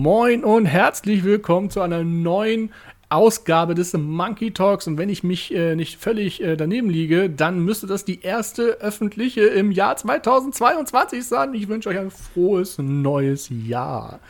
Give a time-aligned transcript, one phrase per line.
[0.00, 2.72] Moin und herzlich willkommen zu einer neuen
[3.08, 4.86] Ausgabe des Monkey Talks.
[4.86, 8.80] Und wenn ich mich äh, nicht völlig äh, daneben liege, dann müsste das die erste
[8.80, 11.52] öffentliche im Jahr 2022 sein.
[11.52, 14.20] Ich wünsche euch ein frohes neues Jahr.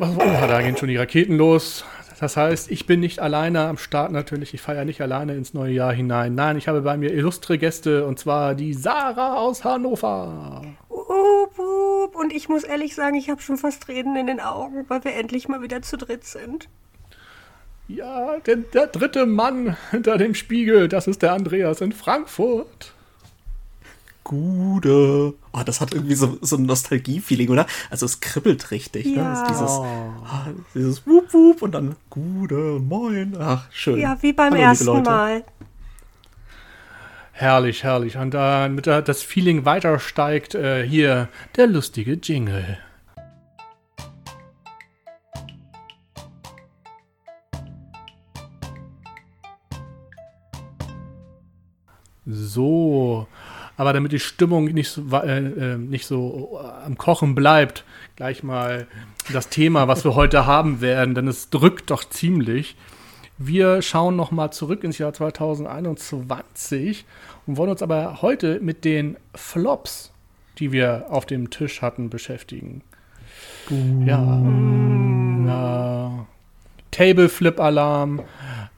[0.00, 1.84] da gehen schon die Raketen los.
[2.18, 4.52] Das heißt, ich bin nicht alleine am Start natürlich.
[4.52, 6.34] Ich feiere nicht alleine ins neue Jahr hinein.
[6.34, 10.62] Nein, ich habe bei mir illustre Gäste und zwar die Sarah aus Hannover.
[11.08, 12.14] Up, up.
[12.14, 15.14] Und ich muss ehrlich sagen, ich habe schon fast Tränen in den Augen, weil wir
[15.14, 16.68] endlich mal wieder zu dritt sind.
[17.86, 22.94] Ja, der, der dritte Mann hinter dem Spiegel, das ist der Andreas in Frankfurt.
[24.24, 25.34] Gude.
[25.52, 27.66] Oh, das hat irgendwie so, so ein Nostalgie-Feeling, oder?
[27.90, 29.04] Also es kribbelt richtig.
[29.04, 29.12] Ja.
[29.12, 29.18] Ne?
[29.22, 33.36] Das ist dieses, ah, dieses Wup Wup und dann Gude Moin.
[33.38, 34.00] Ach, schön.
[34.00, 35.02] Ja, wie beim Hallo, ersten.
[35.02, 35.44] Mal.
[37.36, 38.16] Herrlich, herrlich.
[38.16, 42.78] Und damit da das Feeling weiter steigt, äh, hier der lustige Jingle.
[52.24, 53.26] So,
[53.76, 58.44] aber damit die Stimmung nicht so, äh, äh, nicht so äh, am Kochen bleibt, gleich
[58.44, 58.86] mal
[59.32, 62.76] das Thema, was wir heute haben werden, denn es drückt doch ziemlich.
[63.36, 67.04] Wir schauen noch mal zurück ins Jahr 2021
[67.46, 70.12] und wollen uns aber heute mit den Flops,
[70.58, 72.82] die wir auf dem Tisch hatten, beschäftigen.
[74.04, 74.42] Ja.
[75.46, 76.26] ja.
[76.90, 78.22] Table Flip Alarm,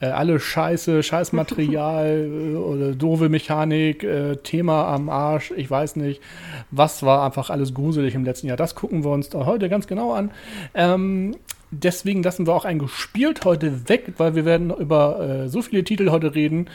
[0.01, 6.23] äh, alle Scheiße, Scheißmaterial äh, oder doofe Mechanik, äh, Thema am Arsch, ich weiß nicht.
[6.71, 8.57] Was war einfach alles gruselig im letzten Jahr?
[8.57, 10.31] Das gucken wir uns heute ganz genau an.
[10.75, 11.37] Ähm,
[11.71, 15.85] deswegen lassen wir auch ein gespielt heute weg, weil wir werden über äh, so viele
[15.85, 16.69] Titel heute reden.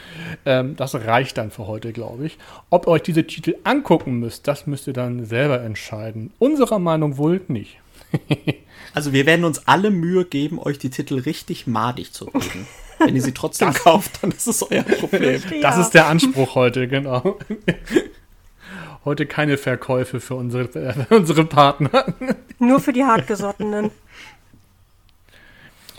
[0.44, 2.38] Ähm, das reicht dann für heute, glaube ich.
[2.70, 6.32] Ob ihr euch diese Titel angucken müsst, das müsst ihr dann selber entscheiden.
[6.38, 7.78] Unserer Meinung wohl nicht.
[8.94, 12.66] Also wir werden uns alle Mühe geben, euch die Titel richtig madig zu reden.
[12.98, 15.40] Wenn ihr sie trotzdem kauft, dann ist es euer Problem.
[15.62, 17.38] Das ist der Anspruch heute, genau.
[19.04, 22.14] Heute keine Verkäufe für unsere, äh, für unsere Partner.
[22.60, 23.90] Nur für die Hartgesottenen.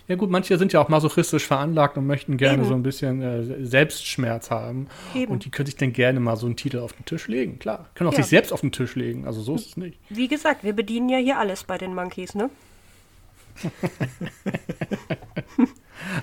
[0.08, 2.68] Ja gut, manche sind ja auch masochistisch veranlagt und möchten gerne Eben.
[2.68, 4.88] so ein bisschen äh, Selbstschmerz haben.
[5.16, 5.32] Eben.
[5.32, 7.58] Und die können sich dann gerne mal so einen Titel auf den Tisch legen.
[7.60, 8.18] Klar, können auch Ja.
[8.18, 9.26] sich selbst auf den Tisch legen.
[9.26, 9.98] Also so ist es nicht.
[10.10, 12.50] Wie gesagt, wir bedienen ja hier alles bei den Monkeys, ne?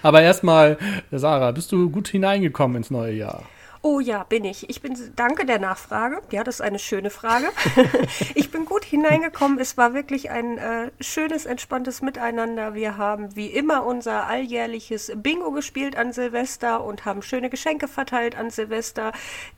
[0.03, 0.79] Aber erstmal,
[1.11, 3.45] Sarah, bist du gut hineingekommen ins neue Jahr?
[3.83, 4.69] Oh ja, bin ich.
[4.69, 6.21] Ich bin, danke der Nachfrage.
[6.31, 7.47] Ja, das ist eine schöne Frage.
[8.35, 9.59] ich bin gut hineingekommen.
[9.59, 12.75] Es war wirklich ein äh, schönes, entspanntes Miteinander.
[12.75, 18.37] Wir haben wie immer unser alljährliches Bingo gespielt an Silvester und haben schöne Geschenke verteilt
[18.37, 19.13] an Silvester,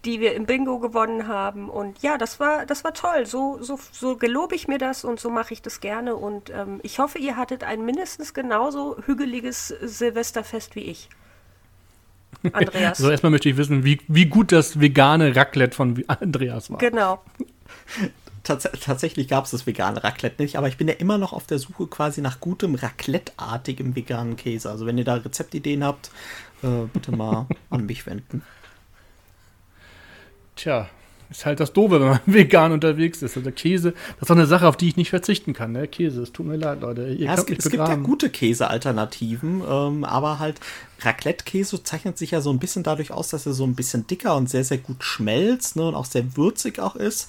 [0.04, 1.68] die wir im Bingo gewonnen haben.
[1.68, 3.26] Und ja, das war, das war toll.
[3.26, 6.14] So, so, so gelobe ich mir das und so mache ich das gerne.
[6.14, 11.08] Und ähm, ich hoffe, ihr hattet ein mindestens genauso hügeliges Silvesterfest wie ich.
[12.52, 12.98] Andreas.
[12.98, 16.78] So, erstmal möchte ich wissen, wie, wie gut das vegane Raclette von Andreas war.
[16.78, 17.22] Genau.
[18.42, 21.46] Tats tatsächlich gab es das vegane Raclette nicht, aber ich bin ja immer noch auf
[21.46, 24.70] der Suche quasi nach gutem Raclette-artigem veganen Käse.
[24.70, 26.10] Also wenn ihr da Rezeptideen habt,
[26.62, 28.42] äh, bitte mal an mich wenden.
[30.56, 30.88] Tja,
[31.32, 33.36] ist halt das Doofe, wenn man vegan unterwegs ist.
[33.36, 35.72] Also Käse, das ist doch eine Sache, auf die ich nicht verzichten kann.
[35.72, 35.88] Ne?
[35.88, 37.08] Käse, es tut mir leid, Leute.
[37.08, 40.60] Ihr Ja, es gibt, es gibt ja gute Käsealternativen, ähm, aber halt
[41.00, 44.36] Raclette-Käse zeichnet sich ja so ein bisschen dadurch aus, dass er so ein bisschen dicker
[44.36, 47.28] und sehr, sehr gut schmelzt ne, und auch sehr würzig auch ist.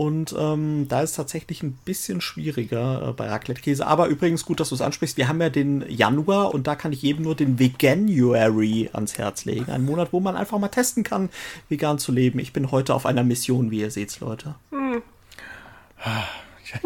[0.00, 3.86] Und ähm, da ist es tatsächlich ein bisschen schwieriger äh, bei Raclette-Käse.
[3.86, 5.18] Aber übrigens gut, dass du es ansprichst.
[5.18, 9.44] Wir haben ja den Januar und da kann ich jedem nur den Veganuary ans Herz
[9.44, 9.70] legen.
[9.70, 11.28] Ein Monat, wo man einfach mal testen kann,
[11.68, 12.38] vegan zu leben.
[12.38, 14.54] Ich bin heute auf einer Mission, wie ihr seht, Leute.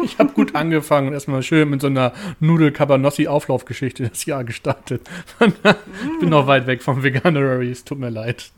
[0.03, 2.11] Ich habe gut angefangen und erstmal schön mit so einer
[2.41, 5.07] Nudel-Cabanossi-Auflaufgeschichte das Jahr gestartet.
[5.39, 8.51] ich bin noch weit weg vom Veganuary, es tut mir leid.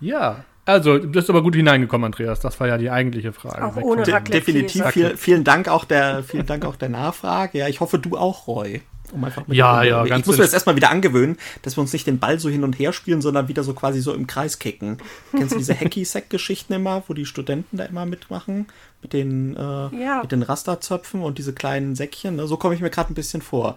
[0.00, 2.40] ja, also, du bist aber gut hineingekommen, Andreas.
[2.40, 3.64] Das war ja die eigentliche Frage.
[3.64, 4.86] Auch ohne De definitiv.
[4.88, 7.58] Viel, vielen Dank auch der, vielen Dank auch der Nachfrage.
[7.58, 8.82] Ja, ich hoffe, du auch, Roy.
[9.12, 11.80] Um einfach mit Ja, ja, Ich ganz muss mir das erstmal wieder angewöhnen, dass wir
[11.80, 14.26] uns nicht den Ball so hin und her spielen, sondern wieder so quasi so im
[14.26, 14.98] Kreis kicken.
[15.32, 18.66] Kennst du diese Hacky-Sack-Geschichten immer, wo die Studenten da immer mitmachen?
[19.02, 20.20] Mit den, äh, Ja.
[20.22, 22.36] mit den Rasterzöpfen und diese kleinen Säckchen.
[22.36, 22.46] Ne?
[22.46, 23.76] So komme ich mir gerade ein bisschen vor.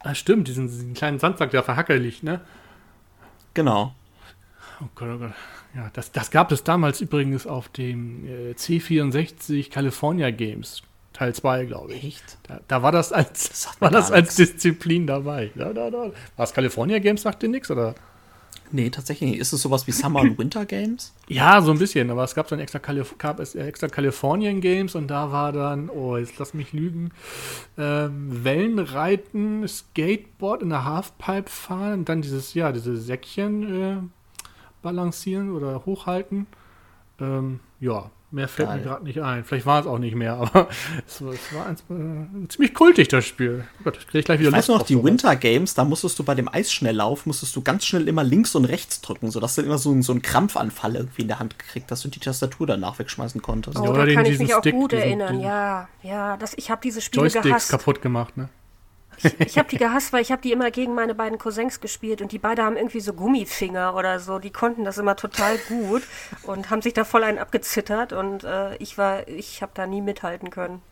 [0.00, 2.40] Ah, stimmt, diesen, diesen kleinen Sandsack, der verhackelig, ne?
[3.54, 3.94] Genau.
[4.82, 5.32] Oh Gott, oh Gott.
[5.74, 10.82] Ja, das, das gab es damals übrigens auf dem äh, C64 California Games,
[11.12, 12.04] Teil 2, glaube ich.
[12.04, 12.38] Echt?
[12.44, 15.50] Da, da war das als, mir war das als Disziplin dabei.
[15.54, 16.12] Da, da, da.
[16.36, 17.94] War es California Games, sagt dir nichts, oder?
[18.70, 19.40] Nee, tatsächlich nicht.
[19.40, 21.12] Ist es sowas wie Summer und Winter Games?
[21.28, 24.94] Ja, so ein bisschen, aber es gab dann extra, Calif gab es extra Californian Games
[24.94, 27.12] und da war dann, oh, jetzt lass mich lügen,
[27.78, 33.96] ähm, Wellenreiten, Skateboard in der Halfpipe fahren und dann dieses, ja, diese Säckchen äh,
[34.84, 36.46] balancieren oder hochhalten.
[37.20, 38.78] Ähm, ja, Mehr fällt Geil.
[38.78, 39.44] mir gerade nicht ein.
[39.44, 40.68] Vielleicht war es auch nicht mehr, aber
[41.06, 43.64] es, es war eins, äh, ziemlich kultig, das Spiel.
[43.78, 45.04] Oh Gott, krieg ich gleich wieder ich Lust weiß noch, die.
[45.04, 48.64] Winter Games, da musstest du bei dem Eisschnelllauf, musstest du ganz schnell immer links und
[48.64, 52.02] rechts drücken, sodass du immer so, so einen Krampfanfall irgendwie in der Hand gekriegt, dass
[52.02, 53.78] du die Tastatur danach wegschmeißen konntest.
[53.78, 55.86] Oh, ja, da kann ich mich auch Stick, gut erinnern, ja.
[56.02, 57.70] Ja, das, ich habe diese Spiele Joysticks gehasst.
[57.70, 58.48] kaputt gemacht, ne?
[59.22, 62.22] Ich, ich habe die gehasst, weil ich habe die immer gegen meine beiden Cousins gespielt
[62.22, 64.38] und die beide haben irgendwie so Gummifinger oder so.
[64.38, 66.02] Die konnten das immer total gut
[66.42, 70.00] und haben sich da voll einen abgezittert und äh, ich war, ich habe da nie
[70.00, 70.82] mithalten können.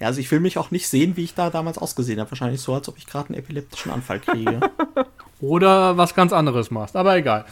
[0.00, 2.30] Ja, also ich will mich auch nicht sehen, wie ich da damals ausgesehen habe.
[2.30, 4.60] Wahrscheinlich so, als ob ich gerade einen epileptischen Anfall kriege.
[5.40, 6.94] Oder was ganz anderes machst.
[6.94, 7.46] Aber egal.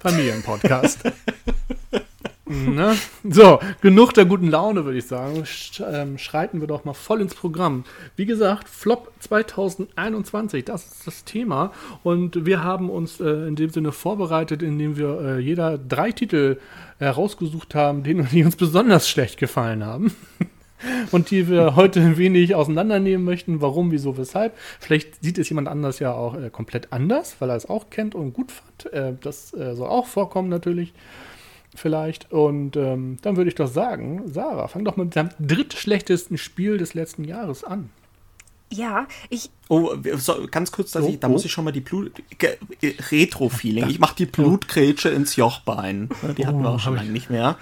[0.00, 1.00] Familienpodcast.
[2.48, 2.96] Ne?
[3.28, 5.44] So, genug der guten Laune, würde ich sagen.
[5.44, 7.84] Sch ähm, schreiten wir doch mal voll ins Programm.
[8.16, 11.72] Wie gesagt, Flop 2021, das ist das Thema.
[12.02, 16.58] Und wir haben uns äh, in dem Sinne vorbereitet, indem wir äh, jeder drei Titel
[16.98, 20.14] herausgesucht haben, die, die uns besonders schlecht gefallen haben.
[21.10, 23.60] und die wir heute ein wenig auseinandernehmen möchten.
[23.60, 24.56] Warum, wieso, weshalb.
[24.78, 28.14] Vielleicht sieht es jemand anders ja auch äh, komplett anders, weil er es auch kennt
[28.14, 28.92] und gut fand.
[28.92, 30.94] Äh, das äh, soll auch vorkommen natürlich
[31.74, 32.32] vielleicht.
[32.32, 36.94] Und ähm, dann würde ich doch sagen, Sarah, fang doch mit deinem drittschlechtesten Spiel des
[36.94, 37.90] letzten Jahres an.
[38.70, 39.50] Ja, ich.
[39.68, 41.30] Oh, so, ganz kurz, dass oh, ich, da oh.
[41.30, 42.12] muss ich schon mal die Blut.
[43.10, 43.88] Retro-Feeling.
[43.88, 46.10] Ich mache die Blutgrätsche ins Jochbein.
[46.36, 47.56] Die hatten wir auch oh, schon lange nicht mehr.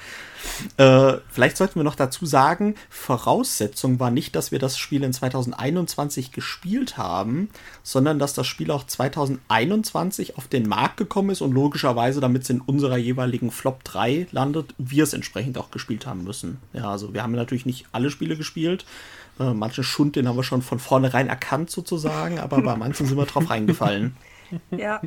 [0.77, 5.13] Äh, vielleicht sollten wir noch dazu sagen, Voraussetzung war nicht, dass wir das Spiel in
[5.13, 7.51] 2021 gespielt haben,
[7.83, 12.51] sondern dass das Spiel auch 2021 auf den Markt gekommen ist und logischerweise, damit es
[12.51, 16.59] in unserer jeweiligen Flop 3 landet, wir es entsprechend auch gespielt haben müssen.
[16.73, 18.85] Ja, also wir haben natürlich nicht alle Spiele gespielt.
[19.39, 23.17] Äh, manche Schund, den haben wir schon von vornherein erkannt sozusagen, aber bei manchen sind
[23.17, 24.17] wir drauf reingefallen.
[24.71, 25.01] Ja,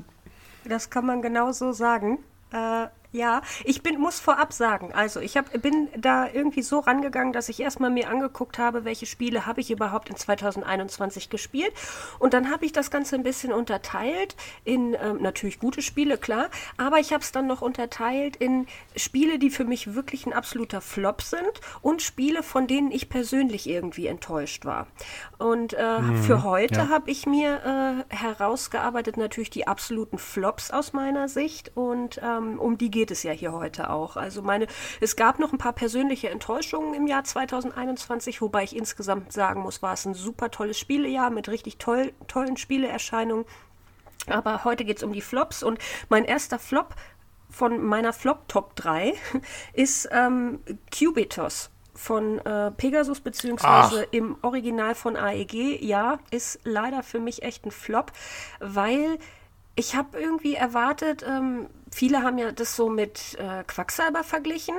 [0.65, 2.19] das kann man genau so sagen.
[2.51, 7.33] Äh, ja, ich bin, muss vorab sagen, also ich hab, bin da irgendwie so rangegangen,
[7.33, 11.73] dass ich erstmal mir angeguckt habe, welche Spiele habe ich überhaupt in 2021 gespielt.
[12.19, 16.49] Und dann habe ich das Ganze ein bisschen unterteilt in ähm, natürlich gute Spiele, klar,
[16.77, 20.81] aber ich habe es dann noch unterteilt in Spiele, die für mich wirklich ein absoluter
[20.81, 24.85] Flop sind und Spiele, von denen ich persönlich irgendwie enttäuscht war.
[25.39, 26.89] Und äh, mhm, für heute ja.
[26.89, 32.77] habe ich mir äh, herausgearbeitet natürlich die absoluten Flops aus meiner Sicht und ähm, um
[32.77, 34.17] die geht es ja hier heute auch.
[34.17, 34.67] Also meine,
[34.99, 39.81] es gab noch ein paar persönliche Enttäuschungen im Jahr 2021, wobei ich insgesamt sagen muss,
[39.81, 43.45] war es ein super tolles Spielejahr mit richtig toll, tollen Spieleerscheinungen.
[44.27, 45.79] Aber heute geht es um die Flops und
[46.09, 46.93] mein erster Flop
[47.49, 49.13] von meiner Flop Top 3
[49.73, 50.59] ist ähm,
[50.93, 54.11] Cubitos von äh, Pegasus, beziehungsweise Ach.
[54.13, 58.11] im Original von AEG, ja, ist leider für mich echt ein Flop,
[58.59, 59.19] weil
[59.79, 64.75] ich habe irgendwie erwartet, ähm, viele haben ja das so mit äh, Quacksalber verglichen.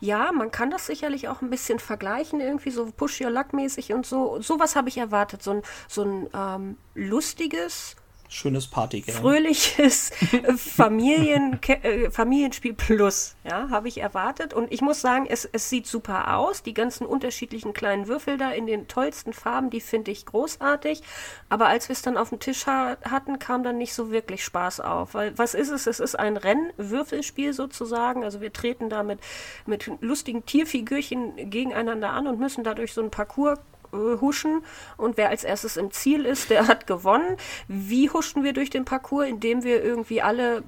[0.00, 3.92] Ja, man kann das sicherlich auch ein bisschen vergleichen, irgendwie so Push Your Luck mäßig
[3.92, 4.40] und so.
[4.40, 7.96] Sowas habe ich erwartet, so ein, so ein ähm, lustiges,
[8.28, 9.18] schönes Partygame.
[9.18, 10.10] Fröhliches
[10.56, 14.54] Familien, äh, Familienspiel Plus, ja, habe ich erwartet.
[14.54, 16.62] Und ich muss sagen, es, es sieht super aus.
[16.62, 21.02] Die ganzen unterschiedlichen kleinen Würfel da in den tollsten Farben, die finde ich großartig.
[21.48, 24.44] Aber als wir es dann auf dem Tisch ha hatten, kam dann nicht so wirklich
[24.44, 25.14] Spaß auf.
[25.14, 25.86] Weil was ist es?
[25.86, 28.24] Es ist ein Rennwürfelspiel sozusagen.
[28.24, 29.20] Also wir treten da mit,
[29.66, 33.58] mit lustigen Tierfigürchen gegeneinander an und müssen dadurch so ein Parcours
[33.96, 34.64] huschen
[34.96, 37.36] und wer als erstes im Ziel ist, der hat gewonnen.
[37.68, 39.28] Wie huschen wir durch den Parcours?
[39.28, 40.62] Indem wir irgendwie alle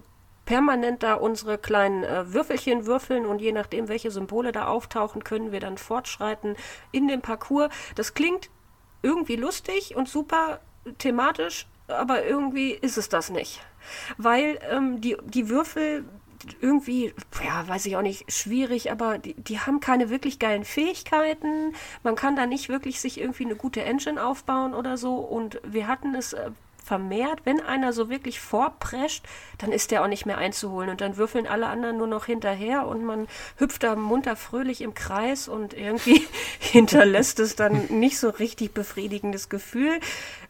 [0.48, 5.52] permanent da unsere kleinen äh, Würfelchen würfeln und je nachdem, welche Symbole da auftauchen, können
[5.52, 6.56] wir dann fortschreiten
[6.90, 7.68] in den Parcours.
[7.96, 8.48] Das klingt
[9.02, 10.60] irgendwie lustig und super
[10.96, 13.60] thematisch, aber irgendwie ist es das nicht.
[14.16, 16.06] Weil ähm, die, die Würfel
[16.60, 17.14] irgendwie,
[17.44, 21.74] ja, weiß ich auch nicht, schwierig, aber die, die haben keine wirklich geilen Fähigkeiten.
[22.02, 25.16] Man kann da nicht wirklich sich irgendwie eine gute Engine aufbauen oder so.
[25.16, 26.50] Und wir hatten es äh,
[26.88, 29.22] vermehrt, wenn einer so wirklich vorprescht,
[29.58, 32.86] dann ist der auch nicht mehr einzuholen und dann würfeln alle anderen nur noch hinterher
[32.86, 33.28] und man
[33.58, 36.26] hüpft da munter fröhlich im Kreis und irgendwie
[36.58, 40.00] hinterlässt es dann nicht so richtig befriedigendes Gefühl.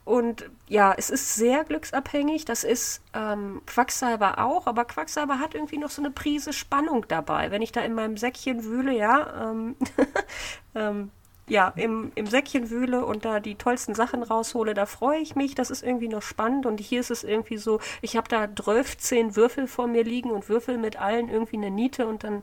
[0.08, 2.46] Und ja, es ist sehr glücksabhängig.
[2.46, 7.50] Das ist ähm, Quacksalber auch, aber Quacksalber hat irgendwie noch so eine Prise Spannung dabei.
[7.50, 9.76] Wenn ich da in meinem Säckchen wühle, ja, ähm,
[10.74, 11.10] ähm,
[11.46, 15.54] ja, im, im Säckchen wühle und da die tollsten Sachen raushole, da freue ich mich.
[15.54, 16.64] Das ist irgendwie noch spannend.
[16.64, 20.48] Und hier ist es irgendwie so, ich habe da 12 Würfel vor mir liegen und
[20.48, 22.42] Würfel mit allen irgendwie eine Niete und dann,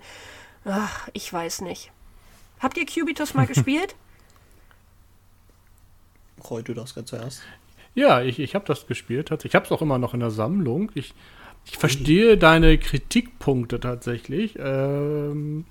[0.65, 1.91] ach, ich weiß nicht.
[2.59, 3.95] Habt ihr Cubitus mal gespielt?
[6.49, 7.41] Heute das ganz zuerst.
[7.93, 9.31] Ja, ich, ich habe das gespielt.
[9.43, 10.91] Ich habe es auch immer noch in der Sammlung.
[10.95, 11.13] Ich,
[11.65, 14.57] ich verstehe deine Kritikpunkte tatsächlich.
[14.59, 15.65] Ähm,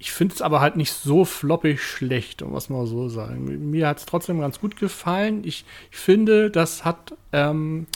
[0.00, 3.70] ich finde es aber halt nicht so floppig schlecht, um was mal so sagen.
[3.70, 5.42] Mir hat es trotzdem ganz gut gefallen.
[5.44, 7.86] Ich, ich finde, das hat ähm,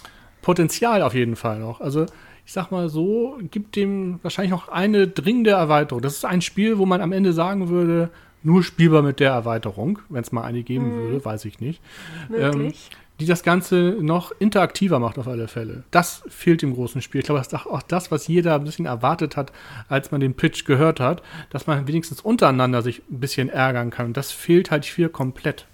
[0.41, 1.81] Potenzial auf jeden Fall noch.
[1.81, 2.07] Also
[2.45, 6.03] ich sag mal so, gibt dem wahrscheinlich noch eine dringende Erweiterung.
[6.03, 8.11] Das ist ein Spiel, wo man am Ende sagen würde,
[8.43, 10.97] nur spielbar mit der Erweiterung, wenn es mal eine geben hm.
[10.97, 11.81] würde, weiß ich nicht.
[12.29, 12.91] Möglich.
[12.93, 15.85] Ähm, die das Ganze noch interaktiver macht auf alle Fälle.
[15.91, 17.21] Das fehlt im großen Spiel.
[17.21, 19.53] Ich glaube, das ist auch das, was jeder ein bisschen erwartet hat,
[19.89, 24.07] als man den Pitch gehört hat, dass man wenigstens untereinander sich ein bisschen ärgern kann.
[24.07, 25.67] Und das fehlt halt hier komplett.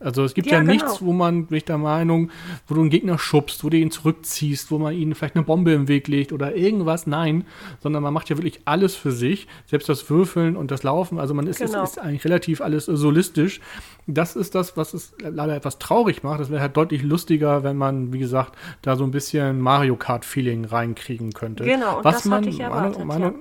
[0.00, 0.72] Also es gibt ja, ja genau.
[0.72, 2.30] nichts, wo man, bin ich der Meinung,
[2.66, 5.72] wo du einen Gegner schubst, wo du ihn zurückziehst, wo man ihnen vielleicht eine Bombe
[5.72, 7.06] im Weg legt oder irgendwas.
[7.06, 7.44] Nein,
[7.80, 11.18] sondern man macht ja wirklich alles für sich, selbst das Würfeln und das Laufen.
[11.18, 11.82] Also man ist, genau.
[11.82, 13.60] ist, ist eigentlich relativ alles solistisch.
[14.06, 16.40] Das ist das, was es leider etwas traurig macht.
[16.40, 20.64] Das wäre halt deutlich lustiger, wenn man, wie gesagt, da so ein bisschen Mario Kart-Feeling
[20.64, 21.64] reinkriegen könnte.
[21.64, 23.34] Genau, und was das man, hatte ich erwartet, meine, ja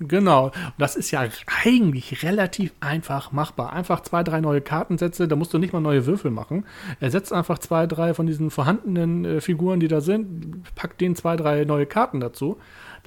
[0.00, 0.46] Genau.
[0.46, 1.26] Und das ist ja
[1.62, 3.72] eigentlich relativ einfach machbar.
[3.72, 6.64] Einfach zwei, drei neue Kartensätze, da musst du nicht mal neue Würfel machen.
[7.00, 11.16] Er setzt einfach zwei, drei von diesen vorhandenen äh, Figuren, die da sind, packt denen
[11.16, 12.58] zwei, drei neue Karten dazu.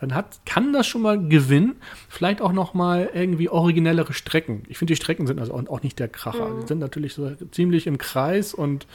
[0.01, 1.75] Dann hat, kann das schon mal gewinnen.
[2.09, 4.63] Vielleicht auch noch mal irgendwie originellere Strecken.
[4.67, 6.49] Ich finde, die Strecken sind also auch, nicht der Kracher.
[6.49, 6.61] Mhm.
[6.61, 8.87] Die sind natürlich so ziemlich im Kreis und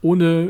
[0.00, 0.48] ohne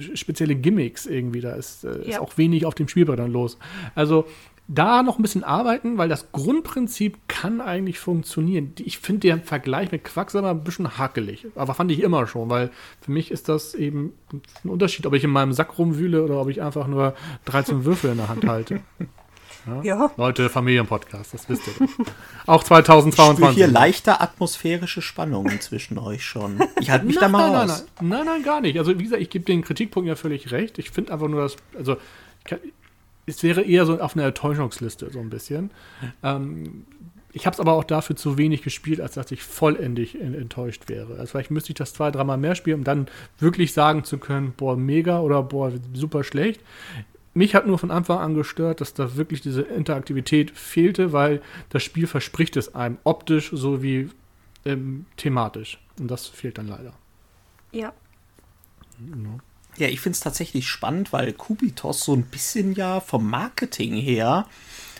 [0.00, 1.40] äh, spezielle Gimmicks irgendwie.
[1.40, 2.02] Da ist, äh, ja.
[2.02, 3.58] ist auch wenig auf dem Spielbrett dann los.
[3.96, 4.26] Also
[4.68, 8.74] da noch ein bisschen arbeiten, weil das Grundprinzip kann eigentlich funktionieren.
[8.78, 12.70] Ich finde den Vergleich mit Quacksalber ein bisschen hakelig, aber fand ich immer schon, weil
[13.00, 14.12] für mich ist das eben
[14.64, 17.14] ein Unterschied, ob ich in meinem Sack rumwühle oder ob ich einfach nur
[17.46, 18.80] 13 Würfel in der Hand halte.
[19.66, 19.82] Ja?
[19.82, 20.10] ja.
[20.16, 21.88] Leute, Familienpodcast, das wisst ihr.
[22.46, 23.50] Auch 2022.
[23.50, 26.60] Ich hier leichte atmosphärische Spannungen zwischen euch schon.
[26.80, 28.78] Ich halte mich nein, da mal nein, Nein, nein, nein, nein, gar nicht.
[28.78, 30.78] Also wie gesagt, ich gebe den Kritikpunkt ja völlig recht.
[30.78, 31.96] Ich finde einfach nur, dass, also
[33.28, 35.70] es wäre eher so auf einer Enttäuschungsliste, so ein bisschen.
[36.22, 36.84] Ähm,
[37.32, 41.18] ich habe es aber auch dafür zu wenig gespielt, als dass ich vollendig enttäuscht wäre.
[41.18, 43.06] Also vielleicht müsste ich das zwei, dreimal mehr spielen, um dann
[43.38, 46.62] wirklich sagen zu können, boah, mega oder boah, super schlecht.
[47.34, 51.82] Mich hat nur von Anfang an gestört, dass da wirklich diese Interaktivität fehlte, weil das
[51.82, 54.10] Spiel verspricht es einem optisch sowie
[54.64, 55.78] ähm, thematisch.
[56.00, 56.94] Und das fehlt dann leider.
[57.72, 57.92] Ja.
[58.98, 59.38] Genau.
[59.78, 64.46] Ja, ich finde es tatsächlich spannend, weil Kubitos so ein bisschen ja vom Marketing her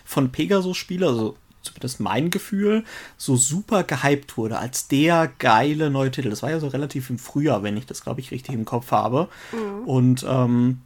[0.05, 2.85] von Pegasus-Spieler, also zumindest mein Gefühl,
[3.17, 6.31] so super gehypt wurde als der geile neue Titel.
[6.31, 8.91] Das war ja so relativ im Frühjahr, wenn ich das, glaube ich, richtig im Kopf
[8.91, 9.29] habe.
[9.53, 9.89] Mhm.
[9.89, 10.81] Und ähm,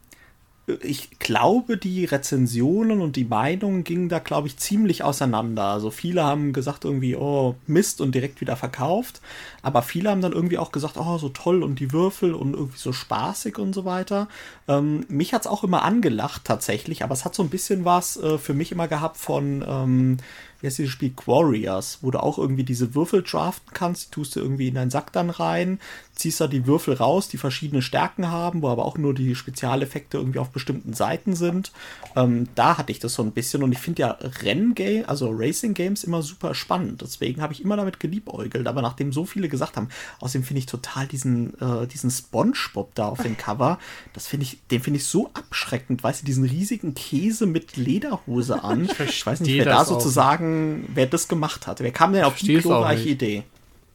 [0.82, 5.64] ich glaube, die Rezensionen und die Meinungen gingen da, glaube ich, ziemlich auseinander.
[5.64, 9.20] Also viele haben gesagt irgendwie, oh, Mist und direkt wieder verkauft.
[9.62, 12.78] Aber viele haben dann irgendwie auch gesagt, oh, so toll und die Würfel und irgendwie
[12.78, 14.28] so spaßig und so weiter.
[14.68, 18.16] Ähm, mich hat es auch immer angelacht tatsächlich, aber es hat so ein bisschen was
[18.16, 20.16] äh, für mich immer gehabt von, ähm,
[20.60, 24.36] wie heißt dieses Spiel, Quarriors, wo du auch irgendwie diese Würfel draften kannst, die tust
[24.36, 25.80] du irgendwie in deinen Sack dann rein,
[26.22, 30.16] ziehst da die Würfel raus, die verschiedene Stärken haben, wo aber auch nur die Spezialeffekte
[30.16, 31.72] irgendwie auf bestimmten Seiten sind.
[32.16, 35.74] Ähm, da hatte ich das so ein bisschen und ich finde ja Renngame, also Racing
[35.74, 37.02] Games immer super spannend.
[37.02, 39.88] Deswegen habe ich immer damit geliebäugelt, aber nachdem so viele gesagt haben,
[40.20, 43.78] außerdem finde ich total diesen, äh, diesen Spongebob da auf dem Cover,
[44.12, 48.62] das finde ich, den finde ich so abschreckend, weißt du, diesen riesigen Käse mit Lederhose
[48.62, 48.88] an.
[49.02, 51.80] Ich, ich weiß nicht, wer da sozusagen, wer das gemacht hat.
[51.80, 53.42] Wer kam denn auf die glorreiche Idee?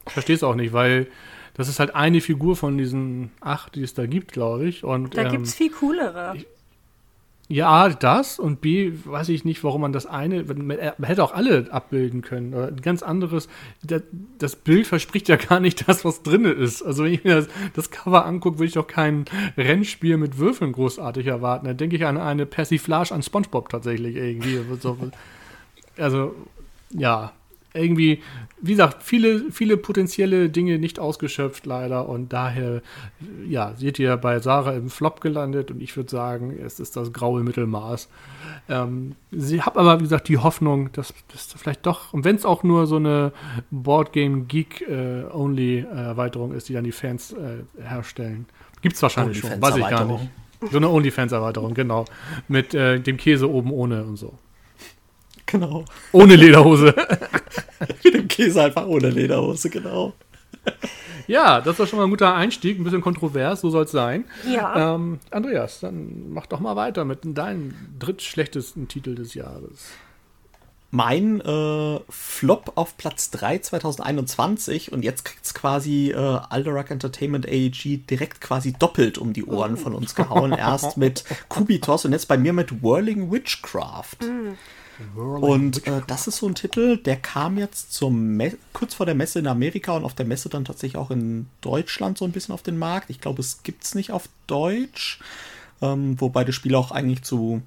[0.06, 1.06] Ich verstehe es auch nicht, weil
[1.58, 4.84] das ist halt eine Figur von diesen acht, die es da gibt, glaube ich.
[4.84, 6.34] Und, da ähm, gibt es viel coolere.
[6.36, 6.46] Ich,
[7.48, 11.66] ja, das und B, weiß ich nicht, warum man das eine, man hätte auch alle
[11.72, 12.54] abbilden können.
[12.54, 13.48] Oder ein ganz anderes,
[14.38, 16.80] das Bild verspricht ja gar nicht das, was drin ist.
[16.80, 19.24] Also wenn ich mir das, das Cover angucke, würde ich doch kein
[19.56, 21.66] Rennspiel mit Würfeln großartig erwarten.
[21.66, 24.60] Da denke ich an eine Persiflage an Spongebob tatsächlich irgendwie.
[25.96, 26.36] Also,
[26.90, 27.32] ja,
[27.74, 28.22] irgendwie,
[28.60, 32.82] wie gesagt, viele, viele potenzielle Dinge nicht ausgeschöpft leider und daher,
[33.46, 37.12] ja, seht ihr bei Sarah im Flop gelandet und ich würde sagen, es ist das
[37.12, 38.08] graue Mittelmaß.
[38.68, 42.44] Ähm, sie hat aber, wie gesagt, die Hoffnung, dass das vielleicht doch, und wenn es
[42.44, 43.32] auch nur so eine
[43.70, 48.46] Boardgame Geek-Only-Erweiterung äh, ist, die dann die Fans äh, herstellen.
[48.80, 50.28] Gibt es wahrscheinlich schon, weiß ich gar nicht.
[50.72, 52.04] So eine OnlyFans-Erweiterung, genau.
[52.48, 54.34] Mit äh, dem Käse oben ohne und so.
[55.50, 55.84] Genau.
[56.12, 56.94] Ohne Lederhose.
[58.04, 60.12] Mit dem Käse einfach ohne Lederhose, genau.
[61.26, 64.24] Ja, das war schon mal ein guter Einstieg, ein bisschen kontrovers, so soll es sein.
[64.46, 64.94] Ja.
[64.94, 69.88] Ähm, Andreas, dann mach doch mal weiter mit deinem drittschlechtesten Titel des Jahres.
[70.90, 77.46] Mein äh, Flop auf Platz 3 2021 und jetzt kriegt es quasi äh, Alderac Entertainment
[77.46, 80.52] AEG direkt quasi doppelt um die Ohren von uns gehauen.
[80.58, 84.16] Erst mit Kubitos und jetzt bei mir mit Whirling Witchcraft.
[85.16, 88.40] Und äh, das ist so ein Titel, der kam jetzt zum
[88.72, 92.18] kurz vor der Messe in Amerika und auf der Messe dann tatsächlich auch in Deutschland
[92.18, 93.10] so ein bisschen auf den Markt.
[93.10, 95.20] Ich glaube, es gibt es nicht auf Deutsch,
[95.80, 97.62] ähm, wobei das Spiel auch eigentlich zu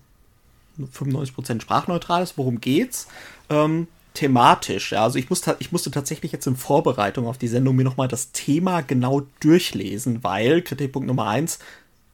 [0.80, 2.38] 95% sprachneutral ist.
[2.38, 3.08] Worum geht's?
[3.50, 4.92] Ähm, thematisch.
[4.92, 8.08] Ja, also ich, muss, ich musste tatsächlich jetzt in Vorbereitung auf die Sendung mir nochmal
[8.08, 11.60] das Thema genau durchlesen, weil Kritikpunkt Nummer 1,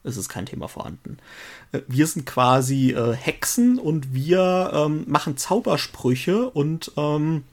[0.08, 1.18] es ist kein Thema vorhanden.
[1.72, 7.44] Äh, wir sind quasi äh, Hexen und wir ähm, machen Zaubersprüche und ähm,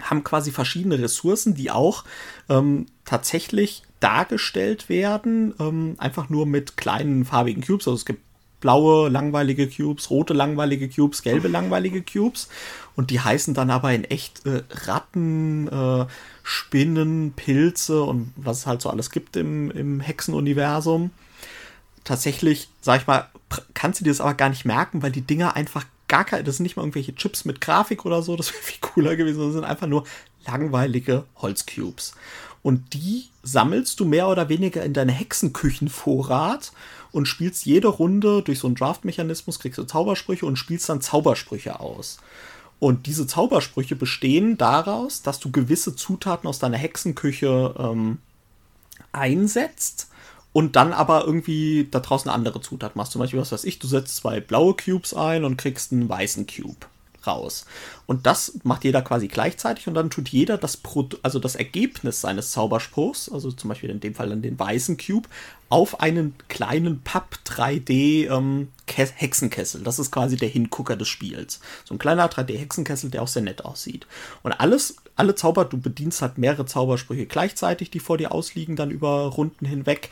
[0.00, 2.04] haben quasi verschiedene Ressourcen, die auch
[2.48, 7.88] ähm, tatsächlich dargestellt werden, ähm, einfach nur mit kleinen farbigen Cubes.
[7.88, 8.22] Also es gibt
[8.60, 12.48] blaue langweilige Cubes, rote langweilige Cubes, gelbe langweilige Cubes.
[12.96, 16.06] Und die heißen dann aber in echt äh, Ratten, äh,
[16.42, 21.10] Spinnen, Pilze und was es halt so alles gibt im, im Hexenuniversum.
[22.08, 23.28] Tatsächlich, sag ich mal,
[23.74, 26.56] kannst du dir das aber gar nicht merken, weil die Dinger einfach gar keine, das
[26.56, 29.52] sind nicht mal irgendwelche Chips mit Grafik oder so, das wäre viel cooler gewesen, das
[29.52, 30.04] sind einfach nur
[30.46, 32.14] langweilige Holzcubes.
[32.62, 36.72] Und die sammelst du mehr oder weniger in deine Hexenküchenvorrat
[37.12, 41.78] und spielst jede Runde durch so einen Draft-Mechanismus, kriegst du Zaubersprüche und spielst dann Zaubersprüche
[41.78, 42.20] aus.
[42.78, 48.16] Und diese Zaubersprüche bestehen daraus, dass du gewisse Zutaten aus deiner Hexenküche ähm,
[49.12, 50.08] einsetzt
[50.52, 53.12] und dann aber irgendwie da draußen andere Zutaten machst.
[53.12, 56.46] Zum Beispiel, was weiß ich, du setzt zwei blaue Cubes ein und kriegst einen weißen
[56.46, 56.86] Cube
[57.26, 57.66] raus.
[58.06, 62.20] Und das macht jeder quasi gleichzeitig und dann tut jeder das, Pro also das Ergebnis
[62.20, 65.28] seines Zauberspruchs, also zum Beispiel in dem Fall dann den weißen Cube,
[65.68, 69.82] auf einen kleinen Papp 3D ähm, Hexenkessel.
[69.82, 71.60] Das ist quasi der Hingucker des Spiels.
[71.84, 74.06] So ein kleiner 3D Hexenkessel, der auch sehr nett aussieht.
[74.42, 78.90] Und alles, alle Zauber, du bedienst halt mehrere Zaubersprüche gleichzeitig, die vor dir ausliegen, dann
[78.90, 80.10] über Runden hinweg.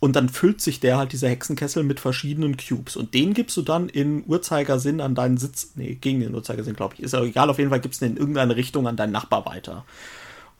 [0.00, 2.94] Und dann füllt sich der halt, dieser Hexenkessel, mit verschiedenen Cubes.
[2.94, 5.72] Und den gibst du dann in Uhrzeigersinn an deinen Sitz.
[5.76, 7.02] Nee, gegen den Uhrzeigersinn, glaube ich.
[7.02, 9.46] Ist ja egal, auf jeden Fall gibst du den in irgendeine Richtung an deinen Nachbar
[9.46, 9.86] weiter.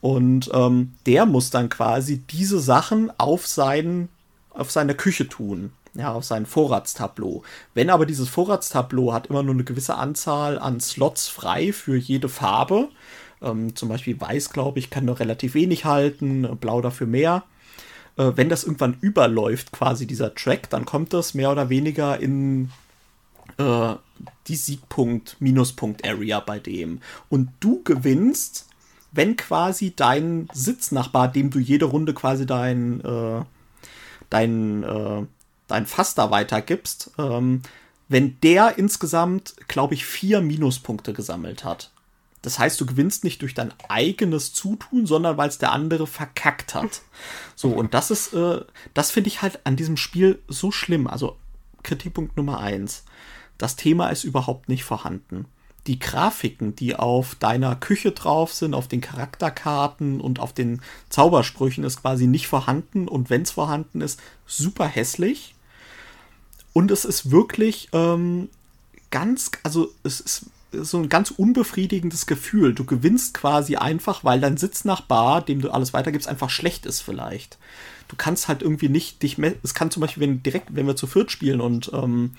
[0.01, 4.09] Und ähm, der muss dann quasi diese Sachen auf, sein,
[4.51, 5.73] auf seine Küche tun.
[5.93, 7.43] Ja, auf sein Vorratstableau.
[7.75, 12.29] Wenn aber dieses Vorratstableau hat immer nur eine gewisse Anzahl an Slots frei für jede
[12.29, 12.89] Farbe.
[13.43, 17.45] Ähm, zum Beispiel weiß, glaube ich, kann nur relativ wenig halten, blau dafür mehr
[18.17, 22.71] äh, wenn das irgendwann überläuft, quasi dieser Track, dann kommt das mehr oder weniger in
[23.59, 23.95] äh,
[24.47, 27.01] die Siegpunkt, Minuspunkt-Area bei dem.
[27.29, 28.69] Und du gewinnst,
[29.13, 33.43] wenn quasi dein Sitznachbar, dem du jede Runde quasi dein, äh,
[34.31, 35.27] dein, äh,
[35.69, 37.63] dein Fass weitergibst, ähm,
[38.09, 41.91] wenn der insgesamt, glaube ich, vier Minuspunkte gesammelt hat.
[42.45, 46.75] Das heißt, du gewinnst nicht durch dein eigenes Zutun, sondern weil es der andere verkackt
[46.75, 47.03] hat.
[47.57, 48.63] So, und das ist, äh,
[48.95, 51.07] das finde ich halt an diesem Spiel so schlimm.
[51.07, 51.37] Also,
[51.85, 53.05] Kritikpunkt Nummer eins.
[53.59, 55.47] Das Thema ist überhaupt nicht vorhanden.
[55.87, 61.85] Die Grafiken, die auf deiner Küche drauf sind, auf den Charakterkarten und auf den Zaubersprüchen,
[61.85, 63.07] ist quasi nicht vorhanden.
[63.07, 65.55] Und wenn es vorhanden ist, super hässlich.
[66.73, 68.49] Und es ist wirklich ähm,
[69.13, 70.47] ganz, also es ist
[70.83, 72.75] so ein ganz unbefriedigendes Gefühl.
[72.75, 77.59] Du gewinnst quasi einfach, weil dein Sitznachbar, dem du alles weitergibst, einfach schlecht ist vielleicht.
[78.09, 81.07] Du kannst halt irgendwie nicht dich Es kann zum Beispiel, wenn direkt, wenn wir zu
[81.07, 82.33] viert spielen und ähm,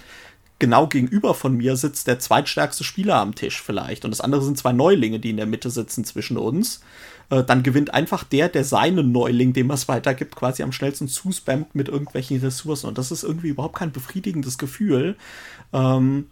[0.59, 4.57] genau gegenüber von mir sitzt der zweitstärkste Spieler am Tisch vielleicht und das andere sind
[4.57, 6.81] zwei Neulinge, die in der Mitte sitzen zwischen uns,
[7.29, 11.07] äh, dann gewinnt einfach der, der seinen Neuling, dem er es weitergibt, quasi am schnellsten
[11.07, 15.17] zuspammt mit irgendwelchen Ressourcen und das ist irgendwie überhaupt kein befriedigendes Gefühl.
[15.73, 16.27] Ähm,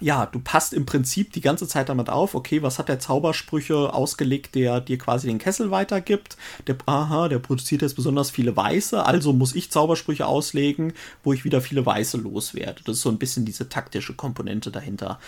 [0.00, 3.92] ja, du passt im Prinzip die ganze Zeit damit auf, okay, was hat der Zaubersprüche
[3.92, 6.36] ausgelegt, der dir quasi den Kessel weitergibt?
[6.66, 11.44] Der, aha, der produziert jetzt besonders viele Weiße, also muss ich Zaubersprüche auslegen, wo ich
[11.44, 12.82] wieder viele Weiße loswerde.
[12.84, 15.20] Das ist so ein bisschen diese taktische Komponente dahinter.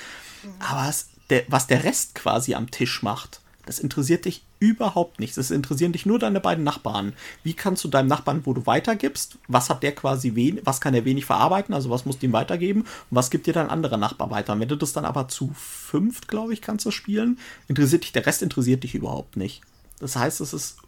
[0.43, 0.51] Mhm.
[0.59, 5.37] Aber was der, was der Rest quasi am Tisch macht, das interessiert dich überhaupt nicht.
[5.37, 7.13] Es interessieren dich nur deine beiden Nachbarn.
[7.43, 10.95] Wie kannst du deinem Nachbarn, wo du weitergibst, was hat der quasi wenig, was kann
[10.95, 13.97] er wenig verarbeiten, also was musst du ihm weitergeben und was gibt dir dein anderer
[13.97, 14.53] Nachbar weiter?
[14.53, 18.13] Und wenn du das dann aber zu fünft, glaube ich, kannst du spielen, interessiert dich,
[18.13, 19.63] der Rest interessiert dich überhaupt nicht.
[20.01, 20.79] Das heißt, es ist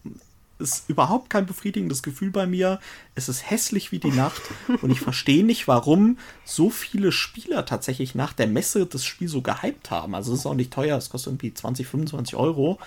[0.58, 2.80] ist überhaupt kein befriedigendes Gefühl bei mir.
[3.14, 4.42] Es ist hässlich wie die Nacht
[4.82, 9.42] und ich verstehe nicht, warum so viele Spieler tatsächlich nach der Messe das Spiel so
[9.42, 10.14] gehypt haben.
[10.14, 12.78] Also es ist auch nicht teuer, es kostet irgendwie 20, 25 Euro.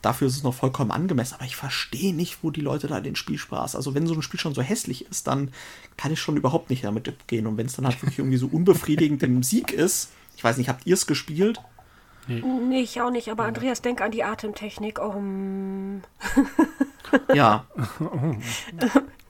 [0.00, 3.14] Dafür ist es noch vollkommen angemessen, aber ich verstehe nicht, wo die Leute da den
[3.14, 3.76] Spielspaß.
[3.76, 5.52] Also wenn so ein Spiel schon so hässlich ist, dann
[5.96, 7.46] kann ich schon überhaupt nicht damit gehen.
[7.46, 10.68] Und wenn es dann halt wirklich irgendwie so unbefriedigend im Sieg ist, ich weiß nicht,
[10.68, 11.60] habt ihr es gespielt?
[12.28, 12.42] Nee.
[12.42, 12.80] nee.
[12.80, 15.00] ich auch nicht, aber Andreas, denk an die Atemtechnik.
[15.00, 16.02] Um.
[17.34, 17.66] ja.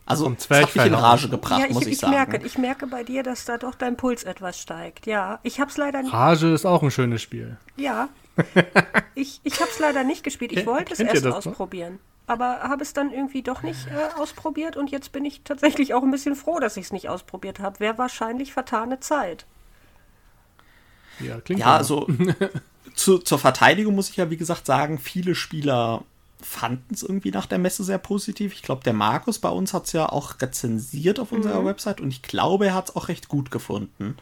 [0.04, 2.12] Also, es hat mich in Rage gebracht, ja, ich, muss ich, ich sagen.
[2.12, 5.06] Merke, ich merke bei dir, dass da doch dein Puls etwas steigt.
[5.06, 6.12] Ja, ich habe es leider nicht.
[6.12, 7.56] Rage ist auch ein schönes Spiel.
[7.76, 8.08] Ja,
[9.14, 10.52] ich, ich habe es leider nicht gespielt.
[10.52, 11.94] Ich wollte es erst ausprobieren.
[11.94, 12.34] Noch?
[12.34, 16.02] Aber habe es dann irgendwie doch nicht äh, ausprobiert und jetzt bin ich tatsächlich auch
[16.02, 17.80] ein bisschen froh, dass ich es nicht ausprobiert habe.
[17.80, 19.46] Wäre wahrscheinlich vertane Zeit.
[21.20, 22.06] Ja, klingt ja also
[22.94, 26.04] zu, zur Verteidigung muss ich ja, wie gesagt, sagen, viele Spieler
[26.40, 28.52] fanden es irgendwie nach der Messe sehr positiv.
[28.52, 31.66] Ich glaube, der Markus bei uns hat es ja auch rezensiert auf unserer mhm.
[31.66, 34.16] Website und ich glaube, er hat es auch recht gut gefunden.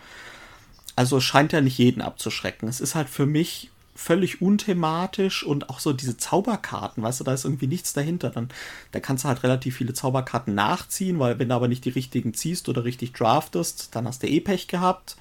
[0.97, 2.69] Also es scheint ja nicht jeden abzuschrecken.
[2.69, 7.35] Es ist halt für mich völlig unthematisch und auch so diese Zauberkarten, weißt du, da
[7.35, 8.31] ist irgendwie nichts dahinter.
[8.31, 8.49] Dann,
[8.93, 12.33] da kannst du halt relativ viele Zauberkarten nachziehen, weil wenn du aber nicht die richtigen
[12.35, 15.17] ziehst oder richtig draftest, dann hast du eh Pech gehabt.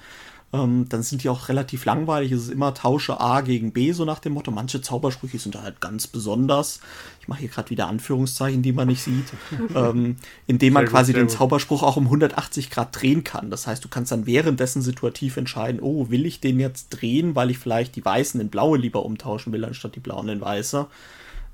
[0.52, 2.32] Ähm, dann sind die auch relativ langweilig.
[2.32, 4.50] Es ist immer Tausche A gegen B, so nach dem Motto.
[4.50, 6.80] Manche Zaubersprüche sind halt ganz besonders.
[7.20, 9.26] Ich mache hier gerade wieder Anführungszeichen, die man nicht sieht.
[9.76, 10.16] ähm,
[10.48, 13.50] indem man sehr quasi gut, den Zauberspruch auch um 180 Grad drehen kann.
[13.50, 17.50] Das heißt, du kannst dann währenddessen situativ entscheiden, oh, will ich den jetzt drehen, weil
[17.50, 20.88] ich vielleicht die Weißen in Blaue lieber umtauschen will, anstatt die Blauen in Weiße.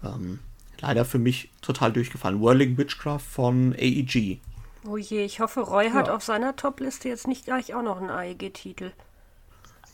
[0.04, 0.38] Ähm,
[0.80, 2.40] leider für mich total durchgefallen.
[2.40, 4.38] Whirling Witchcraft von AEG.
[4.87, 8.11] Oh je, ich hoffe, Roy hat auf seiner Top-Liste jetzt nicht gleich auch noch einen
[8.11, 8.92] AEG-Titel.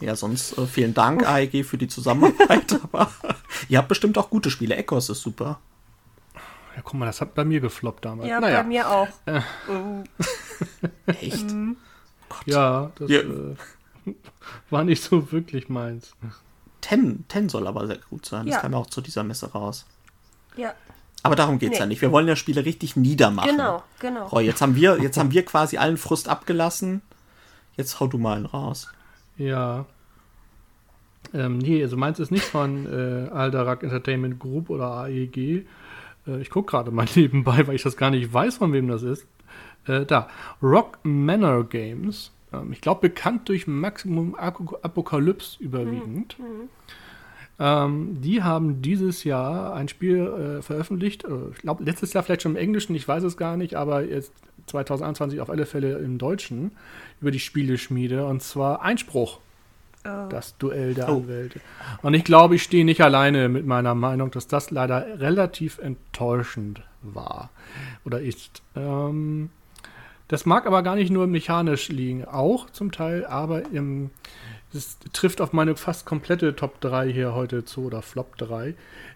[0.01, 2.81] Ja, sonst äh, vielen Dank, AEG, für die Zusammenarbeit.
[2.93, 3.11] aber
[3.69, 4.77] ihr habt bestimmt auch gute Spiele.
[4.77, 5.61] Echos ist super.
[6.75, 8.29] Ja, guck mal, das hat bei mir gefloppt damals.
[8.29, 8.63] Ja, naja.
[8.63, 9.09] bei mir auch.
[9.27, 9.43] Äh.
[11.21, 11.51] Echt?
[11.51, 11.77] Mhm.
[12.47, 13.21] Ja, das ja.
[13.21, 13.57] Äh,
[14.71, 16.17] war nicht so wirklich meins.
[16.81, 18.47] Ten, Ten soll aber sehr gut sein.
[18.47, 18.61] Das ja.
[18.61, 19.87] kam auch zu dieser Messe raus.
[20.57, 20.75] Ja.
[21.23, 21.81] Aber darum geht es nee.
[21.81, 22.03] ja nicht.
[22.03, 23.51] Wir wollen ja Spiele richtig niedermachen.
[23.51, 24.27] Genau, genau.
[24.27, 27.03] Roy, jetzt haben wir, jetzt haben wir quasi allen Frust abgelassen.
[27.77, 28.89] Jetzt hau du mal einen raus.
[29.37, 29.87] Ja.
[31.33, 35.37] Ähm, nee, also meins ist nicht von äh, Aldarak Entertainment Group oder AEG.
[36.27, 39.03] Äh, ich gucke gerade mal nebenbei, weil ich das gar nicht weiß, von wem das
[39.03, 39.27] ist.
[39.87, 40.29] Äh, da.
[40.63, 42.33] Rock Manor Games.
[42.53, 46.39] Ähm, ich glaube, bekannt durch Maximum Apokalypse überwiegend.
[46.39, 46.69] Mhm.
[47.59, 51.25] Ähm, die haben dieses Jahr ein Spiel äh, veröffentlicht.
[51.25, 54.05] Äh, ich glaube, letztes Jahr vielleicht schon im Englischen, ich weiß es gar nicht, aber
[54.05, 54.33] jetzt
[54.67, 56.73] 2021 auf alle Fälle im Deutschen
[57.21, 59.39] über die Spieleschmiede und zwar Einspruch.
[60.05, 60.29] Oh.
[60.29, 61.19] Das Duell der oh.
[61.19, 61.61] Anwälte.
[62.03, 66.83] Und ich glaube, ich stehe nicht alleine mit meiner Meinung, dass das leider relativ enttäuschend
[67.03, 67.51] war
[68.05, 68.63] oder ist.
[68.75, 69.51] Ähm,
[70.27, 74.11] das mag aber gar nicht nur mechanisch liegen, auch zum Teil, aber im,
[74.73, 78.75] das trifft auf meine fast komplette Top 3 hier heute zu oder Flop 3.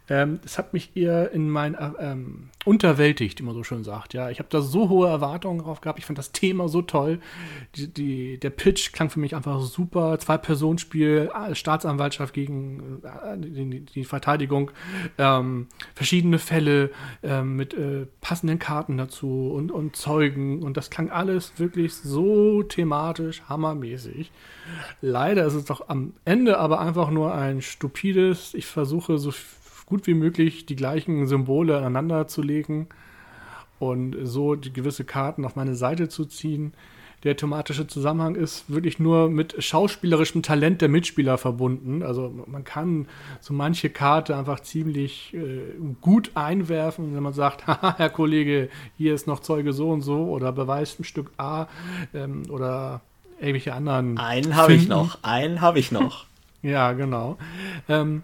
[0.08, 4.14] Ähm, hat mich eher in mein äh, ähm, unterwältigt, wie man so schön sagt.
[4.14, 5.98] Ja, ich habe da so hohe Erwartungen drauf gehabt.
[5.98, 7.20] Ich fand das Thema so toll.
[7.74, 10.18] Die, die, der Pitch klang für mich einfach super.
[10.18, 14.70] Zwei-Personen-Spiel, äh, Staatsanwaltschaft gegen äh, die, die, Verteidigung,
[15.18, 16.90] ähm, verschiedene Fälle
[17.22, 20.62] ähm, mit äh, passenden Karten dazu und, und Zeugen.
[20.62, 24.30] Und das klang alles wirklich so thematisch, hammermäßig.
[25.00, 29.30] Leider ist es doch am Ende aber einfach nur ein stupides, ich versuche so
[29.86, 32.88] gut wie möglich die gleichen Symbole aneinander zu legen
[33.78, 36.74] und so die gewisse Karten auf meine Seite zu ziehen.
[37.24, 42.02] Der thematische Zusammenhang ist wirklich nur mit schauspielerischem Talent der Mitspieler verbunden.
[42.02, 43.08] Also man kann
[43.40, 45.60] so manche Karte einfach ziemlich äh,
[46.00, 50.28] gut einwerfen, wenn man sagt, haha, Herr Kollege, hier ist noch Zeuge so und so
[50.28, 51.66] oder beweist ein Stück A
[52.14, 53.00] ähm, oder
[53.40, 54.18] irgendwelche anderen.
[54.18, 56.26] Einen habe ich noch, einen habe ich noch.
[56.62, 57.38] ja, genau.
[57.88, 58.22] Ähm,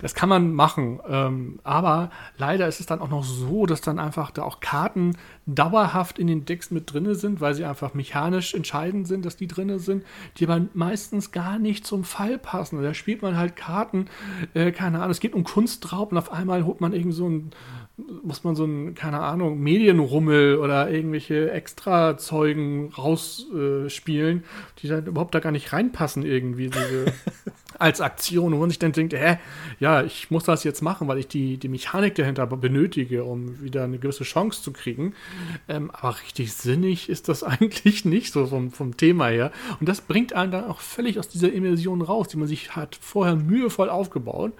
[0.00, 3.98] das kann man machen, ähm, aber leider ist es dann auch noch so, dass dann
[3.98, 8.54] einfach da auch Karten dauerhaft in den Decks mit drin sind, weil sie einfach mechanisch
[8.54, 10.04] entscheidend sind, dass die drin sind,
[10.36, 12.82] die aber meistens gar nicht zum Fall passen.
[12.82, 14.06] Da spielt man halt Karten,
[14.54, 17.50] äh, keine Ahnung, es geht um Kunstraub und auf einmal holt man irgend so ein
[18.22, 25.34] muss man so ein, keine Ahnung, Medienrummel oder irgendwelche Extra-Zeugen rausspielen, äh, die dann überhaupt
[25.34, 26.70] da gar nicht reinpassen irgendwie.
[26.70, 27.12] Diese
[27.80, 29.38] als Aktion, wo man sich dann denkt, hä,
[29.78, 33.84] ja, ich muss das jetzt machen, weil ich die, die Mechanik dahinter benötige, um wieder
[33.84, 35.14] eine gewisse Chance zu kriegen.
[35.66, 39.50] Ähm, aber richtig sinnig ist das eigentlich nicht so vom, vom Thema her.
[39.80, 42.98] Und das bringt einen dann auch völlig aus dieser Immersion raus, die man sich hat
[43.00, 44.52] vorher mühevoll aufgebaut.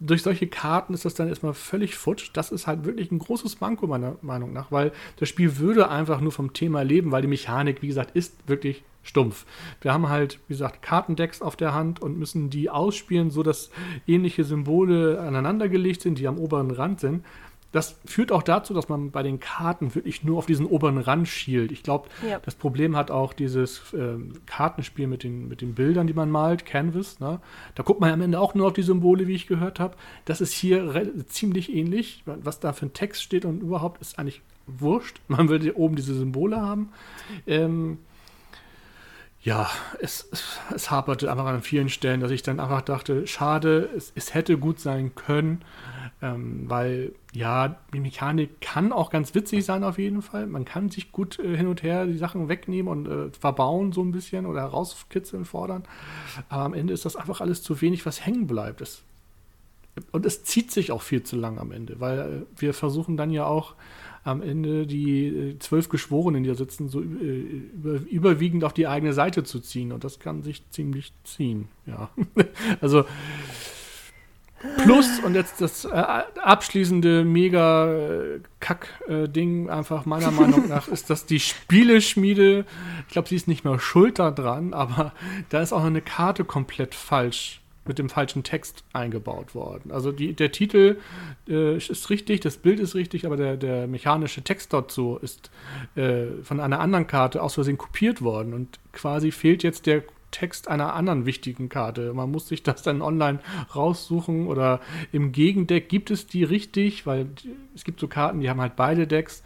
[0.00, 2.30] Durch solche Karten ist das dann erstmal völlig futsch.
[2.32, 6.20] Das ist halt wirklich ein großes Manko meiner Meinung nach, weil das Spiel würde einfach
[6.20, 9.46] nur vom Thema leben, weil die Mechanik, wie gesagt, ist wirklich stumpf.
[9.80, 13.70] Wir haben halt, wie gesagt, Kartendecks auf der Hand und müssen die ausspielen, sodass
[14.06, 17.24] ähnliche Symbole aneinandergelegt sind, die am oberen Rand sind.
[17.74, 21.26] Das führt auch dazu, dass man bei den Karten wirklich nur auf diesen oberen Rand
[21.26, 21.72] schielt.
[21.72, 22.38] Ich glaube, ja.
[22.38, 24.14] das Problem hat auch dieses äh,
[24.46, 27.18] Kartenspiel mit den, mit den Bildern, die man malt, Canvas.
[27.18, 27.40] Ne?
[27.74, 29.96] Da guckt man am Ende auch nur auf die Symbole, wie ich gehört habe.
[30.24, 32.22] Das ist hier ziemlich ähnlich.
[32.26, 35.20] Was da für ein Text steht und überhaupt ist eigentlich wurscht.
[35.26, 36.90] Man will oben diese Symbole haben.
[37.44, 37.98] Ähm,
[39.44, 40.30] ja, es,
[40.74, 44.56] es, haperte einfach an vielen Stellen, dass ich dann einfach dachte, schade, es, es hätte
[44.56, 45.62] gut sein können,
[46.22, 50.46] ähm, weil ja, die Mechanik kann auch ganz witzig sein auf jeden Fall.
[50.46, 54.00] Man kann sich gut äh, hin und her die Sachen wegnehmen und äh, verbauen so
[54.00, 55.84] ein bisschen oder rauskitzeln, fordern.
[56.48, 58.80] Aber am Ende ist das einfach alles zu wenig, was hängen bleibt.
[58.80, 59.02] Es,
[60.10, 63.30] und es zieht sich auch viel zu lang am Ende, weil äh, wir versuchen dann
[63.30, 63.74] ja auch
[64.24, 68.88] am Ende die äh, zwölf Geschworenen, die da sitzen, so äh, über, überwiegend auf die
[68.88, 69.92] eigene Seite zu ziehen.
[69.92, 71.68] Und das kann sich ziemlich ziehen.
[71.86, 72.08] Ja.
[72.80, 73.04] also.
[74.78, 82.64] Plus, und jetzt das äh, abschließende mega-Kack-Ding, einfach meiner Meinung nach, ist, dass die Spieleschmiede,
[83.06, 85.12] ich glaube, sie ist nicht mehr schuld daran, aber
[85.50, 89.90] da ist auch eine Karte komplett falsch mit dem falschen Text eingebaut worden.
[89.90, 90.98] Also die, der Titel
[91.48, 95.50] äh, ist richtig, das Bild ist richtig, aber der, der mechanische Text dazu ist
[95.96, 100.02] äh, von einer anderen Karte aus Versehen kopiert worden und quasi fehlt jetzt der
[100.34, 102.12] Text einer anderen wichtigen Karte.
[102.12, 103.38] Man muss sich das dann online
[103.74, 104.80] raussuchen oder
[105.12, 107.28] im Gegendeck gibt es die richtig, weil
[107.74, 109.44] es gibt so Karten, die haben halt beide Decks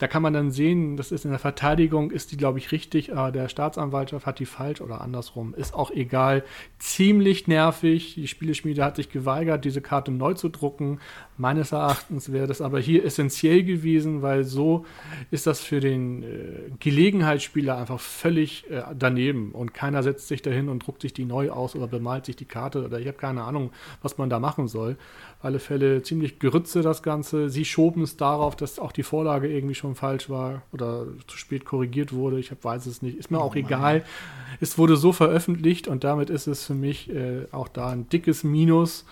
[0.00, 3.14] da kann man dann sehen, das ist in der Verteidigung, ist die, glaube ich, richtig,
[3.14, 5.52] aber der Staatsanwaltschaft hat die falsch oder andersrum.
[5.54, 6.42] Ist auch egal.
[6.78, 8.14] Ziemlich nervig.
[8.14, 11.00] Die Spieleschmiede hat sich geweigert, diese Karte neu zu drucken.
[11.40, 14.84] Meines Erachtens wäre das aber hier essentiell gewesen, weil so
[15.30, 16.26] ist das für den äh,
[16.80, 21.48] Gelegenheitsspieler einfach völlig äh, daneben und keiner setzt sich dahin und druckt sich die neu
[21.48, 23.70] aus oder bemalt sich die Karte oder ich habe keine Ahnung,
[24.02, 24.98] was man da machen soll
[25.42, 27.48] alle Fälle ziemlich Gerütze, das Ganze.
[27.48, 31.64] Sie schoben es darauf, dass auch die Vorlage irgendwie schon falsch war oder zu spät
[31.64, 32.38] korrigiert wurde.
[32.38, 33.16] Ich hab, weiß es nicht.
[33.16, 33.64] Ist mir oh auch Mann.
[33.64, 34.04] egal.
[34.60, 38.44] Es wurde so veröffentlicht und damit ist es für mich äh, auch da ein dickes
[38.44, 39.06] Minus,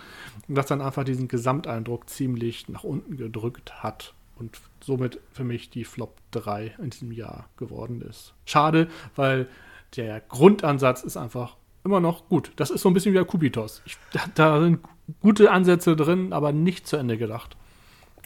[0.47, 5.85] das dann einfach diesen Gesamteindruck ziemlich nach unten gedrückt hat und somit für mich die
[5.85, 8.33] Flop 3 in diesem Jahr geworden ist.
[8.45, 9.47] Schade, weil
[9.95, 11.55] der Grundansatz ist einfach
[11.85, 12.51] immer noch gut.
[12.57, 13.81] Das ist so ein bisschen wie der Kubitos.
[13.85, 14.81] Ich, da, da sind
[15.21, 17.55] gute Ansätze drin, aber nicht zu Ende gedacht.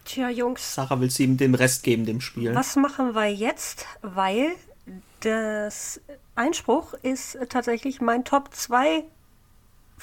[0.06, 0.74] Tja, Jungs.
[0.74, 2.56] Sarah will sie ihm den Rest geben, dem Spiel.
[2.56, 3.86] Was machen wir jetzt?
[4.02, 4.54] Weil
[5.20, 6.02] das
[6.34, 9.04] Einspruch ist tatsächlich mein Top 2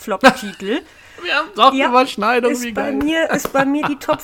[0.01, 0.81] Flop-Titel.
[1.23, 4.21] Wir haben doch ja, Überschneidung, ist wie bei Mir, ist bei mir die Top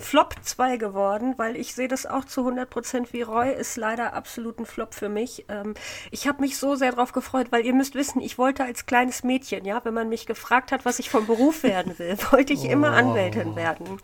[0.00, 4.58] Flop 2 geworden, weil ich sehe das auch zu 100% wie Roy, ist leider absolut
[4.58, 5.44] ein Flop für mich.
[5.48, 5.74] Ähm,
[6.10, 9.24] ich habe mich so sehr darauf gefreut, weil ihr müsst wissen, ich wollte als kleines
[9.24, 12.64] Mädchen, ja, wenn man mich gefragt hat, was ich vom Beruf werden will, wollte ich
[12.64, 12.70] oh.
[12.70, 14.00] immer Anwältin werden.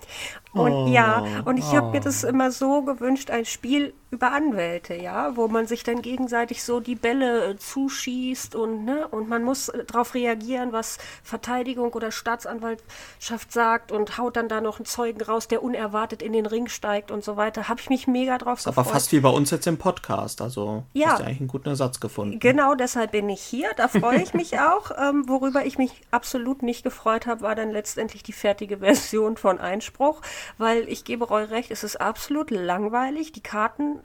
[0.52, 0.86] Und oh.
[0.88, 5.48] ja, und ich habe mir das immer so gewünscht, ein Spiel über Anwälte, ja, wo
[5.48, 9.84] man sich dann gegenseitig so die Bälle äh, zuschießt und, ne, und man muss äh,
[9.86, 15.48] darauf reagieren, was Verteidigung oder Staatsanwaltschaft sagt und haut dann da noch einen Zeugen raus,
[15.48, 17.70] der unerwartet in den Ring steigt und so weiter.
[17.70, 18.86] Habe ich mich mega drauf das gefreut.
[18.86, 20.42] Aber fast wie bei uns jetzt im Podcast.
[20.42, 21.12] Also ja.
[21.12, 22.38] hast du eigentlich einen guten Ersatz gefunden.
[22.38, 23.70] Genau, deshalb bin ich hier.
[23.78, 24.90] Da freue ich mich auch.
[24.90, 29.58] Ähm, worüber ich mich absolut nicht gefreut habe, war dann letztendlich die fertige Version von
[29.58, 30.20] Einspruch,
[30.58, 33.32] weil ich gebe Roy recht, es ist absolut langweilig.
[33.32, 33.42] Die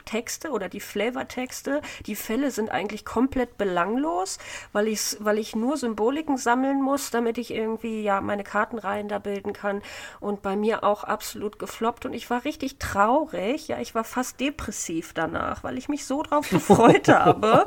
[0.06, 4.38] Texte oder die Flavortexte, die Fälle sind eigentlich komplett belanglos,
[4.74, 9.20] weil, ich's, weil ich nur Symboliken sammeln muss, damit ich irgendwie ja meine Kartenreihen da
[9.20, 9.82] bilden kann.
[10.20, 12.06] Und bei mir auch absolut gefloppt.
[12.06, 13.68] Und ich war richtig traurig.
[13.68, 17.66] Ja, ich war fast depressiv danach, weil ich mich so drauf gefreut habe.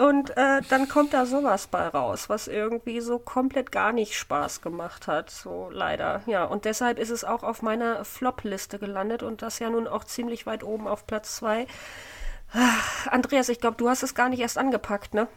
[0.00, 4.60] Und äh, dann kommt da sowas bei raus, was irgendwie so komplett gar nicht Spaß
[4.62, 5.30] gemacht hat.
[5.30, 6.22] So leider.
[6.26, 10.04] Ja, und deshalb ist es auch auf meiner Flop-Liste gelandet und das ja nun auch
[10.04, 11.61] ziemlich weit oben auf Platz 2
[12.52, 12.78] Ah,
[13.10, 15.28] Andreas, ich glaube, du hast es gar nicht erst angepackt, ne?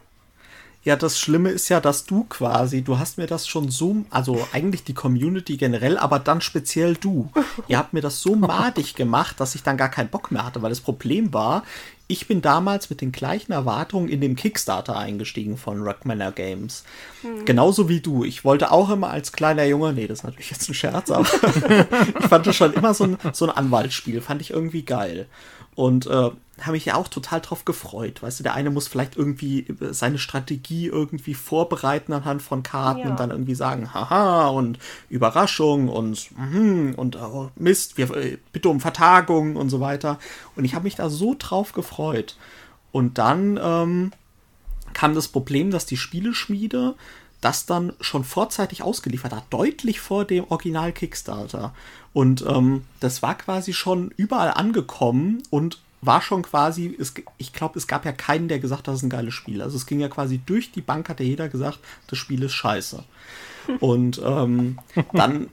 [0.86, 4.46] Ja, das Schlimme ist ja, dass du quasi, du hast mir das schon so, also
[4.52, 7.28] eigentlich die Community generell, aber dann speziell du.
[7.66, 10.62] Ihr habt mir das so madig gemacht, dass ich dann gar keinen Bock mehr hatte,
[10.62, 11.64] weil das Problem war,
[12.06, 16.84] ich bin damals mit den gleichen Erwartungen in dem Kickstarter eingestiegen von Rockmaner Games.
[17.22, 17.44] Hm.
[17.44, 18.22] Genauso wie du.
[18.22, 21.26] Ich wollte auch immer als kleiner Junge, nee, das ist natürlich jetzt ein Scherz, aber
[22.20, 25.26] ich fand das schon immer so ein, so ein Anwaltsspiel, fand ich irgendwie geil.
[25.76, 26.30] Und äh,
[26.62, 28.22] habe mich ja auch total drauf gefreut.
[28.22, 33.10] Weißt du, der eine muss vielleicht irgendwie seine Strategie irgendwie vorbereiten anhand von Karten ja.
[33.10, 34.78] und dann irgendwie sagen, haha, und
[35.10, 40.18] Überraschung und mm, und oh, Mist, wir äh, bitte um Vertagung und so weiter.
[40.56, 42.36] Und ich habe mich da so drauf gefreut.
[42.90, 44.12] Und dann ähm,
[44.94, 46.94] kam das Problem, dass die Spieleschmiede
[47.42, 51.74] das dann schon vorzeitig ausgeliefert hat, deutlich vor dem Original Kickstarter.
[52.16, 57.78] Und ähm, das war quasi schon überall angekommen und war schon quasi, es, ich glaube,
[57.78, 59.60] es gab ja keinen, der gesagt hat, das ist ein geiles Spiel.
[59.60, 62.54] Also es ging ja quasi durch die Bank, hat ja jeder gesagt, das Spiel ist
[62.54, 63.04] scheiße.
[63.80, 64.78] Und ähm,
[65.12, 65.48] dann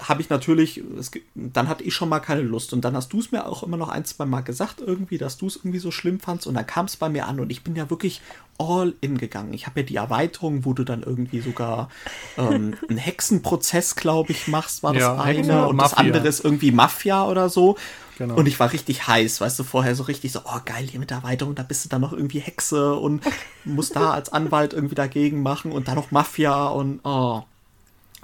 [0.00, 2.72] habe ich natürlich, es, dann hatte ich schon mal keine Lust.
[2.72, 5.36] Und dann hast du es mir auch immer noch ein, zwei Mal gesagt, irgendwie, dass
[5.36, 6.46] du es irgendwie so schlimm fandst.
[6.46, 8.20] Und dann kam es bei mir an und ich bin ja wirklich
[8.58, 9.52] all in gegangen.
[9.54, 11.88] Ich habe ja die Erweiterung, wo du dann irgendwie sogar
[12.36, 15.68] ähm, einen Hexenprozess, glaube ich, machst, war das ja, eine.
[15.68, 15.88] Und Mafia.
[15.88, 17.76] das andere ist irgendwie Mafia oder so.
[18.18, 18.34] Genau.
[18.34, 21.10] Und ich war richtig heiß, weißt du, vorher so richtig so, oh geil, hier mit
[21.10, 23.22] der Erweiterung, da bist du dann noch irgendwie Hexe und
[23.64, 27.44] musst da als Anwalt irgendwie dagegen machen und dann noch Mafia und oh.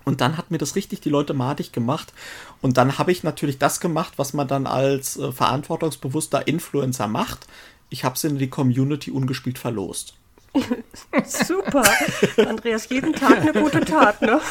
[0.04, 2.12] Und dann hat mir das richtig die Leute madig gemacht.
[2.60, 7.46] Und dann habe ich natürlich das gemacht, was man dann als äh, verantwortungsbewusster Influencer macht.
[7.90, 10.14] Ich habe es in die Community ungespielt verlost.
[11.24, 11.82] Super.
[12.46, 14.40] Andreas, jeden Tag eine gute Tat, ne?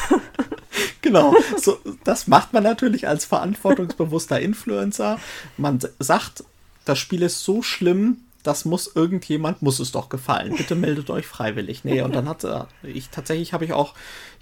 [1.02, 1.34] Genau.
[1.56, 5.20] So, das macht man natürlich als verantwortungsbewusster Influencer.
[5.56, 6.44] Man sagt,
[6.84, 10.54] das Spiel ist so schlimm, das muss irgendjemand, muss es doch gefallen.
[10.56, 11.84] Bitte meldet euch freiwillig.
[11.84, 13.94] Nee, und dann hat äh, ich tatsächlich habe ich auch,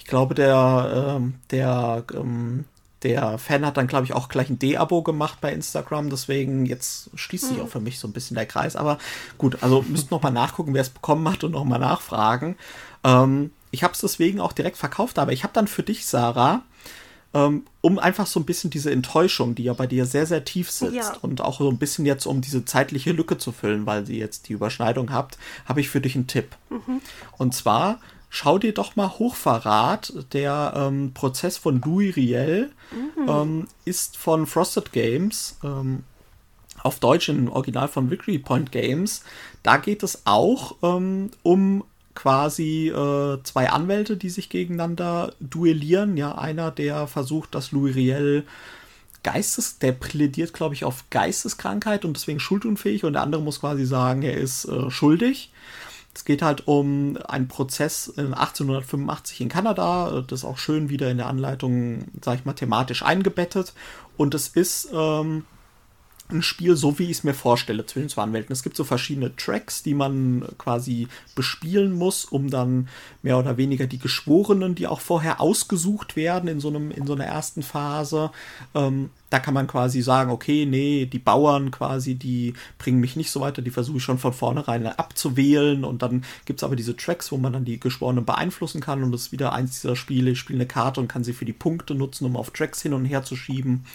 [0.02, 2.64] ich glaube, der, ähm, der, ähm,
[3.04, 6.10] der Fan hat dann, glaube ich, auch gleich ein D-Abo gemacht bei Instagram.
[6.10, 7.64] Deswegen, jetzt schließt sich hm.
[7.64, 8.74] auch für mich so ein bisschen der Kreis.
[8.74, 8.98] Aber
[9.38, 12.56] gut, also müsst noch mal nachgucken, wer es bekommen hat und noch mal nachfragen.
[13.04, 16.62] Ähm, ich habe es deswegen auch direkt verkauft, aber ich habe dann für dich, Sarah,
[17.32, 20.68] ähm, um einfach so ein bisschen diese Enttäuschung, die ja bei dir sehr, sehr tief
[20.68, 21.16] sitzt ja.
[21.22, 24.48] und auch so ein bisschen jetzt, um diese zeitliche Lücke zu füllen, weil sie jetzt
[24.48, 26.56] die Überschneidung habt, habe ich für dich einen Tipp.
[26.70, 27.00] Mhm.
[27.38, 28.00] Und zwar
[28.32, 30.12] schau dir doch mal Hochverrat.
[30.32, 33.28] Der ähm, Prozess von Louis Riel mhm.
[33.28, 35.58] ähm, ist von Frosted Games.
[35.62, 36.04] Ähm,
[36.82, 39.22] auf Deutsch im Original von Victory Point Games.
[39.62, 46.16] Da geht es auch ähm, um quasi äh, zwei Anwälte, die sich gegeneinander duellieren.
[46.16, 48.44] Ja, einer, der versucht, dass Louis Riel
[49.22, 53.84] Geistes, der plädiert, glaube ich, auf Geisteskrankheit und deswegen schuldunfähig und der andere muss quasi
[53.84, 55.52] sagen, er ist äh, schuldig.
[56.14, 60.22] Es geht halt um einen Prozess in 1885 in Kanada.
[60.26, 63.72] Das ist auch schön wieder in der Anleitung, sage ich mal, thematisch eingebettet.
[64.16, 65.44] Und es ist ähm,
[66.32, 68.52] ein Spiel, so wie ich es mir vorstelle, zwischen zwei Anwälten.
[68.52, 72.88] Es gibt so verschiedene Tracks, die man quasi bespielen muss, um dann
[73.22, 77.14] mehr oder weniger die Geschworenen, die auch vorher ausgesucht werden in so, einem, in so
[77.14, 78.30] einer ersten Phase,
[78.74, 83.30] ähm, da kann man quasi sagen, okay, nee, die Bauern quasi, die bringen mich nicht
[83.30, 85.86] so weiter, die versuche ich schon von vornherein abzuwählen.
[85.86, 89.10] Und dann gibt es aber diese Tracks, wo man dann die Geschworenen beeinflussen kann und
[89.10, 91.54] das ist wieder eins dieser Spiele, ich spiele eine Karte und kann sie für die
[91.54, 93.86] Punkte nutzen, um auf Tracks hin und her zu schieben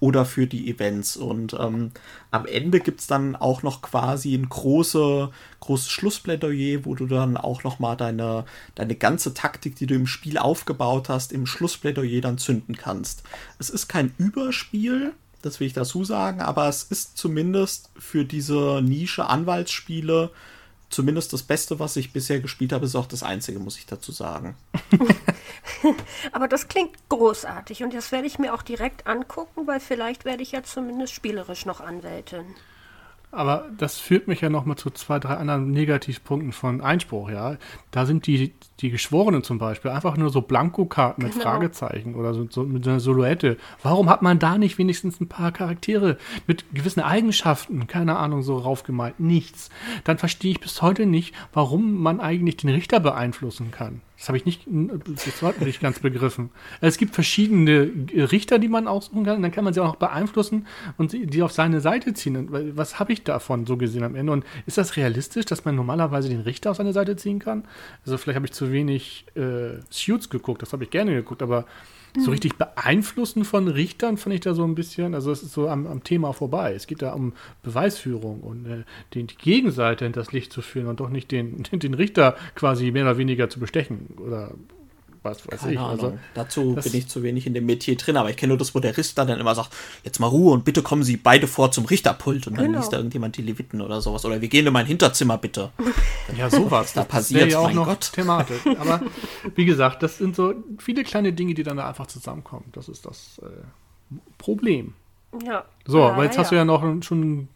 [0.00, 1.16] oder für die Events.
[1.16, 1.92] Und ähm,
[2.30, 7.36] am Ende gibt es dann auch noch quasi ein große, großes Schlussplädoyer, wo du dann
[7.36, 12.22] auch noch mal deine, deine ganze Taktik, die du im Spiel aufgebaut hast, im Schlussplädoyer
[12.22, 13.22] dann zünden kannst.
[13.58, 18.80] Es ist kein Überspiel, das will ich dazu sagen, aber es ist zumindest für diese
[18.82, 20.30] Nische Anwaltsspiele
[20.90, 24.12] zumindest das Beste, was ich bisher gespielt habe, ist auch das Einzige, muss ich dazu
[24.12, 24.56] sagen.
[26.32, 30.42] Aber das klingt großartig und das werde ich mir auch direkt angucken, weil vielleicht werde
[30.42, 32.44] ich ja zumindest spielerisch noch Anwältin.
[33.32, 37.56] Aber das führt mich ja nochmal zu zwei, drei anderen Negativpunkten von Einspruch, ja.
[37.92, 41.44] Da sind die, die Geschworenen zum Beispiel einfach nur so Blankokarten mit genau.
[41.44, 43.56] Fragezeichen oder so, so, mit einer Silhouette.
[43.82, 48.56] Warum hat man da nicht wenigstens ein paar Charaktere mit gewissen Eigenschaften, keine Ahnung, so
[48.56, 49.20] raufgemalt?
[49.20, 49.70] Nichts.
[50.04, 54.00] Dann verstehe ich bis heute nicht, warum man eigentlich den Richter beeinflussen kann.
[54.20, 56.50] Das habe ich nicht, das hat nicht ganz begriffen.
[56.82, 60.66] Es gibt verschiedene Richter, die man aussuchen kann, dann kann man sie auch noch beeinflussen
[60.98, 62.48] und die auf seine Seite ziehen.
[62.76, 64.32] Was habe ich davon so gesehen am Ende?
[64.32, 67.64] Und ist das realistisch, dass man normalerweise den Richter auf seine Seite ziehen kann?
[68.04, 71.66] Also vielleicht habe ich zu wenig äh, Suits geguckt, das habe ich gerne geguckt, aber
[72.16, 72.30] so hm.
[72.30, 75.86] richtig beeinflussen von Richtern fand ich da so ein bisschen, also es ist so am,
[75.86, 76.74] am Thema vorbei.
[76.74, 78.82] Es geht da um Beweisführung und äh,
[79.14, 82.90] den, die Gegenseite hinter das Licht zu führen und doch nicht den, den Richter quasi
[82.90, 84.54] mehr oder weniger zu bestechen oder
[85.22, 85.78] was weiß Keine ich.
[85.78, 86.18] Also, Ahnung.
[86.34, 88.80] Dazu bin ich zu wenig in dem Metier drin, aber ich kenne nur das, wo
[88.80, 89.70] der Richter dann immer sagt,
[90.04, 92.78] jetzt mal Ruhe und bitte kommen Sie beide vor zum Richterpult und dann genau.
[92.78, 94.24] liest da irgendjemand die Leviten oder sowas.
[94.24, 95.70] Oder wir gehen in mein Hinterzimmer bitte.
[96.36, 96.92] Ja, sowas.
[96.92, 98.12] da passiert ja auch noch Gott.
[98.12, 98.64] Thematisch.
[98.78, 99.02] Aber
[99.56, 102.66] wie gesagt, das sind so viele kleine Dinge, die dann da einfach zusammenkommen.
[102.72, 103.46] Das ist das äh,
[104.38, 104.94] Problem.
[105.44, 105.64] Ja.
[105.86, 107.48] So, aber jetzt ja, hast du ja noch schon.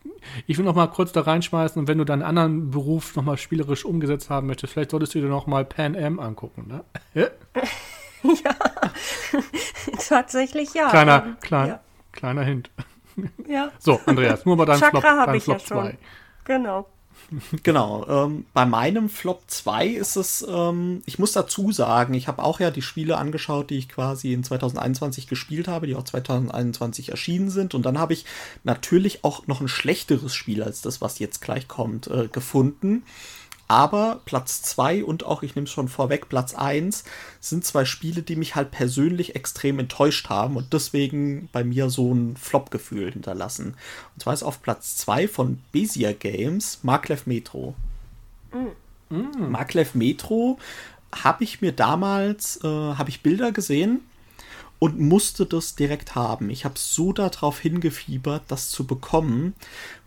[0.47, 3.37] Ich will noch mal kurz da reinschmeißen und wenn du deinen anderen Beruf noch mal
[3.37, 6.85] spielerisch umgesetzt haben möchtest, vielleicht solltest du dir noch mal Pan Am angucken, ne?
[7.15, 7.29] Ja.
[8.25, 8.55] ja.
[10.09, 10.89] Tatsächlich ja.
[10.89, 11.81] Kleiner, klein, ja.
[12.13, 12.71] kleiner Hint.
[13.47, 13.71] Ja.
[13.79, 15.85] So, Andreas, nur mal dein Chakra Flop, dein Flop 2.
[15.85, 15.93] Ja
[16.45, 16.87] genau.
[17.63, 22.43] Genau, ähm, bei meinem Flop 2 ist es, ähm, ich muss dazu sagen, ich habe
[22.43, 27.11] auch ja die Spiele angeschaut, die ich quasi in 2021 gespielt habe, die auch 2021
[27.11, 27.75] erschienen sind.
[27.75, 28.25] Und dann habe ich
[28.63, 33.05] natürlich auch noch ein schlechteres Spiel als das, was jetzt gleich kommt, äh, gefunden.
[33.67, 37.05] Aber Platz 2 und auch, ich nehme es schon vorweg, Platz 1
[37.41, 42.13] sind zwei Spiele, die mich halt persönlich extrem enttäuscht haben und deswegen bei mir so
[42.13, 43.75] ein Flop-Gefühl hinterlassen.
[44.15, 47.75] Und zwar ist auf Platz 2 von Bezier Games Marklev Metro.
[48.53, 49.15] Mm.
[49.15, 49.51] Mm.
[49.51, 50.59] Marklev Metro
[51.15, 54.01] habe ich mir damals, äh, habe ich Bilder gesehen
[54.79, 56.51] und musste das direkt haben.
[56.51, 59.55] Ich habe so darauf hingefiebert, das zu bekommen,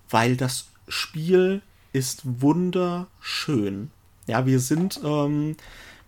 [0.09, 1.61] weil das Spiel
[1.97, 3.89] ist wunderschön.
[4.27, 5.55] Ja, wir sind, ähm,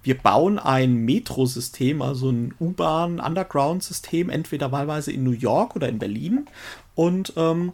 [0.04, 6.46] wir bauen ein Metrosystem, also ein U-Bahn-Underground-System, entweder wahlweise in New York oder in Berlin.
[6.96, 7.74] Und ähm,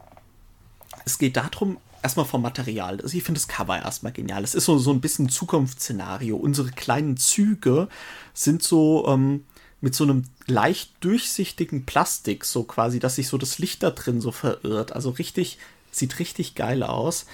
[1.04, 3.02] es geht darum, erstmal vom Material.
[3.02, 4.44] Also ich finde das Cover erstmal genial.
[4.44, 6.38] Es ist so, so ein bisschen Zukunftsszenario.
[6.38, 7.90] Unsere kleinen Züge
[8.34, 9.44] sind so ähm,
[9.82, 14.22] mit so einem leicht durchsichtigen Plastik, so quasi, dass sich so das Licht da drin
[14.22, 14.94] so verirrt.
[14.94, 15.58] Also richtig,
[15.92, 17.26] sieht richtig geil aus.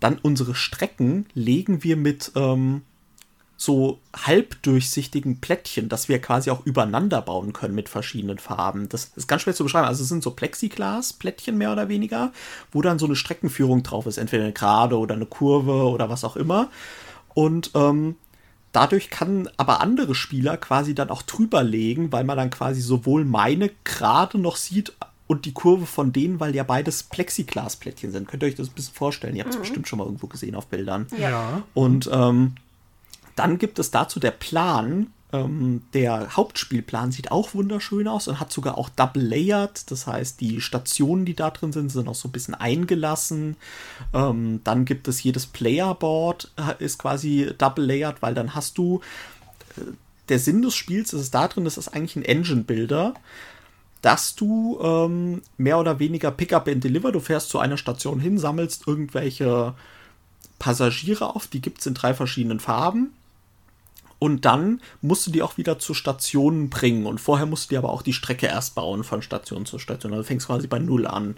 [0.00, 2.82] Dann unsere Strecken legen wir mit ähm,
[3.56, 8.88] so halbdurchsichtigen Plättchen, dass wir quasi auch übereinander bauen können mit verschiedenen Farben.
[8.90, 9.86] Das ist ganz schwer zu beschreiben.
[9.86, 12.32] Also es sind so Plexiglas-Plättchen mehr oder weniger,
[12.70, 16.24] wo dann so eine Streckenführung drauf ist, entweder eine Gerade oder eine Kurve oder was
[16.24, 16.70] auch immer.
[17.32, 18.16] Und ähm,
[18.72, 23.24] dadurch kann aber andere Spieler quasi dann auch drüber legen, weil man dann quasi sowohl
[23.24, 24.92] meine Gerade noch sieht,
[25.26, 28.28] und die Kurve von denen, weil ja beides Plexiglasplättchen sind.
[28.28, 29.34] Könnt ihr euch das ein bisschen vorstellen?
[29.34, 29.62] Ihr habt es mhm.
[29.62, 31.06] bestimmt schon mal irgendwo gesehen auf Bildern.
[31.18, 31.62] Ja.
[31.74, 32.54] Und ähm,
[33.34, 35.08] dann gibt es dazu der Plan.
[35.32, 39.90] Ähm, der Hauptspielplan sieht auch wunderschön aus und hat sogar auch Double Layered.
[39.90, 43.56] Das heißt, die Stationen, die da drin sind, sind auch so ein bisschen eingelassen.
[44.14, 49.00] Ähm, dann gibt es jedes Playerboard, äh, ist quasi Double Layered, weil dann hast du.
[49.76, 49.92] Äh,
[50.28, 53.14] der Sinn des Spiels ist es da drin, das ist eigentlich ein Engine-Builder
[54.02, 58.38] dass du ähm, mehr oder weniger Pickup and Deliver, du fährst zu einer Station hin,
[58.38, 59.74] sammelst irgendwelche
[60.58, 63.12] Passagiere auf, die gibt es in drei verschiedenen Farben.
[64.18, 67.06] Und dann musst du die auch wieder zu Stationen bringen.
[67.06, 70.12] Und vorher musst du dir aber auch die Strecke erst bauen von Station zu Station.
[70.12, 71.36] Also fängst quasi bei Null an.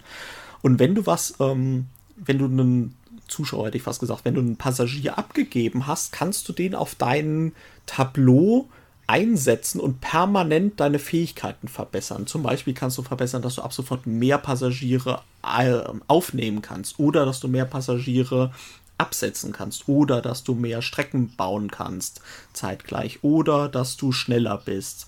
[0.61, 2.95] Und wenn du was, ähm, wenn du einen
[3.27, 6.95] Zuschauer, hätte ich fast gesagt, wenn du einen Passagier abgegeben hast, kannst du den auf
[6.95, 7.53] dein
[7.85, 8.69] Tableau
[9.09, 12.27] einsetzen und permanent deine Fähigkeiten verbessern.
[12.27, 17.25] Zum Beispiel kannst du verbessern, dass du ab sofort mehr Passagiere äh, aufnehmen kannst oder
[17.25, 18.51] dass du mehr Passagiere
[18.99, 22.21] absetzen kannst oder dass du mehr Strecken bauen kannst
[22.53, 25.07] zeitgleich oder dass du schneller bist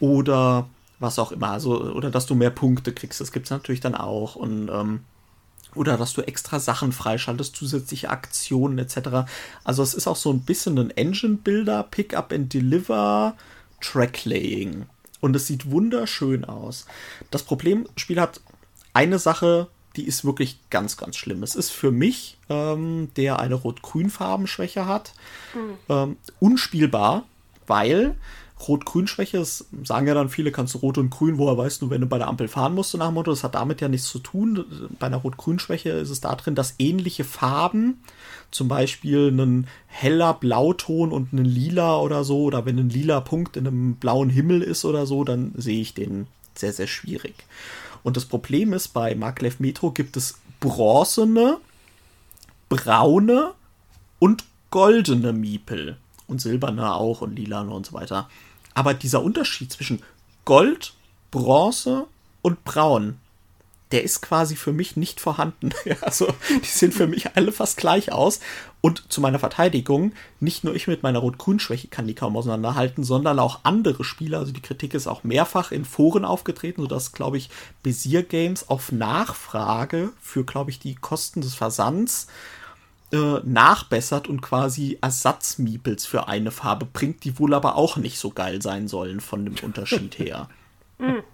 [0.00, 0.66] oder
[0.98, 3.20] was auch immer, also oder dass du mehr Punkte kriegst.
[3.20, 5.00] Das gibt es natürlich dann auch und ähm,
[5.74, 9.30] oder dass du extra Sachen freischaltest, zusätzliche Aktionen etc.
[9.64, 13.34] Also es ist auch so ein bisschen ein Engine-Builder, Pick-up and Deliver,
[13.80, 14.86] Tracklaying.
[15.20, 16.86] Und es sieht wunderschön aus.
[17.30, 18.40] Das Problem, das Spiel hat
[18.92, 21.42] eine Sache, die ist wirklich ganz, ganz schlimm.
[21.42, 25.12] Es ist für mich, ähm, der eine Rot-Grün-Farbenschwäche hat,
[25.54, 25.78] mhm.
[25.88, 27.24] ähm, unspielbar,
[27.66, 28.16] weil
[28.68, 32.06] Rot-Grün-Schwäche, sagen ja dann viele, kannst du Rot und Grün, woher weißt du, wenn du
[32.06, 34.64] bei der Ampel fahren musst, nach dem Motto, das hat damit ja nichts zu tun.
[34.98, 38.02] Bei einer Rot-Grün-Schwäche ist es da drin, dass ähnliche Farben,
[38.50, 43.56] zum Beispiel ein heller Blauton und ein lila oder so, oder wenn ein lila Punkt
[43.56, 47.34] in einem blauen Himmel ist oder so, dann sehe ich den sehr, sehr schwierig.
[48.02, 51.58] Und das Problem ist, bei Maglev Metro gibt es bronzene,
[52.68, 53.52] braune
[54.18, 55.96] und goldene Miepel.
[56.28, 58.30] Und silberne auch und lilane und so weiter.
[58.74, 60.02] Aber dieser Unterschied zwischen
[60.44, 60.94] Gold,
[61.30, 62.06] Bronze
[62.42, 63.18] und Braun,
[63.92, 65.70] der ist quasi für mich nicht vorhanden.
[66.00, 68.40] also die sehen für mich alle fast gleich aus.
[68.80, 73.38] Und zu meiner Verteidigung, nicht nur ich mit meiner Rot-Grün-Schwäche kann die kaum auseinanderhalten, sondern
[73.38, 74.38] auch andere Spieler.
[74.38, 77.50] Also die Kritik ist auch mehrfach in Foren aufgetreten, sodass, glaube ich,
[77.82, 82.26] Bezier Games auf Nachfrage für, glaube ich, die Kosten des Versands
[83.12, 88.30] äh, nachbessert und quasi Ersatzmiepels für eine Farbe bringt, die wohl aber auch nicht so
[88.30, 90.48] geil sein sollen von dem Unterschied her.
[90.98, 91.24] Mhm.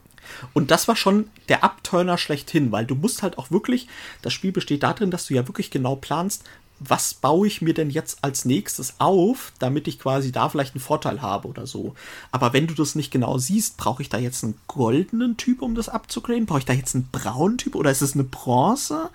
[0.55, 3.87] Und das war schon der Abturner schlechthin, weil du musst halt auch wirklich,
[4.22, 6.45] das Spiel besteht darin, dass du ja wirklich genau planst,
[6.81, 10.81] was baue ich mir denn jetzt als nächstes auf, damit ich quasi da vielleicht einen
[10.81, 11.95] Vorteil habe oder so.
[12.31, 15.74] Aber wenn du das nicht genau siehst, brauche ich da jetzt einen goldenen Typ, um
[15.74, 16.47] das abzugraden?
[16.47, 19.11] Brauche ich da jetzt einen braunen Typ oder ist es eine Bronze?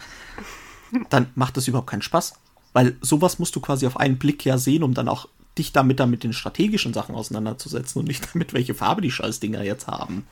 [1.10, 2.34] Dann macht das überhaupt keinen Spaß.
[2.74, 6.00] Weil sowas musst du quasi auf einen Blick ja sehen, um dann auch dich damit
[6.00, 10.26] dann mit den strategischen Sachen auseinanderzusetzen und nicht damit, welche Farbe die Scheißdinger jetzt haben.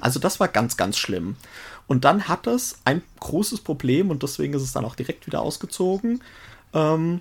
[0.00, 1.36] Also das war ganz, ganz schlimm.
[1.86, 5.42] Und dann hat es ein großes Problem und deswegen ist es dann auch direkt wieder
[5.42, 6.22] ausgezogen.
[6.72, 7.20] Ähm,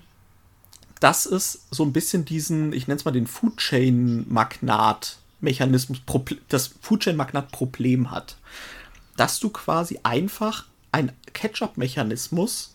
[1.00, 6.00] dass es so ein bisschen diesen, ich nenne es mal den Food Chain Magnat Mechanismus,
[6.48, 8.38] das Food Chain Magnat Problem hat.
[9.18, 12.73] Dass du quasi einfach ein Catch-up-Mechanismus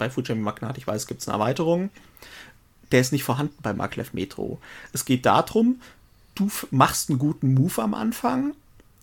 [0.00, 1.90] bei Chain Magnat, ich weiß, gibt es eine Erweiterung,
[2.90, 4.58] der ist nicht vorhanden bei Maglev Metro.
[4.92, 5.80] Es geht darum,
[6.34, 8.54] du machst einen guten Move am Anfang,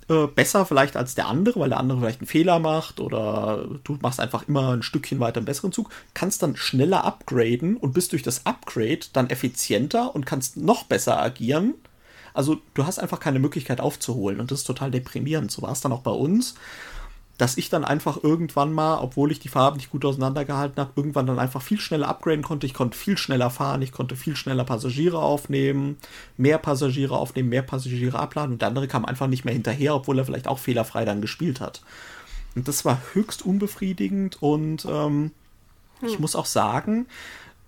[0.10, 3.98] äh, besser vielleicht als der andere, weil der andere vielleicht einen Fehler macht oder du
[4.02, 8.12] machst einfach immer ein Stückchen weiter einen besseren Zug, kannst dann schneller upgraden und bist
[8.12, 11.74] durch das Upgrade dann effizienter und kannst noch besser agieren.
[12.34, 15.52] Also du hast einfach keine Möglichkeit aufzuholen und das ist total deprimierend.
[15.52, 16.56] So war es dann auch bei uns
[17.38, 21.28] dass ich dann einfach irgendwann mal, obwohl ich die Farben nicht gut auseinandergehalten habe, irgendwann
[21.28, 22.66] dann einfach viel schneller upgraden konnte.
[22.66, 25.98] Ich konnte viel schneller fahren, ich konnte viel schneller Passagiere aufnehmen,
[26.36, 30.18] mehr Passagiere aufnehmen, mehr Passagiere abladen und der andere kam einfach nicht mehr hinterher, obwohl
[30.18, 31.82] er vielleicht auch fehlerfrei dann gespielt hat.
[32.56, 35.32] Und das war höchst unbefriedigend und ähm,
[36.00, 36.10] hm.
[36.10, 37.06] ich muss auch sagen,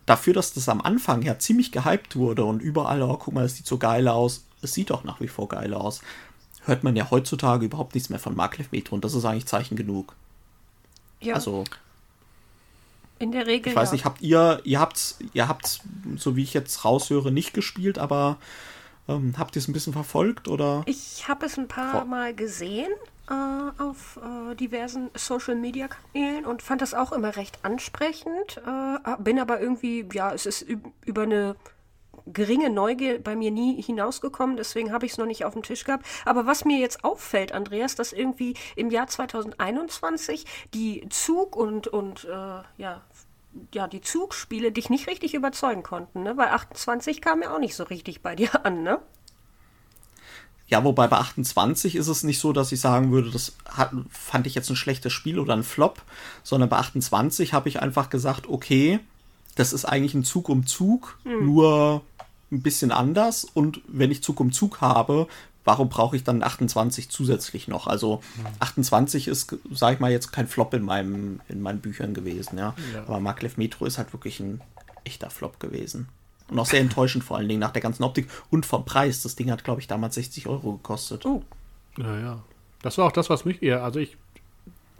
[0.07, 3.55] dafür, dass das am Anfang ja ziemlich gehypt wurde und überall, oh, guck mal, das
[3.55, 6.01] sieht so geil aus, es sieht auch nach wie vor geil aus
[6.69, 9.75] hört man ja heutzutage überhaupt nichts mehr von Maglev Metro und das ist eigentlich Zeichen
[9.75, 10.15] genug.
[11.19, 11.35] Ja.
[11.35, 11.65] Also.
[13.19, 13.71] In der Regel.
[13.71, 13.93] Ich weiß ja.
[13.93, 15.81] nicht, habt ihr, ihr habt, ihr habt,
[16.15, 18.37] so wie ich jetzt raushöre, nicht gespielt, aber
[19.09, 20.83] ähm, habt ihr es ein bisschen verfolgt oder?
[20.85, 22.91] Ich habe es ein paar Mal gesehen
[23.29, 28.61] äh, auf äh, diversen Social Media Kanälen und fand das auch immer recht ansprechend.
[28.65, 30.65] Äh, bin aber irgendwie, ja, es ist
[31.05, 31.55] über eine
[32.33, 35.83] geringe Neugier bei mir nie hinausgekommen, deswegen habe ich es noch nicht auf dem Tisch
[35.83, 36.05] gehabt.
[36.25, 42.25] Aber was mir jetzt auffällt, Andreas, dass irgendwie im Jahr 2021 die Zug- und, und
[42.25, 43.01] äh, ja,
[43.73, 46.37] ja, die Zugspiele dich nicht richtig überzeugen konnten, ne?
[46.37, 48.99] Weil 28 kam ja auch nicht so richtig bei dir an, ne?
[50.67, 54.45] Ja, wobei bei 28 ist es nicht so, dass ich sagen würde, das hat, fand
[54.45, 56.03] ich jetzt ein schlechtes Spiel oder ein Flop,
[56.43, 58.99] sondern bei 28 habe ich einfach gesagt, okay,
[59.55, 61.45] das ist eigentlich ein Zug um Zug, mhm.
[61.45, 62.03] nur
[62.51, 63.45] ein bisschen anders.
[63.45, 65.27] Und wenn ich Zug um Zug habe,
[65.65, 67.87] warum brauche ich dann 28 zusätzlich noch?
[67.87, 68.21] Also
[68.59, 72.57] 28 ist, sage ich mal, jetzt kein Flop in, meinem, in meinen Büchern gewesen.
[72.57, 72.75] Ja?
[72.93, 73.01] ja.
[73.01, 74.61] Aber Maglev Metro ist halt wirklich ein
[75.03, 76.09] echter Flop gewesen.
[76.49, 79.21] Und auch sehr enttäuschend vor allen Dingen nach der ganzen Optik und vom Preis.
[79.21, 81.25] Das Ding hat, glaube ich, damals 60 Euro gekostet.
[81.25, 81.43] Oh.
[81.97, 82.39] Ja, ja.
[82.81, 84.17] Das war auch das, was mich eher, also ich,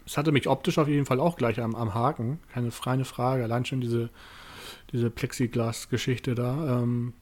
[0.05, 2.39] es hatte mich optisch auf jeden Fall auch gleich am, am Haken.
[2.53, 3.43] Keine freie Frage.
[3.43, 4.09] Allein schon diese,
[4.91, 6.81] diese Plexiglas-Geschichte da.
[6.81, 7.13] Ähm,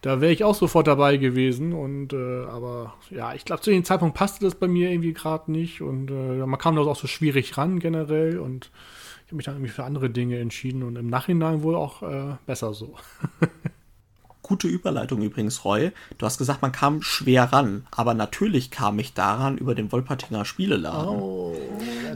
[0.00, 1.72] da wäre ich auch sofort dabei gewesen.
[1.72, 5.50] Und äh, aber ja, ich glaube, zu dem Zeitpunkt passte das bei mir irgendwie gerade
[5.50, 5.82] nicht.
[5.82, 8.38] Und äh, man kam da auch so schwierig ran generell.
[8.38, 8.70] Und
[9.24, 12.36] ich habe mich dann irgendwie für andere Dinge entschieden und im Nachhinein wohl auch äh,
[12.46, 12.94] besser so.
[14.50, 15.92] Gute Überleitung übrigens, Roy.
[16.18, 20.44] Du hast gesagt, man kam schwer ran, aber natürlich kam ich daran über den Wolpertinger
[20.44, 21.20] Spieleladen.
[21.20, 21.54] Oh,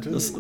[0.03, 0.39] das äh,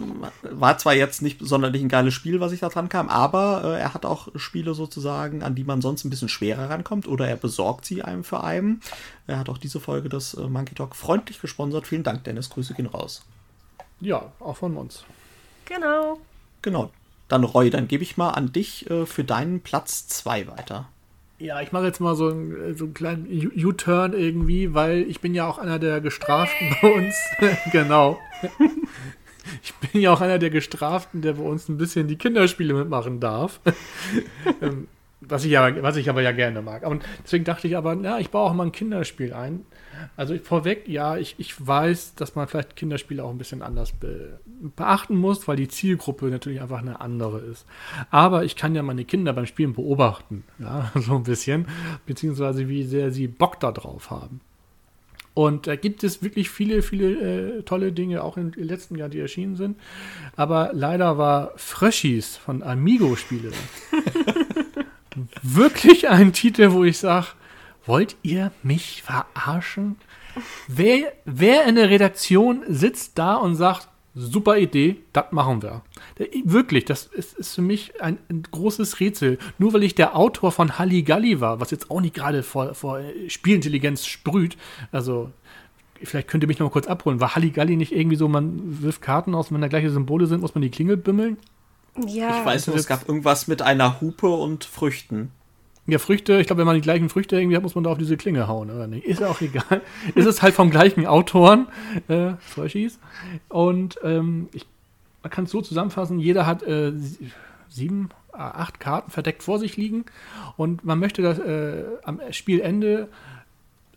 [0.51, 3.81] war zwar jetzt nicht sonderlich ein geiles Spiel, was ich da dran kam, aber äh,
[3.81, 7.37] er hat auch Spiele sozusagen, an die man sonst ein bisschen schwerer rankommt oder er
[7.37, 8.81] besorgt sie einem für einen.
[9.29, 11.87] Er hat auch diese Folge des äh, Monkey Talk freundlich gesponsert.
[11.87, 12.51] Vielen Dank, Dennis.
[12.51, 13.23] Grüße gehen raus.
[14.01, 15.05] Ja, auch von uns.
[15.65, 16.19] Genau.
[16.61, 16.91] Genau.
[17.29, 20.89] Dann Roy, dann gebe ich mal an dich äh, für deinen Platz 2 weiter.
[21.39, 25.35] Ja, ich mache jetzt mal so, einen, so einen kleinen U-Turn irgendwie, weil ich bin
[25.35, 27.17] ja auch einer der Gestraften bei uns.
[27.73, 28.19] genau.
[29.63, 33.21] Ich bin ja auch einer der Gestraften, der bei uns ein bisschen die Kinderspiele mitmachen
[33.21, 33.61] darf.
[34.61, 34.89] Ähm,
[35.21, 36.87] was ich, aber, was ich aber ja gerne mag.
[36.87, 39.65] Und deswegen dachte ich aber, ja, ich baue auch mal ein Kinderspiel ein.
[40.17, 44.39] Also vorweg, ja, ich, ich weiß, dass man vielleicht Kinderspiele auch ein bisschen anders be
[44.77, 47.67] beachten muss, weil die Zielgruppe natürlich einfach eine andere ist.
[48.11, 51.67] Aber ich kann ja meine Kinder beim Spielen beobachten, ja, so ein bisschen,
[52.07, 54.41] beziehungsweise wie sehr sie Bock da drauf haben.
[55.35, 59.19] Und da gibt es wirklich viele, viele äh, tolle Dinge, auch im letzten Jahr, die
[59.19, 59.77] erschienen sind.
[60.37, 63.51] Aber leider war Fröschis von Amigo Spiele
[65.43, 67.27] wirklich ein Titel, wo ich sage,
[67.87, 69.97] wollt ihr mich verarschen?
[70.67, 75.83] Wer, wer in der Redaktion sitzt da und sagt, super Idee, das machen wir.
[76.45, 79.39] Wirklich, das ist, ist für mich ein, ein, großes Rätsel.
[79.59, 83.01] Nur weil ich der Autor von Halligalli war, was jetzt auch nicht gerade vor, vor
[83.29, 84.57] Spielintelligenz sprüht,
[84.93, 85.31] also
[86.03, 87.21] vielleicht könnt ihr mich noch mal kurz abholen.
[87.21, 90.55] War Halligalli nicht irgendwie so, man wirft Karten aus, wenn da gleiche Symbole sind, muss
[90.55, 91.37] man die Klingel bümmeln?
[92.07, 92.41] Ja.
[92.41, 95.31] Ich weiß nur, es gab irgendwas mit einer Hupe und Früchten.
[95.87, 97.99] Ja, Früchte, ich glaube, wenn man die gleichen Früchte irgendwie hat, muss man da auf
[97.99, 99.05] diese Klinge hauen, oder nicht?
[99.05, 99.83] Ist ja auch egal.
[100.15, 101.69] ist es halt vom gleichen Autoren,
[102.09, 102.99] äh, Fröschis.
[103.49, 104.67] Und ähm, ich,
[105.23, 106.93] man kann es so zusammenfassen, jeder hat äh,
[107.69, 110.07] sieben, äh, acht Karten verdeckt vor sich liegen
[110.57, 113.09] und man möchte das äh, am Spielende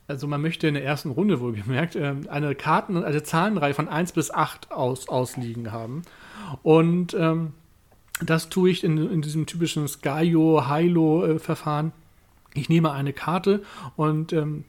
[0.09, 4.13] also man möchte in der ersten Runde wohlgemerkt äh, eine Karten, also Zahlenreihe von 1
[4.13, 6.03] bis 8 aus, ausliegen haben.
[6.63, 7.51] Und ähm,
[8.21, 11.93] das tue ich in, in diesem typischen Skyo-Hilo-Verfahren.
[12.53, 13.63] Ich nehme eine Karte
[13.95, 14.65] und ähm,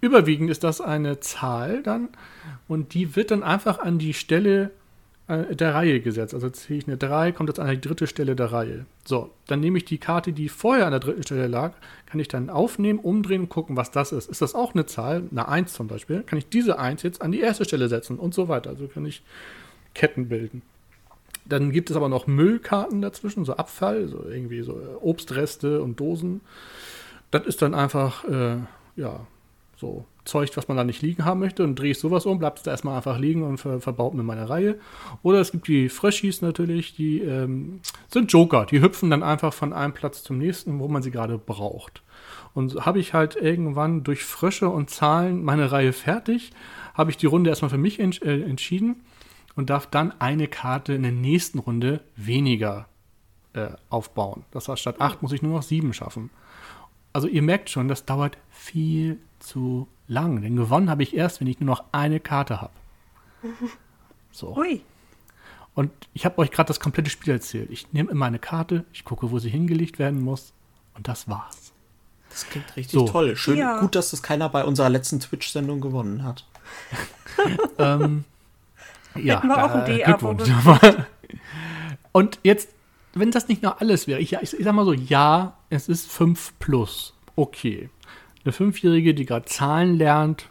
[0.00, 2.08] überwiegend ist das eine Zahl dann
[2.68, 4.70] und die wird dann einfach an die Stelle
[5.28, 6.34] äh, der Reihe gesetzt.
[6.34, 8.86] Also ziehe ich eine 3, kommt jetzt an die dritte Stelle der Reihe.
[9.04, 11.72] So, dann nehme ich die Karte, die vorher an der dritten Stelle lag,
[12.06, 14.30] kann ich dann aufnehmen, umdrehen und gucken, was das ist.
[14.30, 17.32] Ist das auch eine Zahl, eine 1 zum Beispiel, kann ich diese 1 jetzt an
[17.32, 18.70] die erste Stelle setzen und so weiter.
[18.70, 19.22] Also kann ich
[19.94, 20.62] Ketten bilden.
[21.44, 25.98] Dann gibt es aber noch Müllkarten dazwischen, so Abfall, so irgendwie so äh, Obstreste und
[25.98, 26.40] Dosen.
[27.30, 28.58] Das ist dann einfach, äh,
[28.96, 29.26] ja,
[29.76, 31.64] so Zeug, was man da nicht liegen haben möchte.
[31.64, 34.22] Und drehe ich sowas um, bleibt es da erstmal einfach liegen und ver verbaut mir
[34.22, 34.78] meine Reihe.
[35.22, 38.66] Oder es gibt die Fröschis natürlich, die ähm, sind Joker.
[38.66, 42.02] Die hüpfen dann einfach von einem Platz zum nächsten, wo man sie gerade braucht.
[42.54, 46.52] Und so habe ich halt irgendwann durch Frösche und Zahlen meine Reihe fertig,
[46.94, 48.96] habe ich die Runde erstmal für mich ents äh, entschieden
[49.54, 52.86] und darf dann eine Karte in der nächsten Runde weniger
[53.54, 54.44] äh, aufbauen.
[54.50, 56.30] Das heißt, statt acht muss ich nur noch sieben schaffen.
[57.12, 60.40] Also ihr merkt schon, das dauert viel zu lang.
[60.40, 62.72] Denn gewonnen habe ich erst, wenn ich nur noch eine Karte habe.
[64.34, 64.56] So.
[64.56, 64.80] Ui.
[65.74, 67.70] Und ich habe euch gerade das komplette Spiel erzählt.
[67.70, 70.54] Ich nehme immer eine Karte, ich gucke, wo sie hingelegt werden muss
[70.94, 71.72] und das war's.
[72.30, 73.06] Das klingt richtig so.
[73.06, 73.36] toll.
[73.36, 73.80] Schön, ja.
[73.80, 76.46] gut, dass das keiner bei unserer letzten Twitch-Sendung gewonnen hat.
[77.78, 78.24] ähm,
[79.16, 80.50] ja, Hätten wir auch ein D Glückwunsch.
[82.12, 82.68] Und jetzt,
[83.14, 86.10] wenn das nicht noch alles wäre, ich, ich, ich sag mal so, ja, es ist
[86.10, 87.14] 5 plus.
[87.36, 87.88] Okay.
[88.44, 90.48] Eine Fünfjährige, die gerade Zahlen lernt,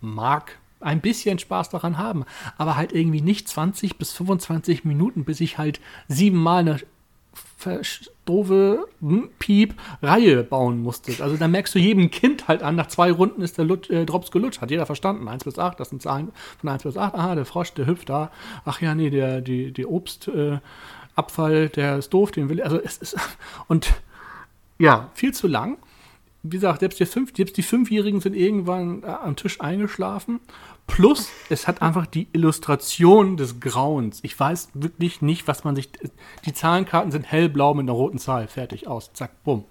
[0.00, 2.24] mag ein bisschen Spaß daran haben,
[2.56, 6.80] aber halt irgendwie nicht 20 bis 25 Minuten, bis ich halt siebenmal eine
[8.24, 8.86] doofe
[9.38, 11.20] Piep-Reihe bauen musstet.
[11.20, 14.06] Also da merkst du jedem Kind halt an, nach zwei Runden ist der Lut äh,
[14.06, 14.60] Drops gelutscht.
[14.60, 15.28] Hat jeder verstanden.
[15.28, 17.14] 1 bis 8, das sind Zahlen von 1 bis 8.
[17.14, 18.30] Aha, der Frosch, der hüpft da.
[18.64, 22.98] Ach ja, nee, der, die, die Obstabfall, äh, der ist doof, den will Also es
[22.98, 23.16] ist.
[23.68, 23.92] Und
[24.78, 25.78] ja, viel zu lang.
[26.42, 30.40] Wie gesagt, selbst die, Fünf, selbst die Fünfjährigen sind irgendwann äh, am Tisch eingeschlafen.
[30.90, 34.18] Plus, es hat einfach die Illustration des Grauens.
[34.22, 35.88] Ich weiß wirklich nicht, was man sich.
[36.44, 38.48] Die Zahlenkarten sind hellblau mit einer roten Zahl.
[38.48, 39.12] Fertig, aus.
[39.12, 39.64] Zack, bumm.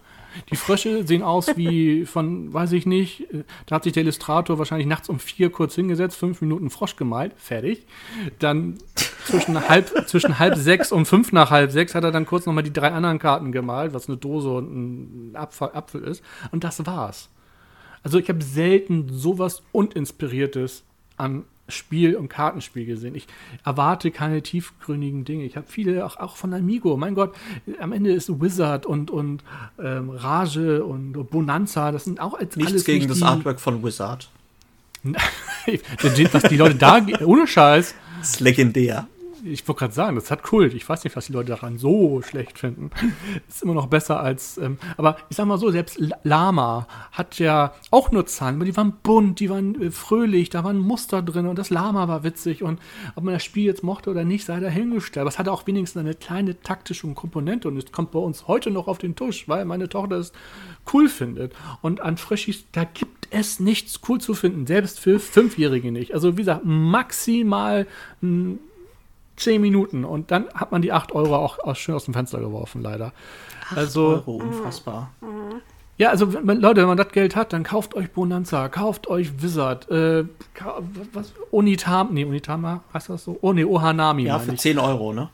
[0.51, 3.27] Die Frösche sehen aus wie von, weiß ich nicht,
[3.65, 7.33] da hat sich der Illustrator wahrscheinlich nachts um vier kurz hingesetzt, fünf Minuten Frosch gemalt,
[7.35, 7.85] fertig.
[8.37, 8.77] Dann
[9.25, 12.63] zwischen halb, zwischen halb sechs und fünf nach halb sechs hat er dann kurz nochmal
[12.63, 16.23] die drei anderen Karten gemalt, was eine Dose und ein Apfel, Apfel ist.
[16.51, 17.29] Und das war's.
[18.03, 20.85] Also ich habe selten sowas uninspiriertes
[21.19, 23.13] an Spiel und Kartenspiel gesehen.
[23.13, 23.27] Ich
[23.63, 25.43] erwarte keine tiefgründigen Dinge.
[25.43, 26.97] Ich habe viele, auch, auch von Amigo.
[26.97, 27.35] Mein Gott,
[27.79, 29.43] am Ende ist Wizard und, und
[29.79, 31.91] ähm, Rage und Bonanza.
[31.91, 34.29] Das sind auch als Nichts alles gegen das Artwork von Wizard.
[35.03, 37.93] was die Leute da, ohne Scheiß.
[38.19, 39.07] Das ist legendär
[39.43, 40.73] ich wollte gerade sagen, das hat Kult.
[40.73, 42.91] Ich weiß nicht, was die Leute daran so schlecht finden.
[43.47, 44.57] ist immer noch besser als.
[44.57, 48.75] Ähm, aber ich sag mal so, selbst Lama hat ja auch nur Zahlen, aber die
[48.75, 52.63] waren bunt, die waren äh, fröhlich, da waren Muster drin und das Lama war witzig.
[52.63, 52.79] Und
[53.15, 55.21] ob man das Spiel jetzt mochte oder nicht, sei dahingestellt.
[55.21, 58.71] Aber es hatte auch wenigstens eine kleine taktische Komponente und es kommt bei uns heute
[58.71, 60.31] noch auf den Tisch, weil meine Tochter es
[60.93, 61.53] cool findet.
[61.81, 66.13] Und an Frischis, da gibt es nichts cool zu finden, selbst für Fünfjährige nicht.
[66.13, 67.87] Also wie gesagt, maximal
[68.21, 68.59] ein
[69.39, 72.39] 10 Minuten und dann hat man die 8 Euro auch, auch schön aus dem Fenster
[72.39, 73.13] geworfen, leider.
[73.69, 75.11] 8 also, Euro, unfassbar.
[75.97, 79.41] Ja, also wenn, Leute, wenn man das Geld hat, dann kauft euch Bonanza, kauft euch
[79.41, 80.23] Wizard, äh,
[81.11, 83.37] was, Onitama, nee, Onitama, heißt das so?
[83.41, 84.23] Oh, nee, Ohanami.
[84.23, 84.61] Ja, für ich.
[84.61, 85.29] 10 Euro, ne?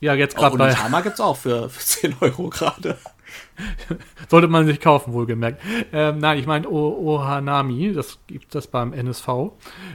[0.00, 0.66] Ja, jetzt gerade bei.
[0.66, 2.98] Onitama gibt es auch für, für 10 Euro gerade.
[4.28, 5.62] Sollte man sich kaufen, wohlgemerkt.
[5.92, 9.28] Ähm, nein, ich meine Ohanami, das gibt es beim NSV.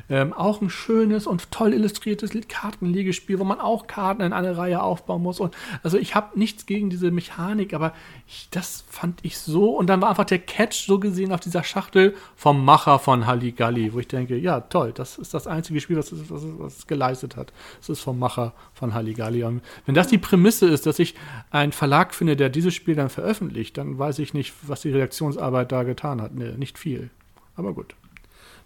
[0.09, 4.81] Ähm, auch ein schönes und toll illustriertes Kartenlegespiel, wo man auch Karten in eine Reihe
[4.81, 5.39] aufbauen muss.
[5.39, 7.93] Und also ich habe nichts gegen diese Mechanik, aber
[8.27, 9.75] ich, das fand ich so.
[9.77, 13.93] Und dann war einfach der Catch so gesehen auf dieser Schachtel vom Macher von Halligalli,
[13.93, 16.87] wo ich denke, ja toll, das ist das einzige Spiel, was es, was was es
[16.87, 17.53] geleistet hat.
[17.81, 19.43] Es ist vom Macher von Halligalli.
[19.43, 21.15] Und wenn das die Prämisse ist, dass ich
[21.51, 25.71] einen Verlag finde, der dieses Spiel dann veröffentlicht, dann weiß ich nicht, was die Redaktionsarbeit
[25.71, 26.33] da getan hat.
[26.33, 27.09] Nee, nicht viel.
[27.55, 27.95] Aber gut.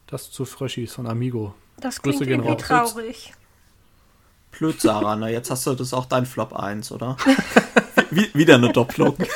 [0.08, 1.54] Das zu Fröschis von Amigo.
[1.80, 3.34] Das klingt Grüße irgendwie traurig.
[4.52, 5.32] Blöd, Sarah, ne?
[5.32, 7.18] Jetzt hast du das auch dein Flop 1, oder?
[8.12, 9.16] Wie, wieder eine Doppelung.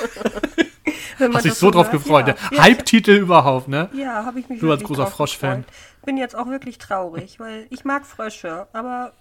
[1.33, 2.27] Hast dich so drauf gefreut.
[2.27, 2.35] Ja.
[2.51, 3.89] Der Hype-Titel überhaupt, ne?
[3.93, 5.65] Ja, habe ich mich Du als großer Frosch-Fan.
[6.03, 9.13] Bin jetzt auch wirklich traurig, weil ich mag Frösche, aber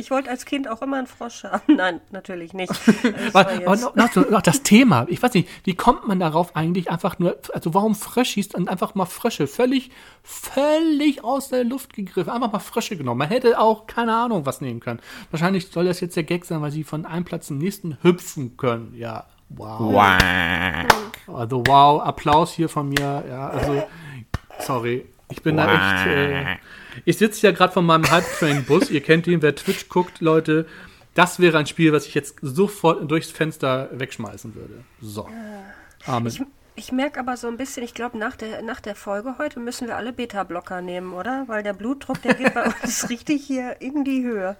[0.00, 1.62] ich wollte als Kind auch immer einen Frosch haben.
[1.76, 2.72] Nein, natürlich nicht.
[3.32, 5.06] aber noch, noch, noch, das Thema.
[5.08, 8.94] Ich weiß nicht, wie kommt man darauf eigentlich einfach nur, also warum Fröschis und einfach
[8.94, 9.90] mal Frösche völlig,
[10.22, 12.30] völlig aus der Luft gegriffen.
[12.30, 13.18] Einfach mal Frösche genommen.
[13.18, 15.00] Man hätte auch keine Ahnung was nehmen können.
[15.30, 18.56] Wahrscheinlich soll das jetzt der Gag sein, weil sie von einem Platz zum nächsten hüpfen
[18.56, 18.94] können.
[18.96, 19.80] Ja, wow.
[19.80, 21.36] wow.
[21.38, 23.24] Also wow, Applaus hier von mir.
[23.28, 23.82] Ja, also,
[24.60, 25.06] sorry.
[25.30, 25.66] Ich bin wow.
[25.66, 26.06] da echt.
[26.06, 26.56] Äh,
[27.04, 28.90] ich sitze ja gerade von meinem Halbtrain-Bus.
[28.90, 30.66] Ihr kennt ihn, wer Twitch guckt, Leute.
[31.14, 34.84] Das wäre ein Spiel, was ich jetzt sofort durchs Fenster wegschmeißen würde.
[35.00, 35.28] So.
[36.06, 36.28] Amen.
[36.28, 36.42] Ich,
[36.76, 39.88] ich merke aber so ein bisschen, ich glaube, nach der, nach der Folge heute müssen
[39.88, 41.44] wir alle Beta-Blocker nehmen, oder?
[41.46, 44.56] Weil der Blutdruck, der geht bei uns richtig hier in die Höhe.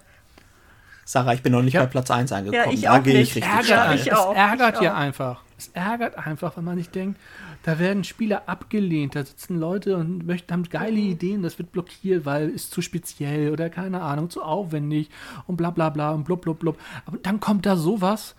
[1.11, 1.81] Sarah, ich bin noch nicht ja.
[1.81, 2.63] bei Platz 1 angekommen.
[2.63, 5.41] Ja, ich da gehe ich richtig ärgert, ich auch, Es ärgert ja einfach.
[5.57, 7.19] Es ärgert einfach, wenn man nicht denkt,
[7.63, 11.09] da werden Spiele abgelehnt, da sitzen Leute und möchten, haben geile mhm.
[11.09, 15.09] Ideen, das wird blockiert, weil ist zu speziell oder keine Ahnung, zu aufwendig
[15.47, 16.77] und bla bla bla und blub blub blub.
[17.05, 18.33] Aber dann kommt da sowas,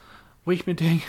[0.47, 1.05] wo ich mir denke,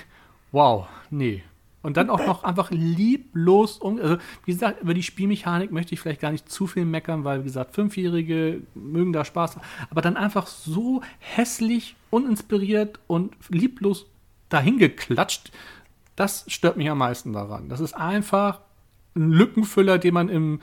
[0.52, 1.44] wow, nee.
[1.84, 4.00] Und dann auch noch einfach lieblos um.
[4.00, 7.42] Also, wie gesagt, über die Spielmechanik möchte ich vielleicht gar nicht zu viel meckern, weil,
[7.42, 9.58] wie gesagt, Fünfjährige mögen da Spaß.
[9.92, 14.06] Aber dann einfach so hässlich, uninspiriert und lieblos
[14.50, 15.52] dahingeklatscht,
[16.16, 17.68] das stört mich am meisten daran.
[17.68, 18.62] Das ist einfach
[19.16, 20.62] ein Lückenfüller, den man im.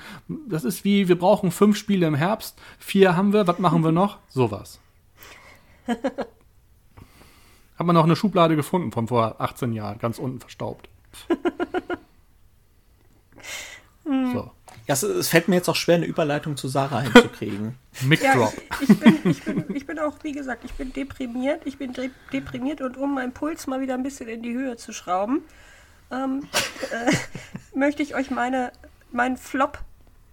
[0.48, 3.92] Das ist wie, wir brauchen fünf Spiele im Herbst, vier haben wir, was machen wir
[3.92, 4.18] noch?
[4.28, 4.80] Sowas.
[5.86, 10.89] Hat man noch eine Schublade gefunden von vor 18 Jahren, ganz unten verstaubt.
[14.04, 14.50] so.
[14.86, 17.76] Ja, es, es, fällt mir jetzt auch schwer, eine Überleitung zu Sarah hinzukriegen.
[18.02, 18.50] Mic ja,
[18.80, 21.62] ich, ich, bin, ich, bin, ich bin auch, wie gesagt, ich bin deprimiert.
[21.64, 24.76] Ich bin de deprimiert und um meinen Puls mal wieder ein bisschen in die Höhe
[24.76, 25.42] zu schrauben,
[26.10, 26.48] ähm,
[26.90, 27.12] äh,
[27.76, 28.72] möchte ich euch meine,
[29.12, 29.78] meinen Flop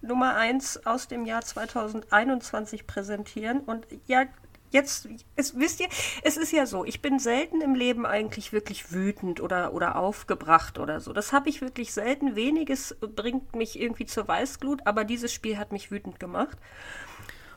[0.02, 3.60] Nummer 1 aus dem Jahr 2021 präsentieren.
[3.60, 4.26] Und ja,
[4.72, 5.88] jetzt, es, wisst ihr,
[6.24, 10.80] es ist ja so, ich bin selten im Leben eigentlich wirklich wütend oder, oder aufgebracht
[10.80, 11.14] oder so.
[11.14, 12.36] Das habe ich wirklich selten.
[12.36, 16.58] Weniges bringt mich irgendwie zur Weißglut, aber dieses Spiel hat mich wütend gemacht.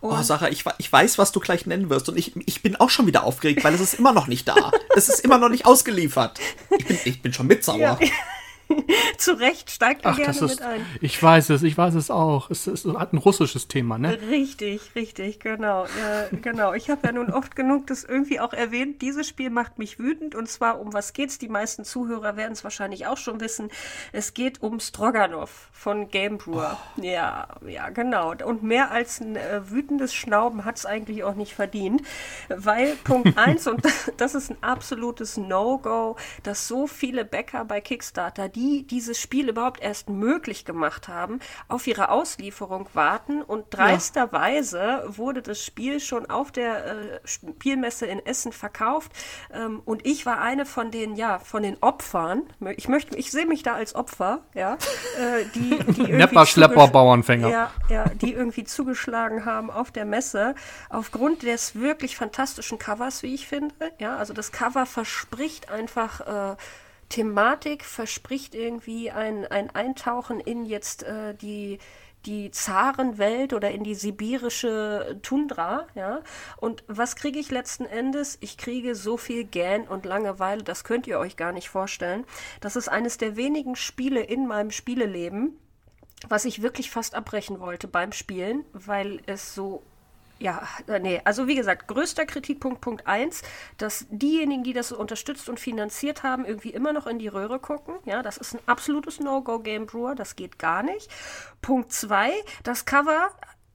[0.03, 2.09] Oh, Und oh, Sarah, ich, ich weiß, was du gleich nennen wirst.
[2.09, 4.73] Und ich, ich bin auch schon wieder aufgeregt, weil es ist immer noch nicht da.
[4.97, 6.41] es ist immer noch nicht ausgeliefert.
[6.71, 7.79] Ich bin, ich bin schon mitsauer.
[7.79, 7.99] Ja.
[9.19, 10.85] Zu Recht steigt er gerne ist, mit ein.
[11.01, 12.51] Ich weiß es, ich weiß es auch.
[12.51, 14.19] Es, hat ein russisches Thema, ne?
[14.29, 15.85] Richtig, richtig, genau.
[15.85, 16.73] Ja, genau.
[16.73, 19.03] Ich habe ja nun oft genug das irgendwie auch erwähnt.
[19.03, 21.39] Dieses Spiel macht mich wütend und zwar um was geht's?
[21.39, 23.71] Die meisten Zuhörer werden es wahrscheinlich auch schon wissen.
[24.13, 26.79] Es geht um Stroganov von Game Brewer.
[26.97, 27.03] Oh.
[27.03, 28.35] Ja, ja, genau.
[28.45, 32.03] Und mehr als ein äh, wütendes Schnauben hat es eigentlich auch nicht verdient,
[32.49, 33.83] weil Punkt 1 und
[34.17, 39.49] das ist ein absolutes No-Go, dass so viele Bäcker bei Kickstarter, die die dieses Spiel
[39.49, 43.41] überhaupt erst möglich gemacht haben, auf ihre Auslieferung warten.
[43.43, 49.13] Und dreisterweise wurde das Spiel schon auf der äh, Spielmesse in Essen verkauft.
[49.53, 52.43] Ähm, und ich war eine von den, ja, von den Opfern.
[52.77, 57.49] Ich möchte, ich sehe mich da als Opfer, ja, äh, die, die Nepper, Schlepper, Bauernfänger.
[57.49, 60.55] Ja, ja, die irgendwie zugeschlagen haben auf der Messe
[60.91, 63.75] aufgrund des wirklich fantastischen Covers, wie ich finde.
[63.99, 66.57] Ja, also das Cover verspricht einfach äh,
[67.11, 71.79] Thematik verspricht irgendwie ein, ein Eintauchen in jetzt äh, die
[72.27, 76.21] die Zarenwelt oder in die sibirische Tundra, ja.
[76.59, 78.37] Und was kriege ich letzten Endes?
[78.41, 82.27] Ich kriege so viel Gähn und Langeweile, das könnt ihr euch gar nicht vorstellen.
[82.61, 85.59] Das ist eines der wenigen Spiele in meinem Spieleleben,
[86.29, 89.83] was ich wirklich fast abbrechen wollte beim Spielen, weil es so
[90.41, 93.43] ja, äh, nee, also wie gesagt, größter Kritikpunkt Punkt 1,
[93.77, 97.95] dass diejenigen, die das unterstützt und finanziert haben, irgendwie immer noch in die Röhre gucken.
[98.05, 101.11] Ja, das ist ein absolutes No-Go Game Brewer, das geht gar nicht.
[101.61, 102.33] Punkt 2,
[102.63, 103.31] das Cover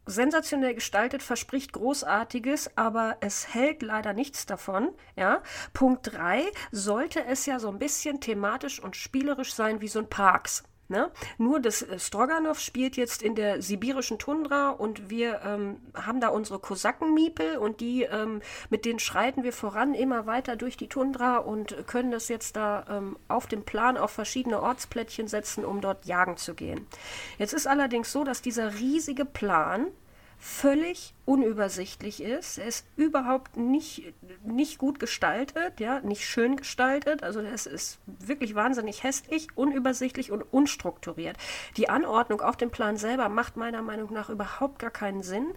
[0.07, 4.89] sensationell gestaltet, verspricht Großartiges, aber es hält leider nichts davon.
[5.15, 5.41] Ja?
[5.73, 10.09] Punkt 3 sollte es ja so ein bisschen thematisch und spielerisch sein wie so ein
[10.09, 10.63] Parks.
[10.87, 11.09] Ne?
[11.39, 16.27] Nur das äh, Stroganov spielt jetzt in der sibirischen Tundra und wir ähm, haben da
[16.27, 21.37] unsere Kosakenmiepel und die, ähm, mit denen schreiten wir voran immer weiter durch die Tundra
[21.37, 26.05] und können das jetzt da ähm, auf dem Plan auf verschiedene Ortsplättchen setzen, um dort
[26.05, 26.85] jagen zu gehen.
[27.39, 29.87] Jetzt ist allerdings so, dass dieser riesige Plan
[30.39, 32.59] völlig unübersichtlich ist.
[32.59, 34.13] Er ist überhaupt nicht,
[34.43, 37.23] nicht gut gestaltet, ja, nicht schön gestaltet.
[37.23, 41.37] Also es ist wirklich wahnsinnig hässlich, unübersichtlich und unstrukturiert.
[41.77, 45.47] Die Anordnung auf dem Plan selber macht meiner Meinung nach überhaupt gar keinen Sinn.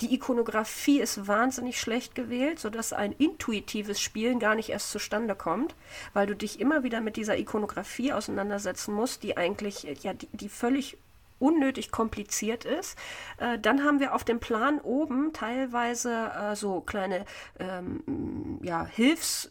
[0.00, 5.74] Die Ikonografie ist wahnsinnig schlecht gewählt, sodass ein intuitives Spielen gar nicht erst zustande kommt,
[6.12, 10.48] weil du dich immer wieder mit dieser Ikonografie auseinandersetzen musst, die eigentlich ja die, die
[10.48, 10.98] völlig
[11.38, 12.98] unnötig kompliziert ist.
[13.38, 17.24] Äh, dann haben wir auf dem Plan oben teilweise äh, so kleine
[17.58, 19.50] ähm, ja, Hilfs,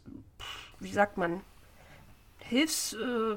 [0.79, 1.41] wie sagt man,
[2.39, 3.35] Hilfs, äh,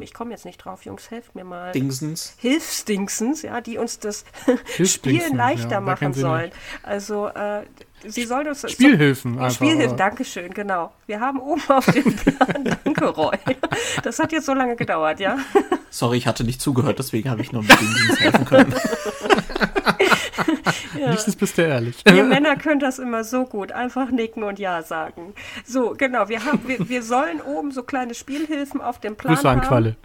[0.00, 1.72] ich komme jetzt nicht drauf, Jungs, helft mir mal.
[1.72, 2.34] Dingsens.
[2.38, 4.24] Hilfsdingsens, ja, die uns das
[4.84, 6.50] Spielen leichter ja, machen sollen.
[6.82, 7.64] Also äh,
[8.06, 9.54] Sie sollen uns Spielhilfen einfach.
[9.54, 10.92] Spielhilfen, Dankeschön, genau.
[11.06, 13.36] Wir haben oben auf dem Plan, danke Roy.
[14.02, 15.38] Das hat jetzt so lange gedauert, ja.
[15.90, 18.74] Sorry, ich hatte nicht zugehört, deswegen habe ich nur mit dem Dienst helfen können.
[20.98, 21.10] ja.
[21.10, 21.96] Nächstes bist du ehrlich.
[22.04, 25.34] Wir Männer können das immer so gut, einfach nicken und Ja sagen.
[25.64, 29.48] So, genau, wir, haben, wir, wir sollen oben so kleine Spielhilfen auf dem Plan Grüße
[29.48, 29.68] an haben.
[29.68, 29.96] Qualle.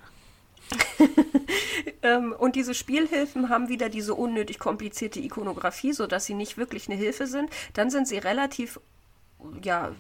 [2.03, 6.97] ähm, und diese Spielhilfen haben wieder diese unnötig komplizierte Ikonografie, sodass sie nicht wirklich eine
[6.97, 7.49] Hilfe sind.
[7.73, 8.79] Dann sind sie relativ,
[9.63, 9.91] ja,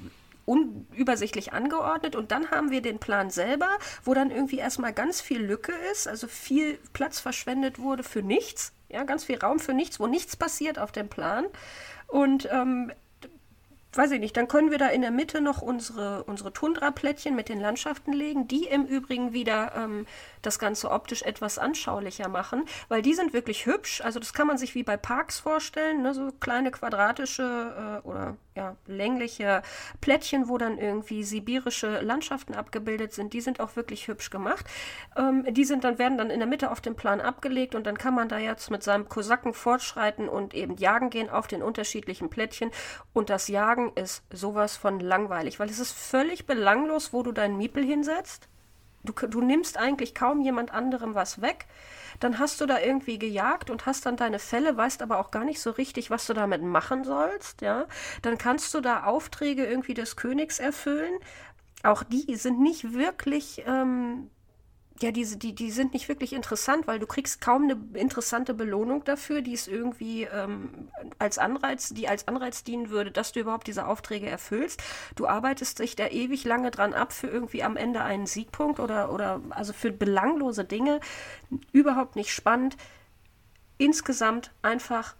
[0.49, 3.69] unübersichtlich angeordnet und dann haben wir den Plan selber,
[4.03, 8.73] wo dann irgendwie erstmal ganz viel Lücke ist, also viel Platz verschwendet wurde für nichts,
[8.89, 11.45] ja, ganz viel Raum für nichts, wo nichts passiert auf dem Plan.
[12.07, 12.91] Und ähm,
[13.93, 17.49] weiß ich nicht, dann können wir da in der Mitte noch unsere, unsere Tundra-Plättchen mit
[17.49, 20.05] den Landschaften legen, die im Übrigen wieder ähm,
[20.41, 24.01] das Ganze optisch etwas anschaulicher machen, weil die sind wirklich hübsch.
[24.01, 26.13] Also das kann man sich wie bei Parks vorstellen, ne?
[26.13, 29.61] so kleine quadratische äh, oder ja, längliche
[30.01, 33.31] Plättchen, wo dann irgendwie sibirische Landschaften abgebildet sind.
[33.31, 34.65] Die sind auch wirklich hübsch gemacht.
[35.15, 37.97] Ähm, die sind dann, werden dann in der Mitte auf dem Plan abgelegt und dann
[37.97, 42.29] kann man da jetzt mit seinem Kosaken fortschreiten und eben jagen gehen auf den unterschiedlichen
[42.29, 42.71] Plättchen.
[43.13, 47.57] Und das Jagen ist sowas von langweilig, weil es ist völlig belanglos, wo du deinen
[47.57, 48.49] Miepel hinsetzt.
[49.03, 51.65] Du, du nimmst eigentlich kaum jemand anderem was weg.
[52.19, 55.45] Dann hast du da irgendwie gejagt und hast dann deine Fälle, weißt aber auch gar
[55.45, 57.61] nicht so richtig, was du damit machen sollst.
[57.61, 57.85] Ja?
[58.21, 61.13] Dann kannst du da Aufträge irgendwie des Königs erfüllen.
[61.83, 64.29] Auch die sind nicht wirklich ähm,
[65.01, 69.03] ja, diese, die, die sind nicht wirklich interessant, weil du kriegst kaum eine interessante Belohnung
[69.05, 70.89] dafür, die es irgendwie ähm,
[71.19, 74.83] als Anreiz, die als Anreiz dienen würde, dass du überhaupt diese Aufträge erfüllst.
[75.15, 79.13] Du arbeitest dich da ewig lange dran ab für irgendwie am Ende einen Siegpunkt oder,
[79.13, 80.99] oder also für belanglose Dinge.
[81.71, 82.75] Überhaupt nicht spannend.
[83.77, 85.15] Insgesamt einfach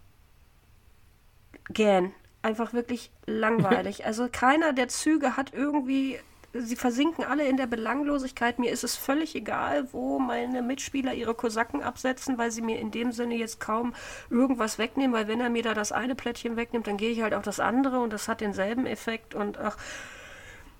[1.69, 2.13] gähn.
[2.41, 4.05] Einfach wirklich langweilig.
[4.09, 6.19] Also keiner der Züge hat irgendwie
[6.53, 8.59] sie versinken alle in der Belanglosigkeit.
[8.59, 12.91] Mir ist es völlig egal, wo meine Mitspieler ihre Kosaken absetzen, weil sie mir in
[12.91, 13.93] dem Sinne jetzt kaum
[14.29, 17.33] irgendwas wegnehmen, weil wenn er mir da das eine Plättchen wegnimmt, dann gehe ich halt
[17.33, 19.77] auf das andere und das hat denselben Effekt und ach.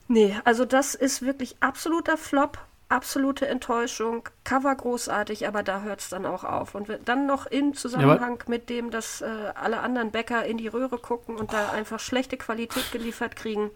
[0.08, 2.58] Nee, also das ist wirklich absoluter Flop,
[2.90, 6.74] absolute Enttäuschung, Cover großartig, aber da hört es dann auch auf.
[6.74, 10.68] Und dann noch im Zusammenhang ja, mit dem, dass äh, alle anderen Bäcker in die
[10.68, 13.70] Röhre gucken und da einfach schlechte Qualität geliefert kriegen.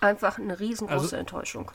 [0.00, 1.70] Einfach eine riesengroße also, Enttäuschung.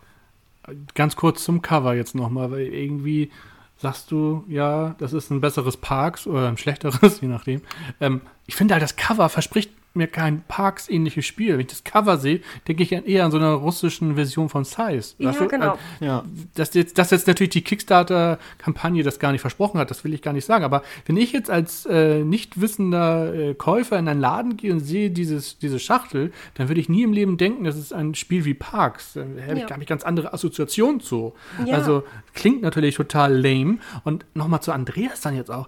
[0.96, 3.32] Ganz kurz zum Cover jetzt nochmal, weil irgendwie
[3.78, 7.62] sagst du, ja, das ist ein besseres Parks oder ein schlechteres, je nachdem.
[8.00, 11.54] Ähm, ich finde halt, das Cover verspricht mir kein Parks-ähnliches Spiel.
[11.54, 15.16] Wenn ich das Cover sehe, denke ich eher an so einer russischen Version von Size.
[15.20, 15.48] Ja, du?
[15.48, 15.78] genau.
[16.00, 16.24] Äh, ja.
[16.56, 20.22] Dass, jetzt, dass jetzt natürlich die Kickstarter-Kampagne das gar nicht versprochen hat, das will ich
[20.22, 20.64] gar nicht sagen.
[20.64, 24.80] Aber wenn ich jetzt als äh, nicht wissender äh, Käufer in einen Laden gehe und
[24.80, 28.46] sehe dieses, diese Schachtel, dann würde ich nie im Leben denken, das ist ein Spiel
[28.46, 29.14] wie Parks.
[29.14, 29.64] Da hätte ja.
[29.64, 31.34] ich gar nicht ganz andere Assoziationen zu.
[31.66, 31.76] Ja.
[31.76, 33.78] Also klingt natürlich total lame.
[34.04, 35.68] Und nochmal zu Andreas dann jetzt auch.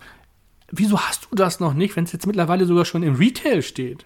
[0.72, 4.06] Wieso hast du das noch nicht, wenn es jetzt mittlerweile sogar schon im Retail steht?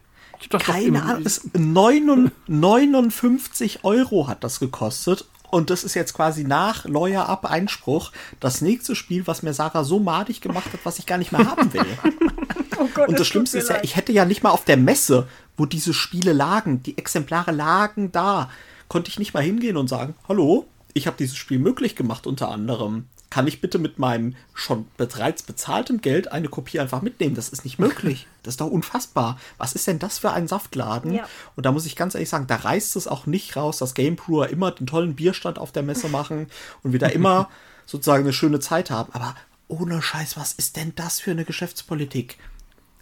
[0.60, 2.32] Keine Ahnung.
[2.48, 5.26] 59 Euro hat das gekostet.
[5.52, 9.84] Und das ist jetzt quasi nach Lawyer Up Einspruch das nächste Spiel, was mir Sarah
[9.84, 11.86] so madig gemacht hat, was ich gar nicht mehr haben will.
[12.80, 15.28] oh Gott, und das Schlimmste ist ja, ich hätte ja nicht mal auf der Messe,
[15.58, 18.50] wo diese Spiele lagen, die Exemplare lagen da,
[18.90, 22.50] konnte ich nicht mal hingehen und sagen, hallo, ich habe dieses Spiel möglich gemacht unter
[22.50, 23.08] anderem.
[23.30, 27.36] Kann ich bitte mit meinem schon bereits bezahltem Geld eine Kopie einfach mitnehmen?
[27.36, 28.28] Das ist nicht möglich.
[28.44, 29.38] Das ist doch unfassbar.
[29.58, 31.14] Was ist denn das für ein Saftladen?
[31.14, 31.28] Ja.
[31.58, 34.16] Und da muss ich ganz ehrlich sagen, da reißt es auch nicht raus, dass Game
[34.16, 36.48] Brewer immer den tollen Bierstand auf der Messe machen
[36.84, 37.50] und wir da immer
[37.86, 39.12] sozusagen eine schöne Zeit haben.
[39.14, 39.36] Aber
[39.68, 42.38] ohne Scheiß, was ist denn das für eine Geschäftspolitik?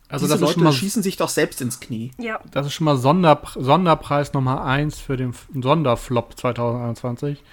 [0.09, 2.11] Also Diese das ist, Leute schon mal, schießen sich doch selbst ins Knie.
[2.17, 7.43] Ja, das ist schon mal Sonderpr Sonderpreis Nummer 1 für den F- Sonderflop 2021.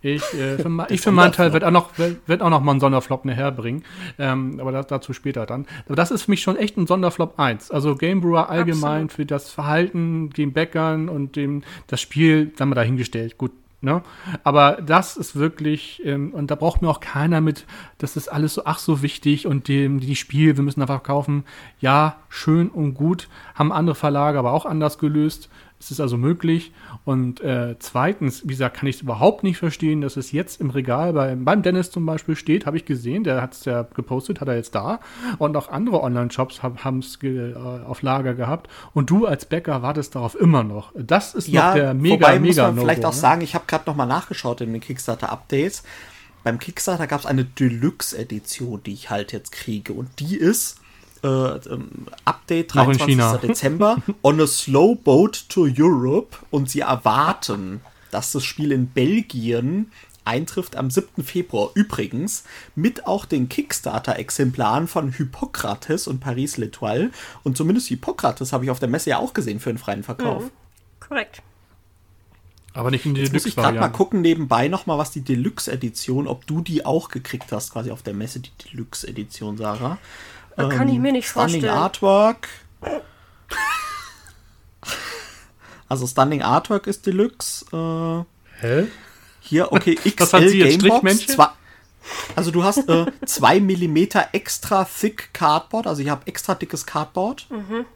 [0.00, 2.72] Ich, äh, für, ich für meinen Teil werde auch noch, werd werd auch noch mal
[2.72, 3.84] einen Sonderflop nachher bringen.
[4.18, 5.66] Ähm, aber das, dazu später dann.
[5.86, 7.70] Aber das ist für mich schon echt ein Sonderflop 1.
[7.70, 9.12] Also Game Brewer allgemein Absolut.
[9.12, 13.38] für das Verhalten, den Bäckern und dem, das Spiel, sagen wir dahingestellt.
[13.38, 13.52] Gut.
[13.80, 14.02] Ne?
[14.42, 17.64] Aber das ist wirklich, ähm, und da braucht mir auch keiner mit,
[17.98, 21.44] das ist alles so, ach so wichtig und die, die Spiel, wir müssen einfach kaufen.
[21.80, 25.48] Ja, schön und gut, haben andere Verlage aber auch anders gelöst.
[25.80, 26.72] Es ist also möglich.
[27.04, 30.70] Und äh, zweitens, wie gesagt, kann ich es überhaupt nicht verstehen, dass es jetzt im
[30.70, 34.40] Regal bei, beim Dennis zum Beispiel steht, habe ich gesehen, der hat es ja gepostet,
[34.40, 35.00] hat er jetzt da.
[35.38, 38.68] Und auch andere Online-Shops haben es äh, auf Lager gehabt.
[38.92, 40.92] Und du als Bäcker wartest darauf immer noch.
[40.96, 43.18] Das ist noch der mega, wobei muss mega man vielleicht auch ne?
[43.18, 45.84] sagen, ich habe gerade noch mal nachgeschaut in den Kickstarter-Updates.
[46.42, 49.92] Beim Kickstarter gab es eine Deluxe-Edition, die ich halt jetzt kriege.
[49.92, 50.80] Und die ist
[51.22, 53.06] äh, ähm, Update Noch in 23.
[53.06, 53.36] China.
[53.42, 56.36] Dezember on a slow boat to Europe.
[56.50, 59.90] Und sie erwarten, dass das Spiel in Belgien
[60.24, 61.24] eintrifft am 7.
[61.24, 61.70] Februar.
[61.74, 62.44] Übrigens
[62.74, 67.10] mit auch den Kickstarter-Exemplaren von Hippokrates und Paris L'Etoile.
[67.42, 70.44] Und zumindest Hippokrates habe ich auf der Messe ja auch gesehen für einen freien Verkauf.
[71.00, 71.42] korrekt.
[72.74, 75.22] Aber nicht in die Jetzt muss ich gerade mal gucken nebenbei noch mal, was die
[75.22, 79.98] Deluxe-Edition, ob du die auch gekriegt hast, quasi auf der Messe, die Deluxe-Edition, Sarah.
[80.58, 81.72] Das kann ich mir nicht Stunning vorstellen.
[81.72, 82.48] Artwork.
[85.88, 87.64] Also Stunning Artwork ist Deluxe.
[87.72, 88.24] Äh,
[88.60, 88.86] Hä?
[89.40, 91.26] hier, okay, XL Gamebox.
[91.28, 91.48] Zwei,
[92.36, 92.84] also du hast
[93.24, 93.96] 2 mm
[94.32, 97.46] extra thick Cardboard, also ich habe extra dickes Cardboard.
[97.50, 97.86] Mhm.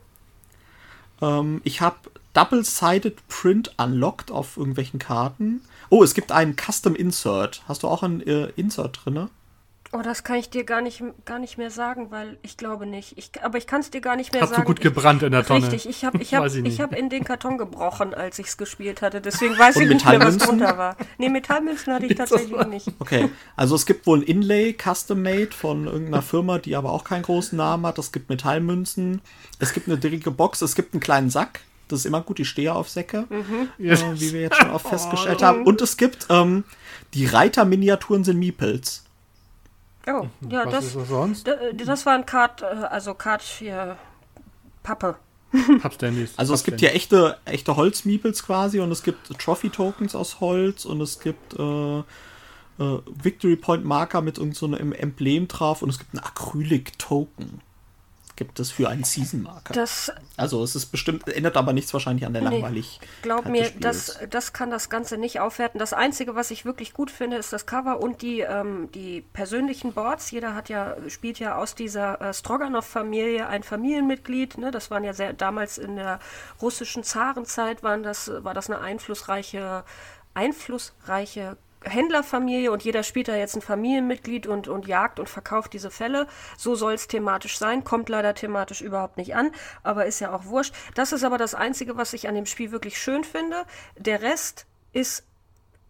[1.20, 1.96] Ähm, ich habe
[2.34, 5.62] Double-Sided Print unlocked auf irgendwelchen Karten.
[5.90, 7.62] Oh, es gibt einen Custom Insert.
[7.68, 9.28] Hast du auch ein äh, Insert drin?
[9.94, 13.18] Oh, das kann ich dir gar nicht, gar nicht mehr sagen, weil ich glaube nicht.
[13.18, 14.66] Ich, aber ich kann es dir gar nicht mehr Hast du sagen.
[14.66, 15.70] gut gebrannt in der Tonne?
[15.70, 18.56] Richtig, ich habe ich hab, ich ich hab in den Karton gebrochen, als ich es
[18.56, 19.20] gespielt hatte.
[19.20, 20.48] Deswegen weiß Und ich nicht mehr, was Metallmünzen?
[20.48, 20.96] drunter war.
[21.18, 22.88] Nee, Metallmünzen hatte ich tatsächlich nicht.
[23.00, 27.04] Okay, also es gibt wohl ein Inlay Custom Made von irgendeiner Firma, die aber auch
[27.04, 27.98] keinen großen Namen hat.
[27.98, 29.20] Es gibt Metallmünzen,
[29.58, 31.60] es gibt eine dicke Box, es gibt einen kleinen Sack.
[31.88, 35.42] Das ist immer gut, ich stehe auf Säcke, äh, wie wir jetzt schon oft festgestellt
[35.42, 35.64] haben.
[35.64, 36.64] Und es gibt ähm,
[37.12, 39.04] die Reiter-Miniaturen sind Meeples.
[40.06, 41.46] Oh, ja, Was das, ist das sonst?
[41.46, 41.52] d-
[41.84, 43.96] das war ein Kart, äh, also Kart hier,
[44.82, 45.16] Pappe.
[45.82, 46.32] Pappstandys.
[46.38, 51.00] Also es gibt hier echte, echte Holz-Meeples quasi und es gibt Trophy-Tokens aus Holz und
[51.02, 52.02] es gibt äh, äh,
[52.78, 57.60] Victory Point Marker mit irgendeinem so einem Emblem drauf und es gibt einen Acrylic-Token.
[58.42, 59.72] Gibt es für einen Season-Marker.
[59.72, 62.98] Das Also es ist bestimmt, ändert aber nichts wahrscheinlich an der Nee, langweilig.
[63.22, 65.78] Glaub mir, das, das kann das Ganze nicht aufwerten.
[65.78, 69.92] Das Einzige, was ich wirklich gut finde, ist das Cover und die, ähm, die persönlichen
[69.92, 70.32] Boards.
[70.32, 74.58] Jeder hat ja, spielt ja aus dieser äh, Stroganoff-Familie ein Familienmitglied.
[74.58, 74.72] Ne?
[74.72, 76.18] Das waren ja sehr, damals in der
[76.60, 79.84] russischen Zarenzeit waren das, war das eine einflussreiche,
[80.34, 85.90] einflussreiche Händlerfamilie und jeder spielt da jetzt ein Familienmitglied und, und jagt und verkauft diese
[85.90, 86.26] Fälle.
[86.56, 89.50] So soll es thematisch sein, kommt leider thematisch überhaupt nicht an,
[89.82, 90.74] aber ist ja auch wurscht.
[90.94, 93.64] Das ist aber das Einzige, was ich an dem Spiel wirklich schön finde.
[93.96, 95.24] Der Rest ist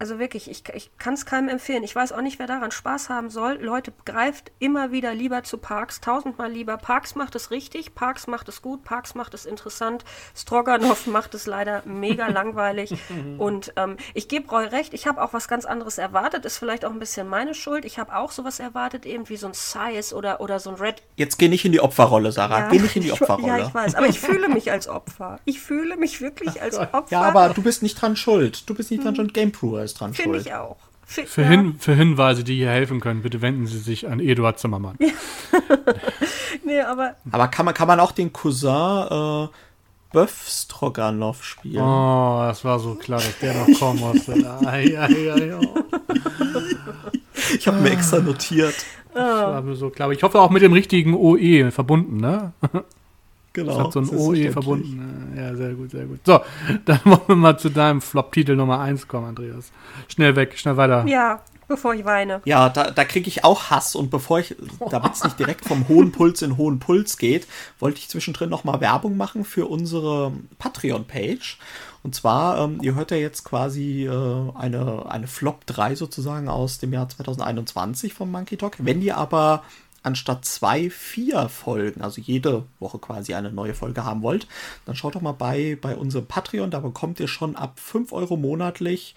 [0.03, 1.85] also wirklich, ich, ich kann es keinem empfehlen.
[1.85, 3.61] Ich weiß auch nicht, wer daran Spaß haben soll.
[3.63, 6.77] Leute, greift immer wieder lieber zu Parks, tausendmal lieber.
[6.77, 10.05] Parks macht es richtig, Parks macht es gut, Parks macht es interessant.
[10.35, 12.97] Stroganoff macht es leider mega langweilig.
[13.39, 16.47] Und ähm, ich gebe Roy recht, ich habe auch was ganz anderes erwartet.
[16.47, 17.85] Ist vielleicht auch ein bisschen meine Schuld.
[17.85, 21.01] Ich habe auch sowas erwartet, eben wie so ein Size oder, oder so ein Red
[21.15, 22.71] Jetzt geh nicht in die Opferrolle, Sarah.
[22.71, 23.47] Geh nicht in die Opferrolle.
[23.47, 25.39] Ja, ich weiß, aber ich fühle mich als Opfer.
[25.45, 27.05] Ich fühle mich wirklich als Opfer.
[27.11, 28.69] Ja, aber du bist nicht dran schuld.
[28.69, 29.33] Du bist nicht dran schuld.
[29.33, 30.47] Game Brewer ist dran Finde schuld.
[30.47, 30.77] ich auch.
[31.05, 31.49] Für, ja.
[31.49, 34.97] Hin, für Hinweise, die hier helfen können, bitte wenden Sie sich an Eduard Zimmermann.
[36.65, 38.71] Nee, aber Aber kann man, kann man auch den Cousin
[39.11, 39.49] äh,
[40.13, 41.83] Böff Stroganoff spielen?
[41.83, 44.33] Oh, das war so klar, dass der noch kommen musste.
[44.65, 45.85] Ai, ai, ai, oh.
[47.57, 48.75] Ich habe mir extra notiert.
[49.13, 50.07] Das war mir so klar.
[50.07, 52.53] Aber ich hoffe auch mit dem richtigen OE verbunden, ne?
[53.53, 53.77] Genau.
[53.77, 55.35] Das hat so ein OE verbunden.
[55.37, 56.21] Ja, sehr gut, sehr gut.
[56.25, 56.41] So,
[56.85, 59.73] dann wollen wir mal zu deinem Flop-Titel Nummer 1 kommen, Andreas.
[60.09, 61.07] Schnell weg, schnell weiter.
[61.07, 62.41] ja, bevor ich weine.
[62.45, 64.57] Ja, da, da kriege ich auch Hass und bevor ich,
[64.91, 67.47] damit es nicht direkt vom hohen Puls in hohen Puls geht,
[67.79, 71.59] wollte ich zwischendrin nochmal Werbung machen für unsere Patreon-Page.
[72.03, 76.79] Und zwar, ähm, ihr hört ja jetzt quasi äh, eine, eine Flop 3 sozusagen aus
[76.79, 78.77] dem Jahr 2021 vom Monkey Talk.
[78.79, 79.63] Wenn ihr aber
[80.03, 84.47] anstatt zwei, vier Folgen, also jede Woche quasi eine neue Folge haben wollt,
[84.85, 88.37] dann schaut doch mal bei, bei unserem Patreon, da bekommt ihr schon ab 5 Euro
[88.37, 89.15] monatlich,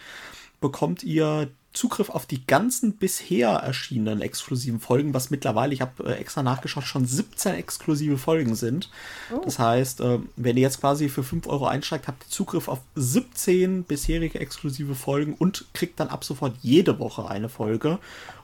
[0.61, 6.13] bekommt ihr Zugriff auf die ganzen bisher erschienenen exklusiven Folgen, was mittlerweile, ich habe äh,
[6.13, 8.89] extra nachgeschaut, schon 17 exklusive Folgen sind.
[9.31, 9.41] Oh.
[9.43, 12.79] Das heißt, äh, wenn ihr jetzt quasi für 5 Euro einsteigt, habt ihr Zugriff auf
[12.95, 17.99] 17 bisherige exklusive Folgen und kriegt dann ab sofort jede Woche eine Folge.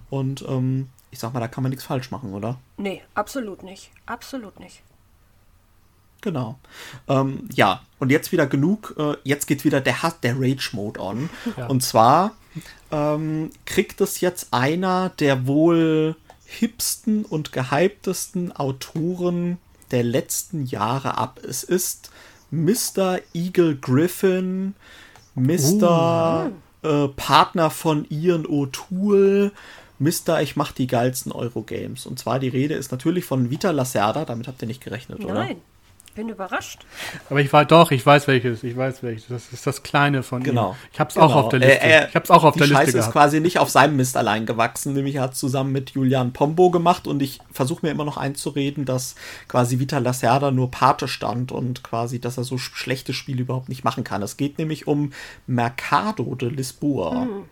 [0.09, 2.57] Und ähm, ich sag mal, da kann man nichts falsch machen, oder?
[2.77, 3.91] Nee, absolut nicht.
[4.05, 4.81] Absolut nicht.
[6.21, 6.59] Genau.
[7.07, 8.95] Ähm, ja, und jetzt wieder genug.
[8.97, 11.29] Äh, jetzt geht wieder der, der Rage-Mode on.
[11.57, 11.67] Ja.
[11.67, 12.35] Und zwar
[12.91, 19.57] ähm, kriegt es jetzt einer der wohl hipsten und gehyptesten Autoren
[19.89, 21.39] der letzten Jahre ab.
[21.43, 22.11] Es ist
[22.51, 23.19] Mr.
[23.33, 24.75] Eagle Griffin,
[25.35, 26.51] Mr.
[26.51, 26.51] Uh.
[26.83, 29.51] Äh, Partner von Ian O'Toole,
[30.01, 30.41] Mr.
[30.41, 32.05] Ich mach die geilsten Eurogames.
[32.05, 35.29] Und zwar die Rede ist natürlich von Vita Lacerda, damit habt ihr nicht gerechnet, Nein.
[35.29, 35.39] oder?
[35.45, 35.61] Nein
[36.15, 36.81] bin überrascht.
[37.29, 39.27] Aber ich war doch, ich weiß welches, ich weiß welches.
[39.27, 40.71] Das ist das kleine von genau.
[40.71, 40.75] ihm.
[40.93, 41.27] Ich habe es genau.
[41.27, 41.81] auch auf der Liste.
[41.81, 43.69] Äh, äh, ich habe es auch auf die der Scheiße Liste ist quasi nicht auf
[43.69, 47.85] seinem Mist allein gewachsen, nämlich er hat zusammen mit Julian Pombo gemacht und ich versuche
[47.85, 49.15] mir immer noch einzureden, dass
[49.47, 53.83] quasi Vita Lacerda nur Pate stand und quasi, dass er so schlechte Spiele überhaupt nicht
[53.83, 54.21] machen kann.
[54.21, 55.13] Es geht nämlich um
[55.47, 57.21] Mercado de Lisboa.
[57.23, 57.45] Hm.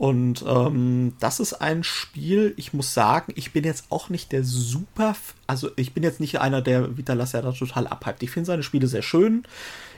[0.00, 4.44] Und ähm, das ist ein Spiel, ich muss sagen, ich bin jetzt auch nicht der
[4.44, 5.14] super,
[5.46, 8.22] also ich bin jetzt nicht einer, der Vita Lacerda total abhypt.
[8.22, 9.42] Ich finde seine Spiele sehr schön.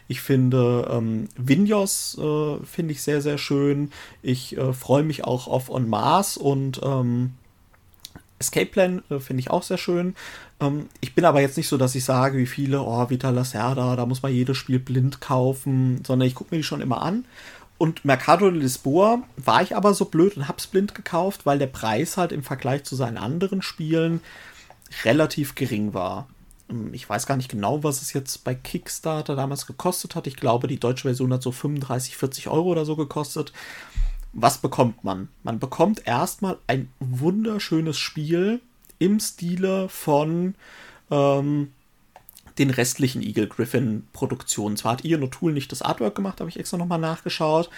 [0.08, 3.92] Ich finde ähm, Vinjos äh, finde ich sehr, sehr schön.
[4.22, 7.34] Ich äh, freue mich auch auf On Mars und ähm,
[8.40, 10.16] Escape Plan äh, finde ich auch sehr schön.
[10.58, 13.94] Ähm, ich bin aber jetzt nicht so, dass ich sage, wie viele, oh, Vita Lacerda,
[13.94, 17.24] da muss man jedes Spiel blind kaufen, sondern ich gucke mir die schon immer an
[17.82, 21.66] und Mercado de Lisboa war ich aber so blöd und hab's blind gekauft, weil der
[21.66, 24.20] Preis halt im Vergleich zu seinen anderen Spielen
[25.02, 26.28] relativ gering war.
[26.70, 30.28] Ähm, ich weiß gar nicht genau, was es jetzt bei Kickstarter damals gekostet hat.
[30.28, 33.52] Ich glaube, die deutsche Version hat so 35, 40 Euro oder so gekostet.
[34.32, 35.26] Was bekommt man?
[35.42, 38.60] Man bekommt erstmal ein wunderschönes Spiel
[39.00, 40.54] im Stile von
[41.10, 41.72] ähm,
[42.58, 44.76] den restlichen Eagle Griffin Produktionen.
[44.76, 47.70] Zwar hat Ian O'Toole nicht das Artwork gemacht, habe ich extra nochmal nachgeschaut,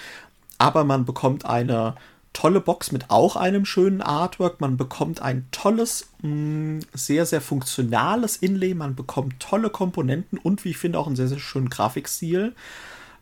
[0.59, 1.95] aber man bekommt eine
[2.35, 4.61] tolle Box mit auch einem schönen Artwork.
[4.61, 8.75] Man bekommt ein tolles, mh, mm, sehr, sehr funktionales Inlay.
[8.75, 12.55] Man bekommt tolle Komponenten und, wie ich finde, auch einen sehr, sehr schönen Grafikstil.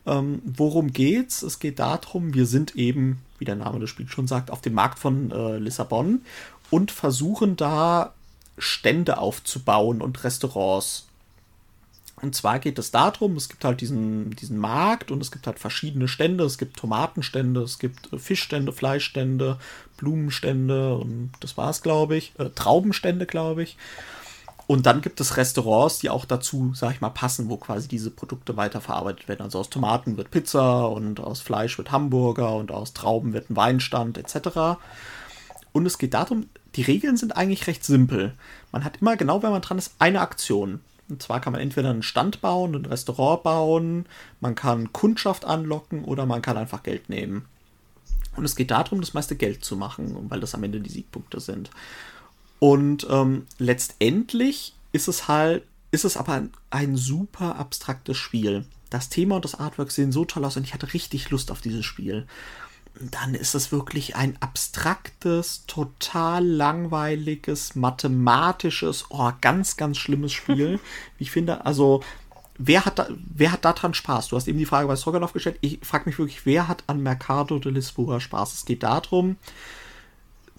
[0.07, 1.43] Ähm, worum geht's?
[1.43, 4.75] Es geht darum, wir sind eben, wie der Name des Spiels schon sagt, auf dem
[4.75, 6.23] Markt von äh, Lissabon
[6.71, 8.15] und versuchen da
[8.59, 11.07] Stände aufzubauen und Restaurants
[12.23, 15.59] und zwar geht es darum, es gibt halt diesen, diesen Markt und es gibt halt
[15.59, 16.45] verschiedene Stände.
[16.45, 19.59] Es gibt Tomatenstände, es gibt Fischstände, Fleischstände,
[19.97, 22.33] Blumenstände und das war es, glaube ich.
[22.39, 23.77] Äh, Traubenstände, glaube ich.
[24.69, 28.13] Und dann gibt es Restaurants, die auch dazu, sag ich mal, passen, wo quasi diese
[28.13, 29.43] Produkte weiterverarbeitet werden.
[29.43, 33.57] Also aus Tomaten wird Pizza und aus Fleisch wird Hamburger und aus Trauben wird ein
[33.57, 34.79] Weinstand etc.
[35.73, 36.47] Und es geht darum,
[36.77, 38.35] die Regeln sind eigentlich recht simpel.
[38.71, 40.81] Man hat immer genau, wenn man dran ist, eine Aktion.
[41.13, 44.07] Und zwar kann man entweder einen Stand bauen, ein Restaurant bauen,
[44.41, 47.45] man kann Kundschaft anlocken oder man kann einfach Geld nehmen.
[48.35, 51.39] Und es geht darum, das meiste Geld zu machen, weil das am Ende die Siegpunkte
[51.39, 51.69] sind.
[52.61, 58.65] Und ähm, letztendlich ist es halt, ist es aber ein, ein super abstraktes Spiel.
[58.89, 61.61] Das Thema und das Artwork sehen so toll aus und ich hatte richtig Lust auf
[61.61, 62.27] dieses Spiel
[63.01, 70.79] dann ist es wirklich ein abstraktes, total langweiliges, mathematisches, oh, ganz, ganz schlimmes Spiel.
[71.19, 72.03] ich finde, also,
[72.59, 74.29] wer hat, da, wer hat daran Spaß?
[74.29, 75.59] Du hast eben die Frage bei Stroganov gestellt.
[75.63, 78.53] Ich frage mich wirklich, wer hat an Mercado de Lisboa Spaß?
[78.55, 79.37] Es geht darum,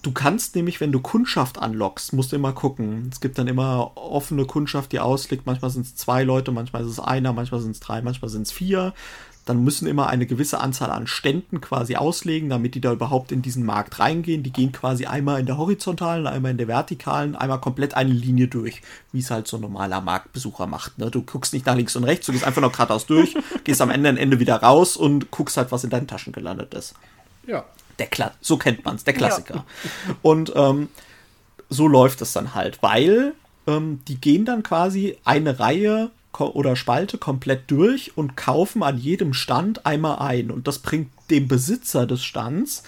[0.02, 3.10] du kannst nämlich, wenn du Kundschaft anlockst, musst du immer gucken.
[3.12, 5.46] Es gibt dann immer offene Kundschaft, die ausliegt.
[5.46, 8.44] Manchmal sind es zwei Leute, manchmal ist es einer, manchmal sind es drei, manchmal sind
[8.44, 8.94] es vier
[9.46, 13.41] dann müssen immer eine gewisse Anzahl an Ständen quasi auslegen, damit die da überhaupt in
[13.41, 14.41] diesen Markt reingehen.
[14.41, 18.48] Die gehen quasi einmal in der horizontalen, einmal in der vertikalen, einmal komplett eine Linie
[18.48, 18.82] durch,
[19.12, 20.98] wie es halt so ein normaler Marktbesucher macht.
[20.98, 21.12] Ne?
[21.12, 23.36] Du guckst nicht nach links und rechts, du gehst einfach nur geradeaus durch,
[23.66, 26.94] gehst am Ende, Ende wieder raus und guckst halt, was in deinen Taschen gelandet ist.
[27.46, 27.66] Ja.
[28.00, 29.56] Der Kla so kennt man es, der Klassiker.
[29.56, 30.16] Ja.
[30.22, 30.88] Und ähm,
[31.70, 33.34] so läuft es dann halt, weil
[33.68, 39.34] ähm, die gehen dann quasi eine Reihe oder Spalte komplett durch und kaufen an jedem
[39.34, 40.52] Stand einmal ein.
[40.52, 42.84] Und das bringt dem Besitzer des Stands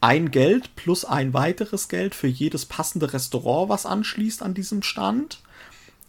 [0.00, 5.40] ein Geld plus ein weiteres Geld für jedes passende Restaurant, was anschließt an diesem Stand.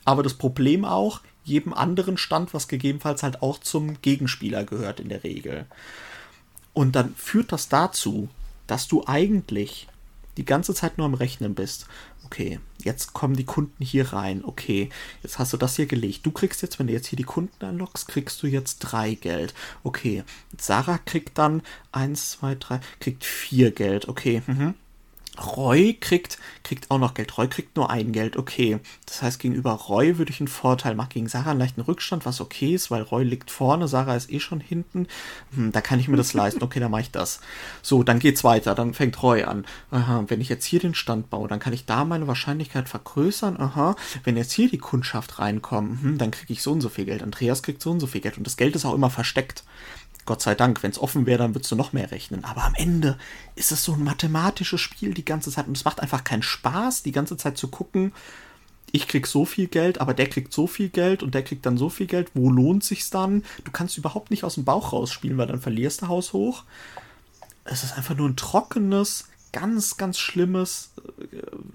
[0.03, 5.09] Aber das Problem auch, jedem anderen Stand, was gegebenenfalls halt auch zum Gegenspieler gehört in
[5.09, 5.65] der Regel.
[6.73, 8.27] Und dann führt das dazu,
[8.67, 9.87] dass du eigentlich
[10.37, 11.87] die ganze Zeit nur am Rechnen bist.
[12.25, 14.45] Okay, jetzt kommen die Kunden hier rein.
[14.45, 14.89] Okay,
[15.23, 16.25] jetzt hast du das hier gelegt.
[16.25, 19.53] Du kriegst jetzt, wenn du jetzt hier die Kunden anlockst, kriegst du jetzt drei Geld.
[19.83, 20.23] Okay,
[20.57, 24.07] Sarah kriegt dann eins, zwei, drei, kriegt vier Geld.
[24.07, 24.75] Okay, mhm.
[25.39, 27.37] Roy kriegt, kriegt auch noch Geld.
[27.37, 28.79] Roy kriegt nur ein Geld, okay.
[29.05, 31.09] Das heißt, gegenüber Roy würde ich einen Vorteil machen.
[31.09, 34.39] Gegen Sarah einen leichten Rückstand, was okay ist, weil Roy liegt vorne, Sarah ist eh
[34.39, 35.07] schon hinten.
[35.55, 36.63] Hm, da kann ich mir das leisten.
[36.63, 37.39] Okay, dann mache ich das.
[37.81, 38.75] So, dann geht's weiter.
[38.75, 39.65] Dann fängt Roy an.
[39.91, 43.59] Aha, wenn ich jetzt hier den Stand baue, dann kann ich da meine Wahrscheinlichkeit vergrößern.
[43.59, 47.05] Aha, wenn jetzt hier die Kundschaft reinkommt, hm, dann kriege ich so und so viel
[47.05, 47.23] Geld.
[47.23, 48.37] Andreas kriegt so und so viel Geld.
[48.37, 49.63] Und das Geld ist auch immer versteckt.
[50.25, 52.43] Gott sei Dank, wenn es offen wäre, dann würdest du noch mehr rechnen.
[52.43, 53.17] Aber am Ende
[53.55, 57.03] ist es so ein mathematisches Spiel die ganze Zeit und es macht einfach keinen Spaß,
[57.03, 58.11] die ganze Zeit zu gucken,
[58.91, 61.77] ich krieg so viel Geld, aber der kriegt so viel Geld und der kriegt dann
[61.77, 62.31] so viel Geld.
[62.33, 63.43] Wo lohnt sich's dann?
[63.65, 66.63] Du kannst überhaupt nicht aus dem Bauch rausspielen, weil dann verlierst du Haus hoch.
[67.65, 70.91] Es ist einfach nur ein trockenes, ganz, ganz schlimmes.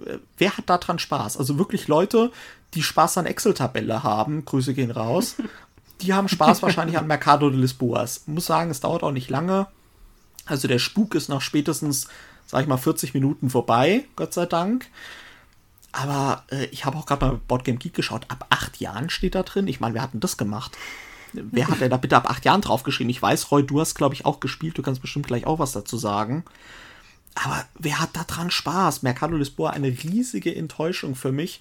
[0.06, 1.36] Äh, wer hat da dran Spaß?
[1.36, 2.32] Also wirklich Leute,
[2.74, 4.44] die Spaß an Excel-Tabelle haben.
[4.44, 5.36] Grüße gehen raus
[6.02, 8.24] die haben Spaß wahrscheinlich an Mercado de Lisboas.
[8.26, 9.66] Muss sagen, es dauert auch nicht lange.
[10.46, 12.08] Also der Spuk ist nach spätestens,
[12.46, 14.86] sag ich mal, 40 Minuten vorbei, Gott sei Dank.
[15.92, 18.26] Aber äh, ich habe auch gerade mal Boardgame Geek geschaut.
[18.28, 19.68] Ab acht Jahren steht da drin.
[19.68, 20.76] Ich meine, wir hatten das gemacht?
[21.32, 23.10] Wer hat denn da bitte ab acht Jahren draufgeschrieben?
[23.10, 24.76] Ich weiß, Roy, du hast, glaube ich, auch gespielt.
[24.78, 26.44] Du kannst bestimmt gleich auch was dazu sagen.
[27.34, 29.02] Aber wer hat da dran Spaß?
[29.02, 31.60] Mercado Lisboa eine riesige Enttäuschung für mich,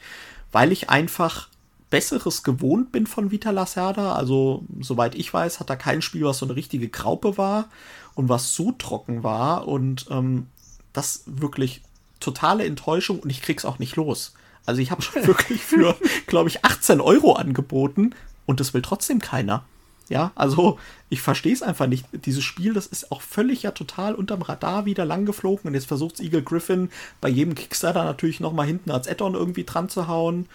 [0.52, 1.49] weil ich einfach
[1.90, 4.14] Besseres gewohnt bin von Vita Lacerda.
[4.14, 7.70] Also, soweit ich weiß, hat da kein Spiel, was so eine richtige Graupe war
[8.16, 9.68] und was so trocken war.
[9.68, 10.48] Und ähm,
[10.94, 11.82] das wirklich
[12.20, 14.34] totale Enttäuschung und ich krieg's auch nicht los.
[14.66, 15.96] Also, ich habe wirklich für,
[16.28, 18.14] glaube ich, 18 Euro angeboten
[18.46, 19.64] und das will trotzdem keiner.
[20.10, 20.80] Ja, also
[21.10, 22.04] ich verstehe es einfach nicht.
[22.26, 25.86] Dieses Spiel, das ist auch völlig ja total unterm Radar wieder lang geflogen und jetzt
[25.86, 26.90] versucht Eagle Griffin
[27.22, 30.48] bei jedem Kickstarter natürlich nochmal hinten als Add-on irgendwie dran zu hauen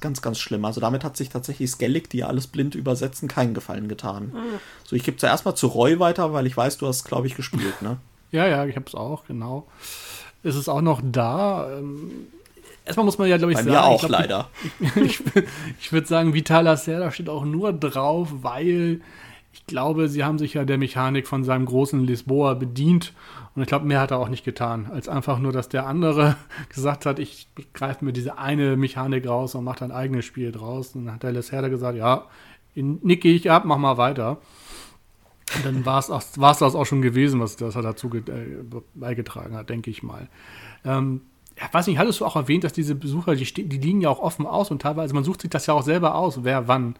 [0.00, 0.64] ganz, ganz schlimm.
[0.64, 4.32] Also damit hat sich tatsächlich Skellig, die ja alles blind übersetzen, keinen Gefallen getan.
[4.34, 4.58] Mhm.
[4.84, 7.34] So, ich gebe zuerst mal zu Roy weiter, weil ich weiß, du hast, glaube ich,
[7.36, 7.98] gespielt, ne?
[8.32, 9.66] Ja, ja, ich habe es auch, genau.
[10.44, 11.68] Ist es auch noch da?
[11.76, 12.28] Ähm,
[12.84, 13.74] erstmal muss man ja, glaube ich, Bei sagen.
[13.74, 14.48] Mir auch, glaub, leider.
[14.94, 15.44] Ich, ich,
[15.80, 19.00] ich würde sagen, Vitala Serra steht auch nur drauf, weil
[19.52, 23.12] ich glaube, sie haben sich ja der Mechanik von seinem großen Lisboa bedient
[23.54, 26.36] und ich glaube, mehr hat er auch nicht getan, als einfach nur, dass der andere
[26.68, 30.94] gesagt hat, ich greife mir diese eine Mechanik raus und mache ein eigenes Spiel draus.
[30.94, 32.26] Und dann hat der Les Herder gesagt, ja,
[32.74, 34.38] nicke ich ab, mach mal weiter.
[35.56, 38.22] Und dann war es das auch schon gewesen, was das er dazu äh,
[38.94, 40.28] beigetragen hat, denke ich mal.
[40.84, 41.22] Ähm,
[41.60, 44.20] ja, weiß nicht, hattest du auch erwähnt, dass diese Besucher, die, die liegen ja auch
[44.20, 46.94] offen aus und teilweise, man sucht sich das ja auch selber aus, wer wann.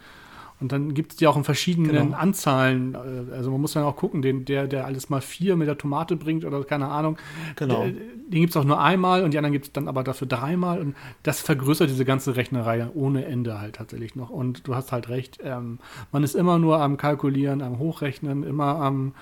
[0.61, 2.16] Und dann gibt es die auch in verschiedenen genau.
[2.16, 2.95] Anzahlen.
[2.95, 5.78] Äh, also man muss dann auch gucken, den, der, der alles mal vier mit der
[5.78, 7.16] Tomate bringt oder keine Ahnung.
[7.57, 7.82] Genau.
[7.82, 10.27] Der, den gibt es auch nur einmal und die anderen gibt es dann aber dafür
[10.27, 10.81] dreimal.
[10.81, 14.31] Und das vergrößert diese ganze Rechnerei ohne Ende halt tatsächlich noch.
[14.31, 15.78] Und du hast halt recht, ähm,
[16.12, 19.15] man ist immer nur am Kalkulieren, am Hochrechnen, immer am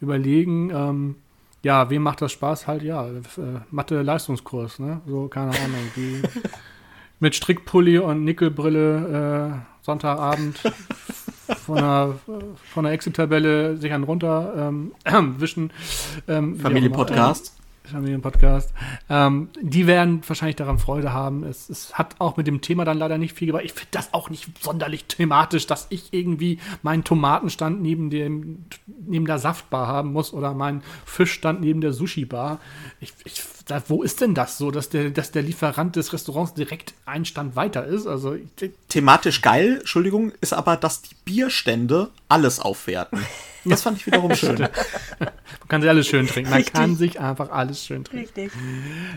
[0.00, 0.70] Überlegen.
[0.70, 1.14] Ähm,
[1.62, 2.66] ja, wem macht das Spaß?
[2.66, 5.00] Halt, ja, äh, Mathe-Leistungskurs, ne?
[5.06, 5.90] So, keine Ahnung.
[5.96, 6.22] Die
[7.20, 10.58] mit Strickpulli und Nickelbrille äh, Sonntagabend
[11.64, 12.14] von der,
[12.72, 15.72] von der Excel-Tabelle sich einen runter ähm, äh, wischen.
[16.28, 17.52] Ähm, Familienpodcast.
[17.92, 18.72] Familienpodcast.
[19.08, 21.44] Ähm, die werden wahrscheinlich daran Freude haben.
[21.44, 23.64] Es, es, hat auch mit dem Thema dann leider nicht viel gemacht.
[23.64, 28.64] Ich finde das auch nicht sonderlich thematisch, dass ich irgendwie meinen Tomatenstand neben dem
[29.06, 32.60] neben der Saftbar haben muss oder meinen Fischstand neben der Sushi-Bar.
[33.00, 33.42] Ich, ich,
[33.88, 37.56] wo ist denn das so, dass der, dass der Lieferant des Restaurants direkt einen Stand
[37.56, 38.06] weiter ist?
[38.06, 38.36] Also
[38.88, 43.18] thematisch geil, Entschuldigung, ist aber, dass die Bierstände alles aufwerten.
[43.64, 44.58] Das fand ich wiederum schön.
[44.58, 46.50] Man kann sich alles schön trinken.
[46.50, 46.74] Man Richtig.
[46.74, 48.24] kann sich einfach alles schön trinken.
[48.24, 48.52] Richtig.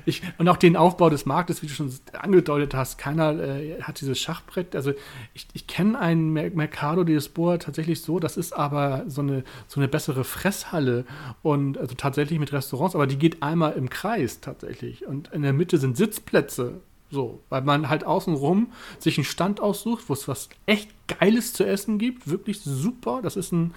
[0.05, 3.99] Ich, und auch den Aufbau des Marktes, wie du schon angedeutet hast, keiner äh, hat
[4.01, 4.75] dieses Schachbrett.
[4.75, 4.93] Also
[5.33, 9.79] ich, ich kenne einen Mercado de Lisboa tatsächlich so, das ist aber so eine, so
[9.79, 11.05] eine bessere Fresshalle
[11.41, 15.05] und also tatsächlich mit Restaurants, aber die geht einmal im Kreis tatsächlich.
[15.05, 20.05] Und in der Mitte sind Sitzplätze so, weil man halt außenrum sich einen Stand aussucht,
[20.07, 22.27] wo es was echt Geiles zu essen gibt.
[22.29, 23.19] Wirklich super.
[23.21, 23.73] Das ist ein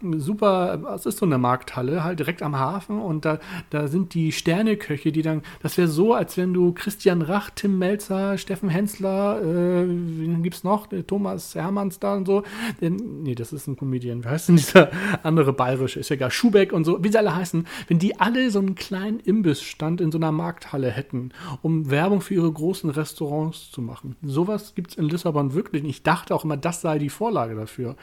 [0.00, 2.98] super, das ist so eine Markthalle, halt direkt am Hafen.
[2.98, 3.40] Und da,
[3.70, 7.78] da sind die Sterneköche, die dann, das wäre so, als wenn du Christian Rach, Tim
[7.78, 10.88] Melzer, Steffen Hensler, äh, wen gibt's noch?
[11.06, 12.42] Thomas Hermanns da und so.
[12.80, 14.24] Den, nee, das ist ein Comedian.
[14.24, 14.90] Wie heißt denn dieser
[15.22, 16.00] andere bayerische?
[16.00, 17.66] Ist ja gar Schubeck und so, wie sie alle heißen.
[17.88, 22.34] Wenn die alle so einen kleinen Imbissstand in so einer Markthalle hätten, um Werbung für
[22.34, 24.16] ihre großen Restaurants zu machen.
[24.22, 25.84] Sowas gibt es in Lissabon wirklich.
[25.84, 27.96] Ich dachte auch immer, das sei die Vorlage dafür.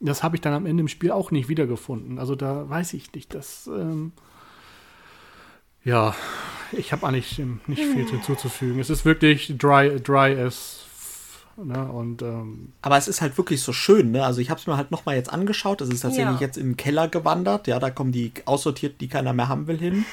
[0.00, 2.18] Das habe ich dann am Ende im Spiel auch nicht wiedergefunden.
[2.18, 3.68] Also da weiß ich nicht, dass.
[3.68, 4.12] Ähm,
[5.84, 6.14] ja,
[6.72, 8.80] ich habe eigentlich nicht viel hinzuzufügen.
[8.80, 10.82] Es ist wirklich dry, dry as
[11.56, 11.84] Ne?
[11.84, 14.24] Und, ähm, Aber es ist halt wirklich so schön, ne?
[14.24, 15.80] Also ich habe es mir halt nochmal jetzt angeschaut.
[15.80, 16.46] Es ist tatsächlich ja.
[16.46, 17.66] jetzt in den Keller gewandert.
[17.66, 20.04] Ja, da kommen die aussortiert, die keiner mehr haben will, hin.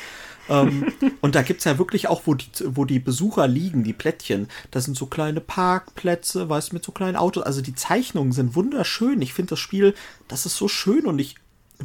[0.50, 3.94] Ähm, und da gibt es ja wirklich auch, wo die, wo die Besucher liegen, die
[3.94, 4.48] Plättchen.
[4.72, 7.44] Das sind so kleine Parkplätze, weißt du, mit so kleinen Autos.
[7.44, 9.22] Also die Zeichnungen sind wunderschön.
[9.22, 9.94] Ich finde das Spiel,
[10.28, 11.36] das ist so schön und ich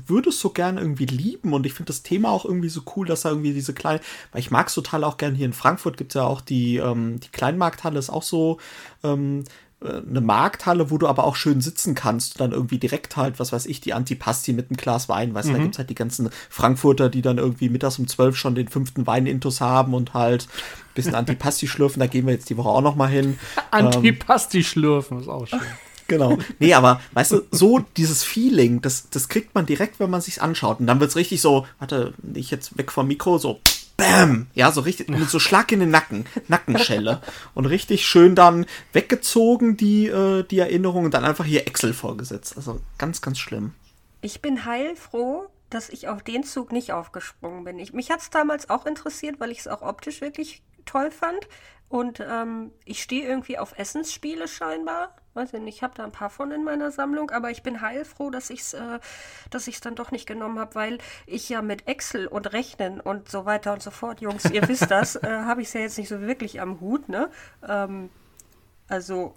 [0.06, 3.06] würde es so gern irgendwie lieben und ich finde das Thema auch irgendwie so cool,
[3.06, 4.00] dass er irgendwie diese kleinen,
[4.32, 6.76] weil ich mag es total auch gern hier in Frankfurt gibt es ja auch die,
[6.76, 8.58] ähm, die Kleinmarkthalle ist auch so
[9.04, 9.46] ähm, äh,
[9.84, 13.52] eine Markthalle, wo du aber auch schön sitzen kannst und dann irgendwie direkt halt, was
[13.52, 15.56] weiß ich, die Antipasti mit einem Glas Wein, weißt du, mhm.
[15.56, 18.68] da gibt es halt die ganzen Frankfurter, die dann irgendwie mittags um zwölf schon den
[18.68, 22.68] fünften Wein-Intus haben und halt ein bisschen Antipasti schlürfen, da gehen wir jetzt die Woche
[22.68, 23.38] auch noch mal hin.
[23.70, 25.60] Antipasti schlürfen, ist auch schön.
[26.06, 26.36] Genau.
[26.58, 30.38] Nee, aber weißt du, so dieses Feeling, das, das kriegt man direkt, wenn man sich's
[30.38, 30.80] anschaut.
[30.80, 33.60] Und dann wird's richtig so, warte, ich jetzt weg vom Mikro, so
[33.96, 34.48] Bam!
[34.54, 37.22] Ja, so richtig, mit so Schlag in den Nacken, Nackenschelle.
[37.54, 42.56] Und richtig schön dann weggezogen, die, äh, die Erinnerung, und dann einfach hier Excel vorgesetzt.
[42.56, 43.72] Also ganz, ganz schlimm.
[44.20, 47.78] Ich bin heilfroh, dass ich auf den Zug nicht aufgesprungen bin.
[47.78, 51.46] Ich, mich hat's damals auch interessiert, weil ich es auch optisch wirklich toll fand.
[51.88, 55.14] Und ähm, ich stehe irgendwie auf Essensspiele scheinbar.
[55.34, 57.80] Weiß ich nicht, ich habe da ein paar von in meiner Sammlung, aber ich bin
[57.80, 59.00] heilfroh, dass ich es äh,
[59.50, 63.28] dass ich's dann doch nicht genommen habe, weil ich ja mit Excel und Rechnen und
[63.28, 65.98] so weiter und so fort, Jungs, ihr wisst das, äh, habe ich es ja jetzt
[65.98, 67.30] nicht so wirklich am Hut, ne?
[67.66, 68.10] Ähm,
[68.88, 69.34] also,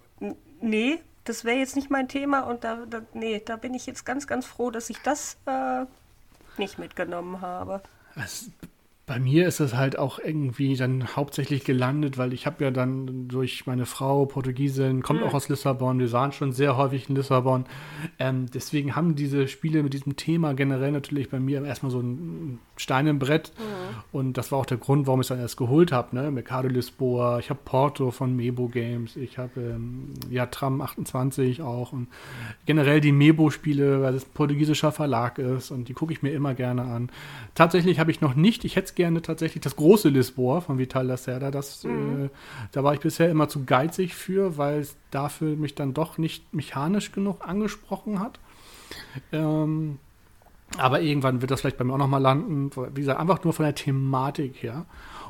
[0.62, 4.06] nee, das wäre jetzt nicht mein Thema und da, da, nee, da bin ich jetzt
[4.06, 5.86] ganz, ganz froh, dass ich das äh,
[6.58, 7.82] nicht mitgenommen habe.
[8.16, 8.50] Es
[9.08, 13.30] bei mir ist es halt auch irgendwie dann hauptsächlich gelandet, weil ich habe ja dann
[13.30, 15.28] durch meine Frau, Portugiesin, kommt mhm.
[15.28, 17.66] auch aus Lissabon, wir waren schon sehr häufig in Lissabon.
[18.20, 22.60] Ähm, deswegen haben diese Spiele mit diesem Thema generell natürlich bei mir erstmal so ein
[22.78, 23.52] Stein im Brett.
[23.58, 23.98] Mhm.
[24.12, 26.16] Und das war auch der Grund, warum ich es dann erst geholt habe.
[26.16, 26.32] Ne?
[26.32, 31.92] Mercado Lisboa, ich habe Porto von Mebo Games, ich habe ähm, ja Tram 28 auch
[31.92, 32.08] und
[32.66, 36.54] generell die Mebo-Spiele, weil es ein portugiesischer Verlag ist und die gucke ich mir immer
[36.54, 37.10] gerne an.
[37.56, 41.52] Tatsächlich habe ich noch nicht, ich hätte gerne tatsächlich das große Lisboa von Vital Lacerda.
[41.52, 42.26] Das, mhm.
[42.26, 42.30] äh,
[42.72, 46.54] da war ich bisher immer zu geizig für, weil es dafür mich dann doch nicht
[46.54, 48.40] mechanisch genug angesprochen hat.
[49.32, 50.00] Ähm,
[50.78, 52.72] aber irgendwann wird das vielleicht bei mir auch nochmal landen.
[52.94, 54.86] Wie gesagt, einfach nur von der Thematik her.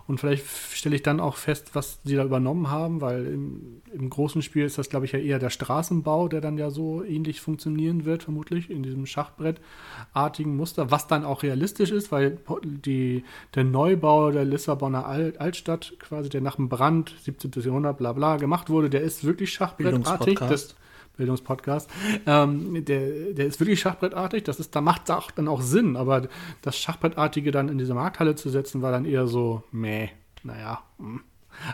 [0.08, 4.10] Und vielleicht stelle ich dann auch fest, was sie da übernommen haben, weil im, im
[4.10, 7.42] großen Spiel ist das, glaube ich, ja eher der Straßenbau, der dann ja so ähnlich
[7.42, 13.66] funktionieren wird, vermutlich, in diesem Schachbrettartigen Muster, was dann auch realistisch ist, weil die, der
[13.66, 17.52] Neubau der Lissabonner Alt, Altstadt, quasi, der nach dem Brand, 17.
[17.62, 20.40] Jahrhundert, bla bla, gemacht wurde, der ist wirklich schachbrettartig.
[20.40, 20.76] Das,
[21.18, 21.90] Bildungspodcast.
[22.26, 24.44] Ähm, der, der ist wirklich schachbrettartig.
[24.44, 26.28] Das ist, da macht es dann auch Sinn, aber
[26.62, 30.10] das Schachbrettartige dann in diese Markthalle zu setzen, war dann eher so, meh,
[30.44, 30.84] naja.
[31.00, 31.22] Hm.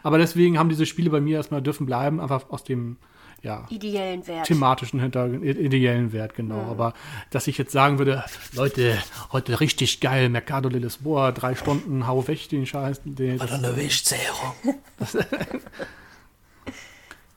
[0.02, 2.98] Aber deswegen haben diese Spiele bei mir erstmal dürfen bleiben, einfach aus dem
[3.44, 4.48] ja, ideellen Wert.
[4.48, 6.64] Thematischen Hintergrund, ideellen Wert, genau.
[6.64, 6.70] Mhm.
[6.70, 6.94] Aber
[7.30, 8.98] dass ich jetzt sagen würde, Leute,
[9.34, 13.02] heute richtig geil, Mercado de Lisboa, drei Stunden, hau weg den Scheiß.
[13.04, 14.54] Den, doch eine Wischzehrung.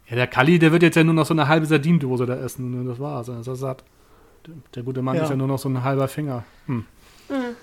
[0.09, 2.79] Ja, der Kalli, der wird jetzt ja nur noch so eine halbe Sardindose da essen.
[2.79, 3.29] Und das war's.
[3.29, 3.83] Also satt.
[4.75, 5.25] Der gute Mann ja.
[5.25, 6.45] ist ja nur noch so ein halber Finger.
[6.67, 6.85] Hm.
[7.29, 7.57] Mhm.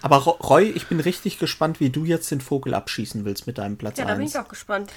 [0.00, 3.76] Aber Roy, ich bin richtig gespannt, wie du jetzt den Vogel abschießen willst mit deinem
[3.76, 4.92] Platz Ja, da bin ich auch gespannt.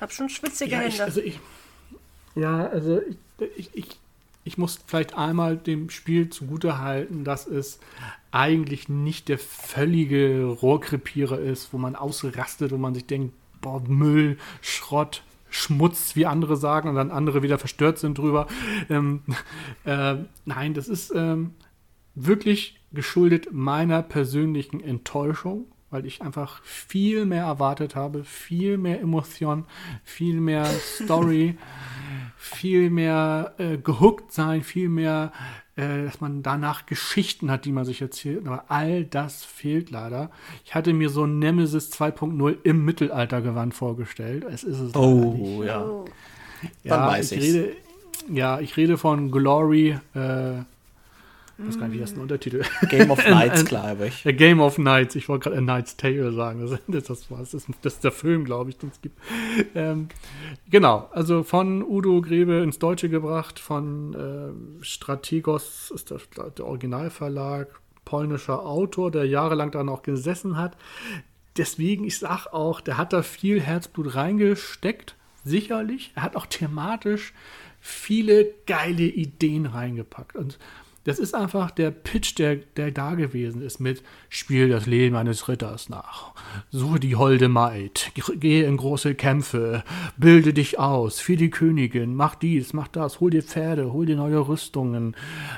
[0.00, 0.94] Hab schon schwitzige ja, Hände.
[0.94, 1.40] Ich, also ich,
[2.34, 4.00] ja, also ich, ich, ich,
[4.44, 7.80] ich muss vielleicht einmal dem Spiel zugute halten, dass es
[8.30, 14.38] eigentlich nicht der völlige Rohrkrepierer ist, wo man ausrastet und man sich denkt, boah, Müll,
[14.62, 18.46] Schrott, Schmutz, wie andere sagen, und dann andere wieder verstört sind drüber.
[18.88, 19.22] Ähm,
[19.84, 21.54] äh, nein, das ist ähm,
[22.14, 29.64] wirklich geschuldet meiner persönlichen Enttäuschung, weil ich einfach viel mehr erwartet habe, viel mehr Emotion,
[30.04, 31.58] viel mehr Story,
[32.42, 35.30] viel mehr äh, gehuckt sein, viel mehr
[35.76, 38.46] äh, dass man danach Geschichten hat, die man sich erzählt.
[38.46, 40.30] Aber all das fehlt leider.
[40.64, 44.44] Ich hatte mir so Nemesis 2.0 im Mittelaltergewand vorgestellt.
[44.50, 45.82] Es ist es Oh, ja.
[45.84, 46.04] Oh.
[46.82, 46.96] ja.
[46.96, 47.72] Dann weiß ich rede,
[48.30, 49.98] Ja, ich rede von Glory.
[50.14, 50.62] Äh,
[51.60, 52.62] ich weiß gar nicht, wie das ein Untertitel.
[52.88, 54.26] Game of Nights, glaube ich.
[54.26, 55.14] A Game of Nights.
[55.14, 56.60] Ich wollte gerade A Night's Tale sagen.
[56.60, 59.18] Das, das, das, das, ist, das ist der Film, glaube ich, den es gibt.
[59.74, 60.08] Ähm,
[60.70, 66.18] genau, also von Udo Grebe ins Deutsche gebracht, von äh, Strategos ist der,
[66.56, 67.68] der Originalverlag,
[68.04, 70.76] polnischer Autor, der jahrelang daran auch gesessen hat
[71.56, 76.12] deswegen, ich sag auch, der hat da viel Herzblut reingesteckt, sicherlich.
[76.14, 77.32] Er hat auch thematisch
[77.80, 80.36] viele geile Ideen reingepackt.
[80.36, 80.58] Und
[81.04, 85.48] das ist einfach der Pitch, der, der da gewesen ist mit Spiel das Leben eines
[85.48, 86.34] Ritters nach.
[86.70, 89.82] Suche die holde Maid, gehe in große Kämpfe,
[90.18, 94.16] bilde dich aus, für die Königin, mach dies, mach das, hol dir Pferde, hol dir
[94.16, 95.16] neue Rüstungen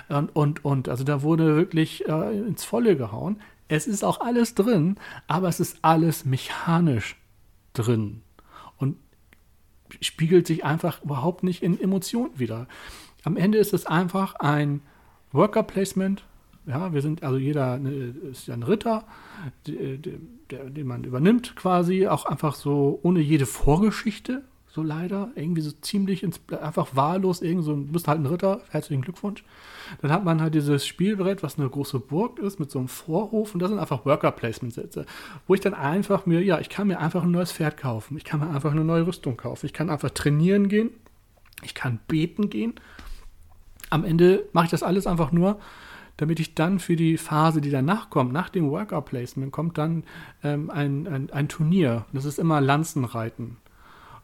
[0.08, 0.88] und, und, und.
[0.88, 3.40] Also da wurde wirklich äh, ins Volle gehauen.
[3.66, 4.96] Es ist auch alles drin,
[5.26, 7.16] aber es ist alles mechanisch
[7.72, 8.22] drin
[8.76, 8.96] und
[10.00, 12.68] spiegelt sich einfach überhaupt nicht in Emotionen wieder.
[13.24, 14.82] Am Ende ist es einfach ein
[15.32, 16.24] Worker Placement.
[16.66, 19.04] Ja, wir sind also jeder ne, ist ja ein Ritter,
[19.66, 24.42] den man übernimmt quasi, auch einfach so ohne jede Vorgeschichte
[24.72, 25.30] so leider.
[25.34, 29.44] Irgendwie so ziemlich ins, einfach wahllos, irgend so, du bist halt ein Ritter, herzlichen Glückwunsch.
[30.00, 33.54] Dann hat man halt dieses Spielbrett, was eine große Burg ist, mit so einem Vorhof
[33.54, 35.04] und das sind einfach Worker-Placement-Sätze,
[35.46, 38.24] wo ich dann einfach mir, ja, ich kann mir einfach ein neues Pferd kaufen, ich
[38.24, 40.90] kann mir einfach eine neue Rüstung kaufen, ich kann einfach trainieren gehen,
[41.62, 42.74] ich kann beten gehen.
[43.92, 45.60] Am Ende mache ich das alles einfach nur,
[46.16, 50.04] damit ich dann für die Phase, die danach kommt, nach dem Worker-Placement, kommt dann
[50.42, 52.06] ähm, ein, ein, ein Turnier.
[52.14, 53.58] Das ist immer Lanzenreiten.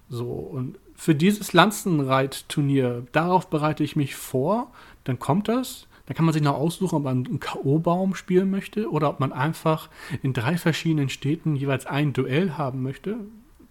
[0.08, 4.72] So, und für dieses Lanzenreitturnier, darauf bereite ich mich vor,
[5.04, 5.86] dann kommt das.
[6.06, 9.34] Dann kann man sich noch aussuchen, ob man einen K.O.-Baum spielen möchte oder ob man
[9.34, 9.90] einfach
[10.22, 13.18] in drei verschiedenen Städten jeweils ein Duell haben möchte.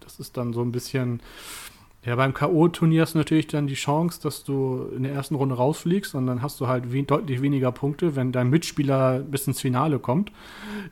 [0.02, 1.22] Das ist dann so ein bisschen
[2.08, 5.56] ja, beim K.O.-Turnier hast du natürlich dann die Chance, dass du in der ersten Runde
[5.56, 8.16] rausfliegst und dann hast du halt we deutlich weniger Punkte.
[8.16, 10.32] Wenn dein Mitspieler bis ins Finale kommt,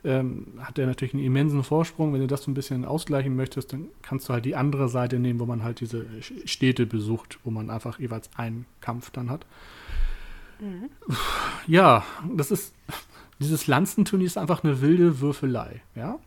[0.04, 2.12] ähm, hat er natürlich einen immensen Vorsprung.
[2.12, 5.18] Wenn du das so ein bisschen ausgleichen möchtest, dann kannst du halt die andere Seite
[5.18, 6.06] nehmen, wo man halt diese
[6.44, 9.46] Städte besucht, wo man einfach jeweils einen Kampf dann hat.
[10.60, 10.90] Mhm.
[11.66, 12.04] Ja,
[12.36, 12.74] das ist,
[13.40, 16.20] dieses Lanzenturnier ist einfach eine wilde Würfelei, ja.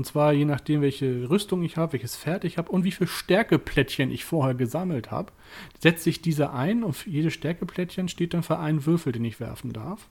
[0.00, 3.06] Und zwar je nachdem, welche Rüstung ich habe, welches Pferd ich habe und wie viele
[3.06, 5.30] Stärkeplättchen ich vorher gesammelt habe,
[5.78, 9.40] setze ich diese ein und für jede Stärkeplättchen steht dann für einen Würfel, den ich
[9.40, 10.08] werfen darf.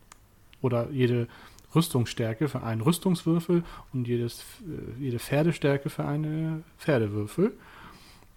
[0.61, 1.28] Oder jede
[1.74, 7.53] Rüstungsstärke für einen Rüstungswürfel und jedes, äh, jede Pferdestärke für eine Pferdewürfel.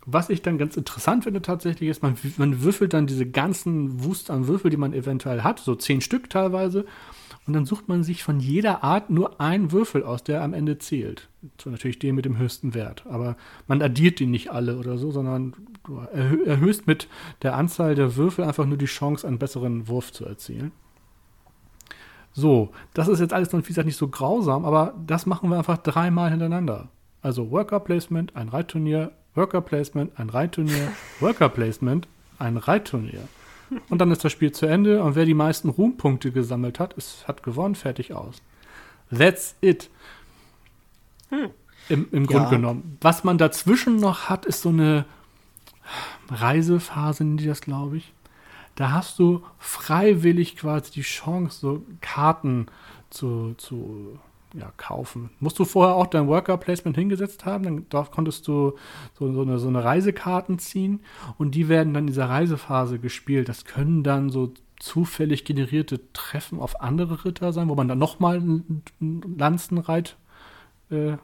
[0.06, 4.30] Was ich dann ganz interessant finde tatsächlich ist, man, man würfelt dann diese ganzen Wust
[4.30, 6.86] an Würfel, die man eventuell hat, so zehn Stück teilweise,
[7.46, 10.78] und dann sucht man sich von jeder Art nur einen Würfel aus, der am Ende
[10.78, 11.28] zählt.
[11.60, 13.04] So natürlich den mit dem höchsten Wert.
[13.08, 13.36] Aber
[13.66, 15.54] man addiert die nicht alle oder so, sondern
[15.84, 17.08] du erhöhst mit
[17.42, 20.70] der Anzahl der Würfel einfach nur die Chance, einen besseren Wurf zu erzielen.
[22.32, 25.58] So, das ist jetzt alles noch, wie gesagt, nicht so grausam, aber das machen wir
[25.58, 26.88] einfach dreimal hintereinander.
[27.20, 32.06] Also Worker Placement, ein Reitturnier, Worker Placement, ein Reitturnier, Worker Placement,
[32.38, 33.28] ein Reitturnier.
[33.88, 37.26] Und dann ist das Spiel zu Ende und wer die meisten Ruhmpunkte gesammelt hat, ist,
[37.28, 38.42] hat gewonnen, fertig aus.
[39.16, 39.90] That's it.
[41.28, 41.50] Hm.
[41.88, 42.50] Im, im Grunde ja.
[42.50, 42.98] genommen.
[43.00, 45.04] Was man dazwischen noch hat, ist so eine
[46.30, 48.12] Reisephase, nennen die das, glaube ich.
[48.74, 52.66] Da hast du freiwillig quasi die Chance, so Karten
[53.10, 54.18] zu, zu
[54.54, 55.30] ja, kaufen.
[55.40, 58.74] Musst du vorher auch dein Worker Placement hingesetzt haben, dann dort konntest du
[59.18, 61.00] so, so, eine, so eine Reisekarten ziehen
[61.38, 63.48] und die werden dann in dieser Reisephase gespielt.
[63.48, 68.36] Das können dann so zufällig generierte Treffen auf andere Ritter sein, wo man dann nochmal
[68.36, 68.82] einen
[69.38, 70.16] Lanzenreit
[70.90, 71.16] äh,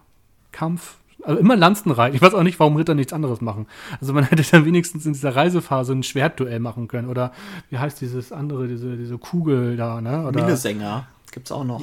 [0.52, 2.14] Kampf also immer Lanzenreiten.
[2.14, 3.66] Ich weiß auch nicht, warum Ritter nichts anderes machen.
[4.00, 7.08] Also man hätte dann wenigstens in dieser Reisephase ein Schwertduell machen können.
[7.08, 7.32] Oder
[7.70, 10.26] wie heißt dieses andere, diese, diese Kugel da, ne?
[10.26, 11.82] Oder, Minnesänger gibt's auch noch.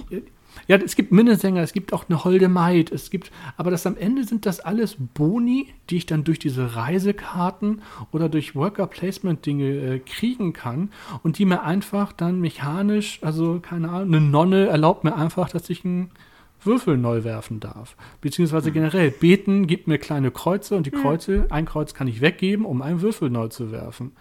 [0.67, 3.97] Ja, es gibt Minnesänger, es gibt auch eine Holde Maid, es gibt, aber das am
[3.97, 9.45] Ende sind das alles Boni, die ich dann durch diese Reisekarten oder durch Worker Placement
[9.45, 10.91] Dinge äh, kriegen kann
[11.23, 15.69] und die mir einfach dann mechanisch, also keine Ahnung, eine Nonne erlaubt mir einfach, dass
[15.69, 16.11] ich einen
[16.65, 17.95] Würfel neu werfen darf.
[18.21, 21.01] Beziehungsweise generell, beten gibt mir kleine Kreuze und die hm.
[21.01, 24.13] Kreuze, ein Kreuz kann ich weggeben, um einen Würfel neu zu werfen.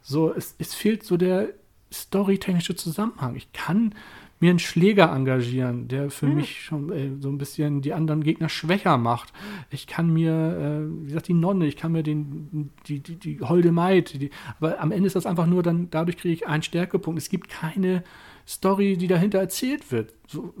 [0.00, 1.48] So, es, es fehlt so der
[1.92, 3.34] storytechnische Zusammenhang.
[3.36, 3.94] Ich kann
[4.40, 6.36] mir einen Schläger engagieren, der für mhm.
[6.36, 9.32] mich schon äh, so ein bisschen die anderen Gegner schwächer macht.
[9.70, 13.40] Ich kann mir, äh, wie gesagt, die Nonne, ich kann mir den, die, die, die
[13.40, 16.62] holde Maid, die, aber am Ende ist das einfach nur dann, dadurch kriege ich einen
[16.62, 17.20] Stärkepunkt.
[17.20, 18.04] Es gibt keine
[18.48, 20.14] Story, die dahinter erzählt wird.
[20.26, 20.54] So,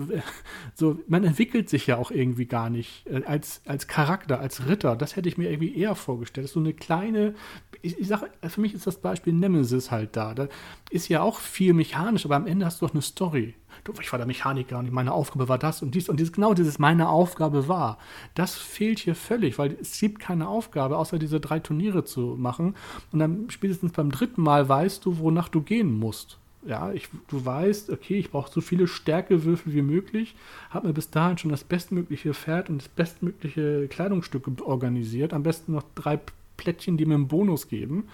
[0.74, 4.94] so, man entwickelt sich ja auch irgendwie gar nicht äh, als, als Charakter, als Ritter.
[4.94, 6.44] Das hätte ich mir irgendwie eher vorgestellt.
[6.44, 7.34] Das ist so eine kleine,
[7.80, 10.34] ich, ich sage, für mich ist das Beispiel Nemesis halt da.
[10.34, 10.48] Da
[10.90, 13.54] ist ja auch viel mechanisch, aber am Ende hast du doch eine Story
[14.00, 16.78] ich war der Mechaniker und meine Aufgabe war das und dies und dieses, genau dieses
[16.78, 17.98] meine Aufgabe war.
[18.34, 22.74] Das fehlt hier völlig, weil es gibt keine Aufgabe, außer diese drei Turniere zu machen.
[23.12, 26.38] Und dann spätestens beim dritten Mal weißt du, wonach du gehen musst.
[26.66, 30.34] Ja, ich, du weißt, okay, ich brauche so viele Stärkewürfel wie möglich,
[30.70, 35.72] habe mir bis dahin schon das bestmögliche Pferd und das bestmögliche Kleidungsstück organisiert, am besten
[35.72, 36.18] noch drei
[36.56, 38.08] Plättchen, die mir einen Bonus geben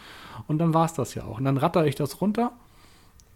[0.46, 1.38] und dann war es das ja auch.
[1.38, 2.52] Und dann ratter ich das runter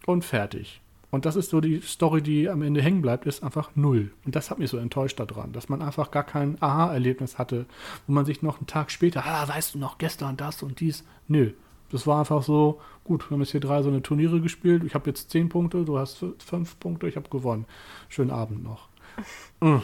[0.07, 0.81] und fertig.
[1.11, 4.11] Und das ist so die Story, die am Ende hängen bleibt, ist einfach null.
[4.27, 7.67] Und das hat mich so enttäuscht daran, dass man einfach gar kein Aha-Erlebnis hatte,
[8.07, 11.05] wo man sich noch einen Tag später, ah, weißt du noch, gestern das und dies.
[11.27, 11.53] Nö.
[11.91, 14.85] Das war einfach so, gut, wir haben jetzt hier drei so eine Turniere gespielt.
[14.85, 17.65] Ich habe jetzt zehn Punkte, du hast fünf Punkte, ich habe gewonnen.
[18.09, 18.89] Schönen Abend noch.
[19.61, 19.83] Mm.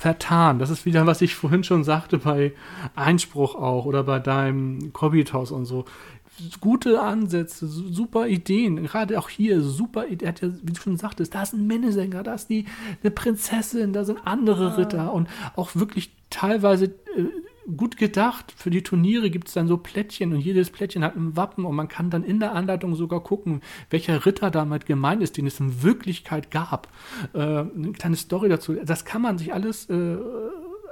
[0.00, 0.58] Vertan.
[0.58, 2.52] Das ist wieder, was ich vorhin schon sagte bei
[2.94, 5.86] Einspruch auch oder bei deinem Kobitos und so
[6.60, 8.82] gute Ansätze, super Ideen.
[8.84, 12.22] Gerade auch hier, super Er hat ja, wie du schon sagtest, da ist ein Minnesänger,
[12.22, 12.66] da ist die
[13.02, 14.74] eine Prinzessin, da sind andere ah.
[14.74, 17.28] Ritter und auch wirklich teilweise äh,
[17.76, 18.52] gut gedacht.
[18.56, 21.74] Für die Turniere gibt es dann so Plättchen und jedes Plättchen hat ein Wappen und
[21.74, 25.60] man kann dann in der Anleitung sogar gucken, welcher Ritter damit gemeint ist, den es
[25.60, 26.88] in Wirklichkeit gab.
[27.32, 28.74] Äh, eine kleine Story dazu.
[28.84, 30.16] Das kann man sich alles äh,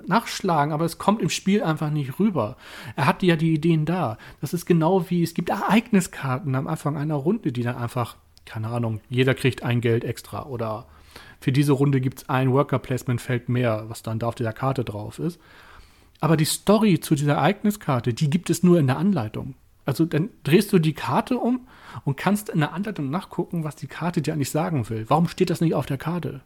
[0.08, 2.56] nachschlagen, aber es kommt im Spiel einfach nicht rüber.
[2.96, 4.18] Er hat ja die Ideen da.
[4.40, 8.68] Das ist genau wie, es gibt Ereigniskarten am Anfang einer Runde, die dann einfach, keine
[8.68, 10.86] Ahnung, jeder kriegt ein Geld extra oder
[11.40, 14.52] für diese Runde gibt es ein Worker Placement Feld mehr, was dann da auf dieser
[14.52, 15.40] Karte drauf ist.
[16.20, 19.54] Aber die Story zu dieser Ereigniskarte, die gibt es nur in der Anleitung.
[19.84, 21.66] Also dann drehst du die Karte um
[22.04, 25.04] und kannst in der Anleitung nachgucken, was die Karte dir eigentlich sagen will.
[25.08, 26.42] Warum steht das nicht auf der Karte?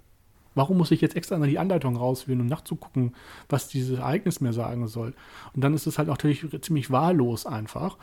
[0.57, 3.15] Warum muss ich jetzt extra mal die Anleitung rauswählen, um nachzugucken,
[3.49, 5.15] was dieses Ereignis mir sagen soll?
[5.55, 7.99] Und dann ist es halt natürlich ziemlich wahllos einfach.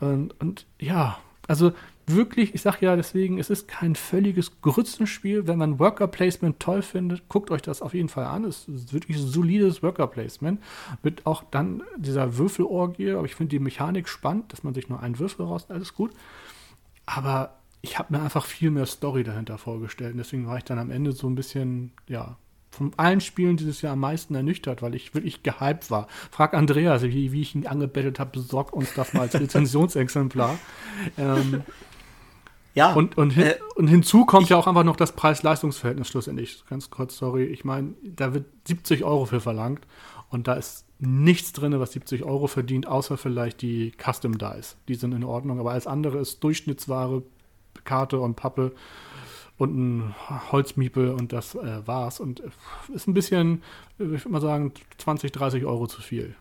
[0.00, 1.18] Und, und ja,
[1.48, 1.72] also
[2.06, 5.46] wirklich, ich sage ja deswegen, es ist kein völliges Grützenspiel.
[5.46, 8.44] Wenn man Worker Placement toll findet, guckt euch das auf jeden Fall an.
[8.44, 10.60] Es ist wirklich solides Worker Placement.
[11.02, 15.00] Mit auch dann dieser Würfelorgie, aber ich finde die Mechanik spannend, dass man sich nur
[15.00, 16.12] einen Würfel raus, alles gut.
[17.04, 17.56] Aber
[17.86, 20.12] ich habe mir einfach viel mehr Story dahinter vorgestellt.
[20.12, 22.36] Und deswegen war ich dann am Ende so ein bisschen, ja,
[22.70, 26.08] von allen Spielen dieses Jahr am meisten ernüchtert, weil ich wirklich gehypt war.
[26.30, 30.58] Frag Andreas, wie, wie ich ihn angebettelt habe, besorg uns das mal als Rezensionsexemplar.
[31.16, 31.62] ähm,
[32.74, 32.92] ja.
[32.92, 36.64] Und, und, hin, äh, und hinzu kommt ja auch einfach noch das Preis-Leistungs-Verhältnis schlussendlich.
[36.68, 37.44] Ganz kurz, sorry.
[37.44, 39.86] Ich meine, da wird 70 Euro für verlangt
[40.28, 44.76] und da ist nichts drin, was 70 Euro verdient, außer vielleicht die Custom Dice.
[44.88, 47.22] Die sind in Ordnung, aber alles andere ist Durchschnittsware
[47.84, 48.72] Karte und Pappe
[49.58, 50.14] und ein
[50.52, 52.20] Holzmiepel und das äh, war's.
[52.20, 52.48] Und äh,
[52.94, 53.62] ist ein bisschen,
[53.98, 56.34] ich würde mal sagen, 20, 30 Euro zu viel.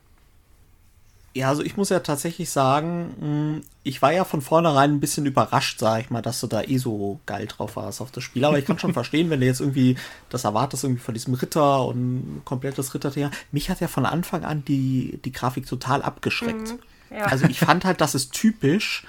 [1.33, 5.25] Ja, also ich muss ja tatsächlich sagen, hm, ich war ja von vornherein ein bisschen
[5.25, 8.45] überrascht, sag ich mal, dass du da eh so geil drauf warst auf das Spiel.
[8.45, 9.97] Aber ich kann schon verstehen, wenn du jetzt irgendwie
[10.29, 13.31] das erwartest, irgendwie von diesem Ritter und komplettes Ritterthema.
[13.51, 16.69] Mich hat ja von Anfang an die, die Grafik total abgeschreckt.
[17.09, 17.25] Mhm, ja.
[17.25, 19.05] Also ich fand halt, das ist typisch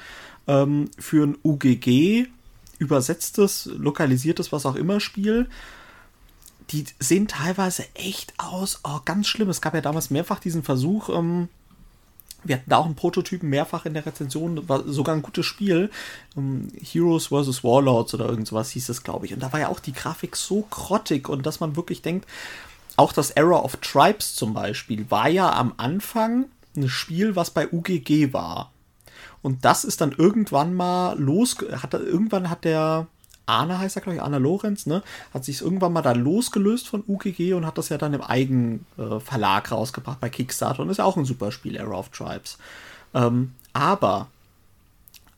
[0.46, 2.26] ähm, für ein UGG
[2.78, 5.48] übersetztes, lokalisiertes, was auch immer Spiel.
[6.70, 8.80] Die sehen teilweise echt aus.
[8.84, 9.48] Oh, ganz schlimm.
[9.48, 11.08] Es gab ja damals mehrfach diesen Versuch.
[11.08, 11.48] Ähm,
[12.44, 15.90] wir hatten da auch einen Prototypen mehrfach in der Rezension, war sogar ein gutes Spiel.
[16.34, 17.64] Um, ähm, Heroes vs.
[17.64, 19.34] Warlords oder irgend sowas hieß es, glaube ich.
[19.34, 22.26] Und da war ja auch die Grafik so grottig und dass man wirklich denkt,
[22.96, 26.46] auch das Era of Tribes zum Beispiel war ja am Anfang
[26.76, 28.72] ein Spiel, was bei UGG war.
[29.46, 33.06] Und das ist dann irgendwann mal los, hat irgendwann hat der
[33.46, 37.04] Arne heißt er, glaube ich, Arne Lorenz, ne, hat sich irgendwann mal da losgelöst von
[37.06, 41.04] UGG und hat das ja dann im Eigenverlag äh, rausgebracht bei Kickstarter und ist ja
[41.04, 42.58] auch ein super Spiel, Era of Tribes.
[43.14, 44.26] Ähm, aber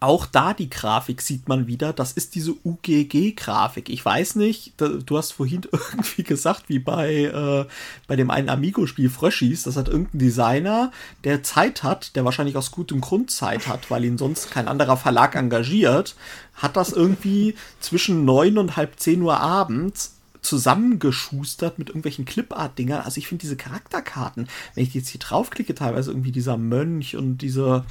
[0.00, 3.88] auch da die Grafik sieht man wieder, das ist diese UGG-Grafik.
[3.88, 7.66] Ich weiß nicht, du hast vorhin irgendwie gesagt, wie bei, äh,
[8.06, 10.92] bei dem einen Amigo-Spiel Fröschis, das hat irgendein Designer,
[11.24, 14.96] der Zeit hat, der wahrscheinlich aus gutem Grund Zeit hat, weil ihn sonst kein anderer
[14.96, 16.14] Verlag engagiert,
[16.54, 23.02] hat das irgendwie zwischen neun und halb zehn Uhr abends zusammengeschustert mit irgendwelchen Clipart-Dingern.
[23.02, 27.38] Also ich finde diese Charakterkarten, wenn ich jetzt hier draufklicke, teilweise irgendwie dieser Mönch und
[27.38, 27.84] diese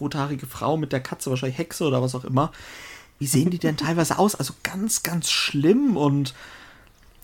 [0.00, 2.52] rothaarige Frau mit der Katze, wahrscheinlich Hexe oder was auch immer.
[3.18, 4.34] Wie sehen die denn teilweise aus?
[4.34, 6.34] Also ganz, ganz schlimm und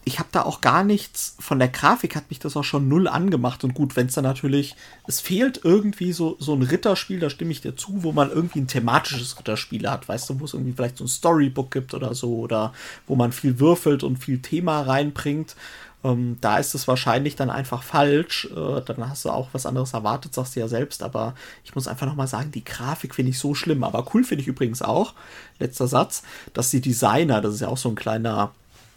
[0.06, 3.08] ich habe da auch gar nichts von der Grafik, hat mich das auch schon null
[3.08, 3.64] angemacht.
[3.64, 4.76] Und gut, wenn es dann natürlich,
[5.06, 8.60] es fehlt irgendwie so, so ein Ritterspiel, da stimme ich dir zu, wo man irgendwie
[8.60, 12.14] ein thematisches Ritterspiel hat, weißt du, wo es irgendwie vielleicht so ein Storybook gibt oder
[12.14, 12.74] so, oder
[13.06, 15.56] wo man viel würfelt und viel Thema reinbringt.
[16.04, 18.48] Ähm, da ist es wahrscheinlich dann einfach falsch.
[18.54, 21.02] Äh, dann hast du auch was anderes erwartet, sagst du ja selbst.
[21.02, 23.82] Aber ich muss einfach nochmal sagen, die Grafik finde ich so schlimm.
[23.82, 25.14] Aber cool finde ich übrigens auch,
[25.58, 26.22] letzter Satz,
[26.52, 28.52] dass die Designer, das ist ja auch so ein kleiner,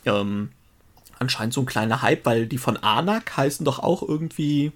[0.06, 0.52] ähm,
[1.18, 4.74] anscheinend so ein kleiner Hype, weil die von Anak heißen doch auch irgendwie,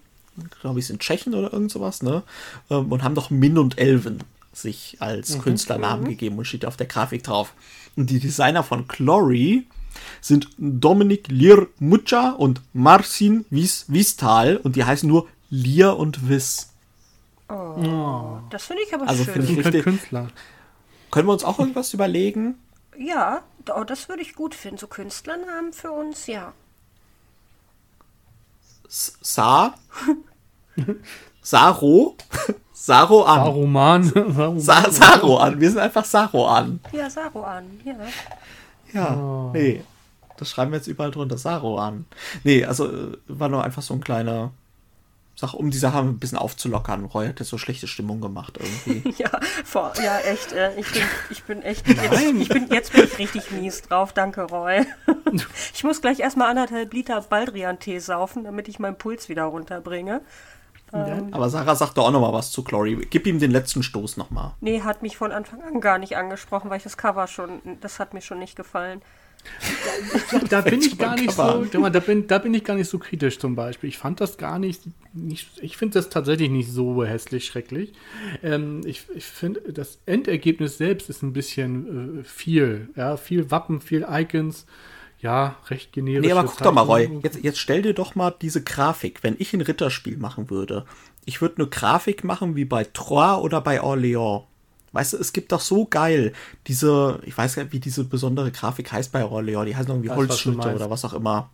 [0.62, 2.24] glaube ich, sind Tschechen oder irgend sowas, ne?
[2.70, 5.42] Ähm, und haben doch Min und Elven sich als mhm.
[5.42, 6.10] Künstlernamen mhm.
[6.10, 7.54] gegeben und steht auf der Grafik drauf.
[7.98, 9.66] Und die Designer von Clory
[10.22, 16.72] sind Dominik Lier Mucha und Marcin Wies Wiestal und die heißen nur Lier und Wiss.
[17.50, 18.40] Oh, oh.
[18.50, 19.44] Das finde ich aber also schön.
[19.44, 20.28] Ich richtig, Künstler.
[21.12, 22.56] Können wir uns auch irgendwas überlegen?
[22.98, 23.44] Ja,
[23.76, 24.78] oh, das würde ich gut finden.
[24.78, 26.54] So Künstlernamen für uns, ja.
[28.88, 29.74] Sa.
[31.42, 32.16] Saro.
[32.74, 33.44] Saro an.
[33.44, 34.60] Saruman.
[34.60, 35.60] Sa Saro an.
[35.60, 36.80] Wir sind einfach Saro an.
[36.92, 37.96] Ja, Saro an, ja.
[38.94, 39.52] Ja, oh.
[39.54, 39.84] nee.
[40.38, 41.38] Das schreiben wir jetzt überall drunter.
[41.38, 42.06] Saro an.
[42.44, 44.52] Nee, also äh, war nur einfach so ein kleiner
[45.36, 47.06] Sache, um die Sache ein bisschen aufzulockern.
[47.06, 49.14] Roy hat jetzt so schlechte Stimmung gemacht irgendwie.
[49.18, 49.30] ja,
[49.64, 50.52] vor, ja, echt.
[50.52, 51.88] Äh, ich, bin, ich bin echt.
[51.88, 54.14] Jetzt, ich bin, jetzt bin ich richtig mies drauf.
[54.14, 54.86] Danke, Roy.
[55.74, 60.22] ich muss gleich erstmal anderthalb Liter Baldrian-Tee saufen, damit ich meinen Puls wieder runterbringe.
[60.92, 63.08] Aber Sarah sagt doch auch noch mal was zu Clory.
[63.10, 64.56] Gib ihm den letzten Stoß noch mal.
[64.60, 68.00] Nee, hat mich von Anfang an gar nicht angesprochen, weil ich das Cover schon, das
[68.00, 69.02] hat mir schon nicht gefallen.
[70.32, 73.00] Da, da bin ich gar nicht so, da bin, da bin ich gar nicht so
[73.00, 73.90] kritisch zum Beispiel.
[73.90, 77.94] Ich fand das gar nicht, nicht ich finde das tatsächlich nicht so hässlich schrecklich.
[78.44, 83.82] Ähm, ich ich finde, das Endergebnis selbst ist ein bisschen äh, viel, ja, viel Wappen,
[83.82, 84.66] viel Icons
[85.22, 86.26] ja, recht generisch.
[86.26, 89.36] Nee, aber guck doch mal, Roy, jetzt, jetzt stell dir doch mal diese Grafik, wenn
[89.38, 90.86] ich ein Ritterspiel machen würde.
[91.26, 94.44] Ich würde eine Grafik machen wie bei Troyes oder bei Orléans.
[94.94, 96.34] Weißt du, es gibt doch so geil
[96.68, 100.10] diese, ich weiß gar nicht, wie diese besondere Grafik heißt bei Orléans, die heißt irgendwie
[100.10, 101.50] Holzschnitte oder was auch immer.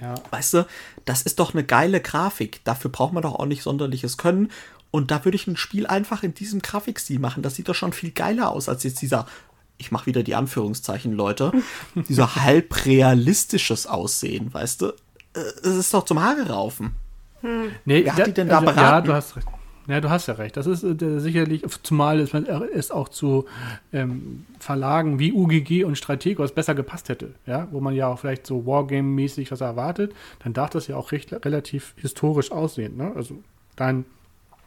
[0.00, 0.14] Ja.
[0.30, 0.66] Weißt du,
[1.04, 2.62] das ist doch eine geile Grafik.
[2.64, 4.50] Dafür braucht man doch auch nicht sonderliches Können.
[4.90, 7.42] Und da würde ich ein Spiel einfach in diesem Grafikstil machen.
[7.42, 9.26] Das sieht doch schon viel geiler aus als jetzt dieser
[9.78, 11.52] ich mache wieder die Anführungszeichen, Leute,
[12.08, 14.86] dieser halb realistisches Aussehen, weißt du?
[14.86, 16.94] Äh, es ist doch zum Haare raufen.
[17.40, 17.70] Hm.
[17.84, 18.82] Nee, Wer hat da, die denn da also, beraten?
[18.90, 19.48] Ja, du hast recht.
[19.88, 20.56] Ja, du hast ja recht.
[20.56, 23.46] Das ist äh, sicherlich, zumal es, es auch zu
[23.92, 28.46] ähm, Verlagen wie UGG und Strategos besser gepasst hätte, ja, wo man ja auch vielleicht
[28.46, 30.12] so Wargame-mäßig was erwartet,
[30.42, 32.96] dann darf das ja auch recht, relativ historisch aussehen.
[32.96, 33.12] Ne?
[33.14, 33.36] Also
[33.76, 34.04] dein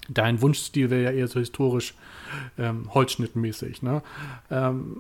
[0.10, 1.94] Dein Wunschstil wäre ja eher so historisch
[2.58, 3.82] ähm, holzschnittmäßig.
[3.82, 4.02] Ne?
[4.50, 4.98] Ähm,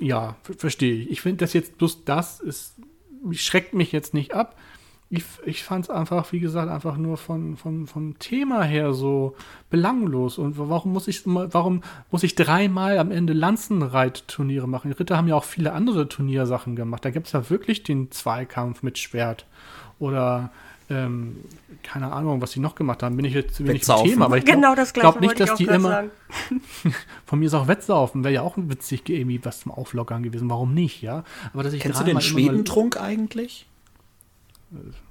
[0.00, 1.10] ja, verstehe ich.
[1.10, 2.74] Ich finde das jetzt bloß das ist,
[3.32, 4.56] schreckt mich jetzt nicht ab.
[5.10, 9.34] Ich, ich fand es einfach, wie gesagt, einfach nur von, von, vom Thema her so
[9.70, 10.36] belanglos.
[10.36, 14.90] Und warum muss ich warum muss ich dreimal am Ende Lanzenreitturniere machen?
[14.90, 17.06] Die Ritter haben ja auch viele andere Turniersachen gemacht.
[17.06, 19.46] Da gibt es ja wirklich den Zweikampf mit Schwert.
[19.98, 20.52] Oder
[20.90, 21.36] ähm,
[21.82, 24.24] keine Ahnung, was sie noch gemacht haben, bin ich jetzt zu wenig im Thema.
[24.26, 26.04] Aber ich glaub, genau das gleiche glaub nicht, dass die immer.
[27.26, 30.48] von mir ist auch Wettsaufen, wäre ja auch witzig irgendwie was zum Auflockern gewesen.
[30.48, 31.24] Warum nicht, ja?
[31.52, 33.66] Aber dass ich Kennst du den Schwedentrunk eigentlich?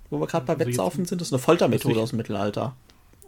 [0.10, 2.76] Wo wir gerade bei also Wettsaufen sind, das ist eine Foltermethode aus dem Mittelalter.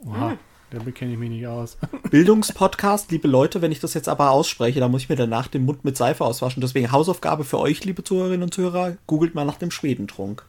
[0.05, 0.31] Oha.
[0.31, 0.37] Hm.
[0.71, 1.77] Da kenne ich mich nicht aus.
[2.11, 5.65] Bildungspodcast, liebe Leute, wenn ich das jetzt aber ausspreche, dann muss ich mir danach den
[5.65, 6.61] Mund mit Seife auswaschen.
[6.61, 10.45] Deswegen Hausaufgabe für euch, liebe Zuhörerinnen und Zuhörer, googelt mal nach dem Schwedentrunk.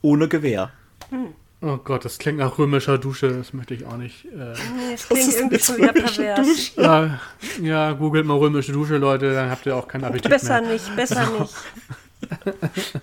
[0.00, 0.70] Ohne Gewehr.
[1.10, 1.34] Hm.
[1.62, 4.24] Oh Gott, das klingt nach römischer Dusche, das möchte ich auch nicht.
[4.24, 4.54] Äh.
[4.76, 6.72] Nee, das klingt das irgendwie schon wieder pervers.
[6.76, 7.20] Ja,
[7.60, 10.72] ja, googelt mal römische Dusche, Leute, dann habt ihr auch keinen Appetit besser mehr.
[10.72, 11.40] nicht, besser so.
[11.40, 13.00] nicht.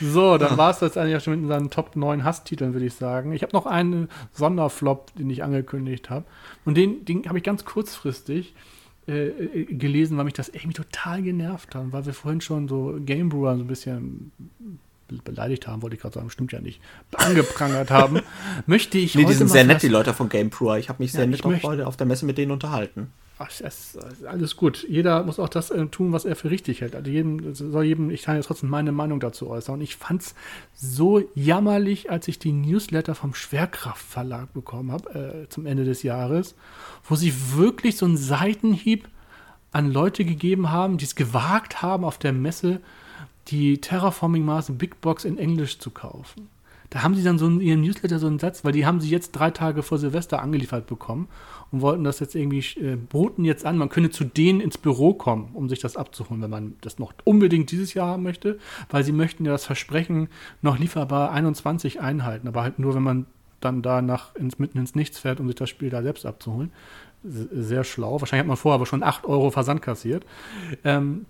[0.00, 2.94] So, dann war es das eigentlich auch schon mit unseren Top 9 Hasstiteln, würde ich
[2.94, 3.32] sagen.
[3.32, 6.24] Ich habe noch einen Sonderflop, den ich angekündigt habe.
[6.64, 8.54] Und den, den habe ich ganz kurzfristig
[9.08, 12.96] äh, äh, gelesen, weil mich das irgendwie total genervt hat, weil wir vorhin schon so
[13.04, 14.30] Game Brewer so ein bisschen
[15.18, 16.80] beleidigt haben, wollte ich gerade sagen, stimmt ja nicht,
[17.12, 18.20] angeprangert haben,
[18.66, 20.76] möchte ich Nee, die sind sehr nett, die Leute von GamePro.
[20.76, 23.12] Ich habe mich sehr ja, nett auch heute auf der Messe mit denen unterhalten.
[23.38, 24.86] Ach, es ist alles gut.
[24.88, 26.94] Jeder muss auch das äh, tun, was er für richtig hält.
[26.94, 29.76] Also jedem soll jedem, ich kann ja trotzdem meine Meinung dazu äußern.
[29.76, 30.34] Und ich fand es
[30.74, 36.54] so jammerlich, als ich die Newsletter vom Schwerkraftverlag bekommen habe äh, zum Ende des Jahres,
[37.02, 39.08] wo sie wirklich so einen Seitenhieb
[39.72, 42.80] an Leute gegeben haben, die es gewagt haben, auf der Messe
[43.48, 46.48] die Terraforming Mars Big Box in Englisch zu kaufen.
[46.92, 49.08] Da haben sie dann so in ihrem Newsletter so einen Satz, weil die haben sie
[49.08, 51.26] jetzt drei Tage vor Silvester angeliefert bekommen
[51.70, 55.14] und wollten das jetzt irgendwie, äh, boten jetzt an, man könne zu denen ins Büro
[55.14, 58.58] kommen, um sich das abzuholen, wenn man das noch unbedingt dieses Jahr haben möchte,
[58.90, 60.28] weil sie möchten ja das Versprechen
[60.60, 63.26] noch lieferbar 21 einhalten, aber halt nur, wenn man
[63.62, 66.72] dann da nach ins, mitten ins Nichts fährt, um sich das Spiel da selbst abzuholen.
[67.24, 68.20] Sehr schlau.
[68.20, 70.26] Wahrscheinlich hat man vorher aber schon 8 Euro Versand kassiert.
[70.84, 71.24] Ähm,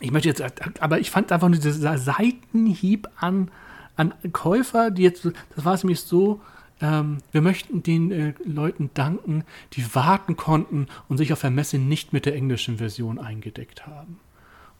[0.00, 0.42] ich möchte jetzt,
[0.80, 3.50] aber ich fand einfach nur dieser Seitenhieb an,
[3.96, 6.40] an Käufer, die jetzt, das war es nämlich so,
[6.80, 9.44] ähm, wir möchten den äh, Leuten danken,
[9.74, 14.18] die warten konnten und sich auf der Messe nicht mit der englischen Version eingedeckt haben.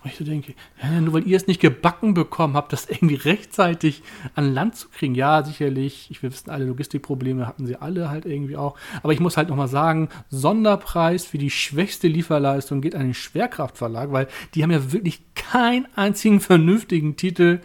[0.03, 3.15] Wo ich so denke, ja, nur weil ihr es nicht gebacken bekommen habt, das irgendwie
[3.15, 4.03] rechtzeitig
[4.35, 5.15] an Land zu kriegen.
[5.15, 8.77] Ja, sicherlich, ich, wir wissen alle, Logistikprobleme hatten sie alle halt irgendwie auch.
[9.03, 14.11] Aber ich muss halt nochmal sagen, Sonderpreis für die schwächste Lieferleistung geht an den Schwerkraftverlag,
[14.11, 17.61] weil die haben ja wirklich keinen einzigen vernünftigen Titel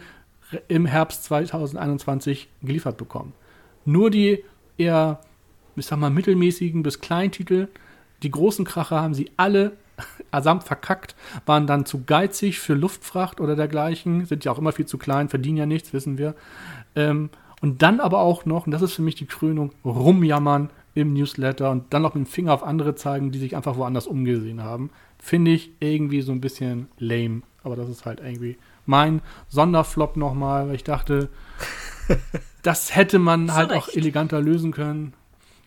[0.68, 3.32] im Herbst 2021 geliefert bekommen.
[3.84, 4.44] Nur die
[4.76, 5.20] eher,
[5.76, 7.68] ich sag mal, mittelmäßigen bis kleinen Titel,
[8.22, 9.76] die großen Kracher haben sie alle
[10.30, 11.14] Asamt verkackt,
[11.46, 15.28] waren dann zu geizig für Luftfracht oder dergleichen, sind ja auch immer viel zu klein,
[15.28, 16.34] verdienen ja nichts, wissen wir.
[16.94, 17.30] Ähm,
[17.60, 21.70] und dann aber auch noch, und das ist für mich die Krönung, rumjammern im Newsletter
[21.70, 24.90] und dann noch mit dem Finger auf andere zeigen, die sich einfach woanders umgesehen haben.
[25.18, 27.42] Finde ich irgendwie so ein bisschen lame.
[27.62, 28.56] Aber das ist halt irgendwie
[28.86, 31.28] mein Sonderflop nochmal, weil ich dachte,
[32.62, 35.12] das hätte man halt auch eleganter lösen können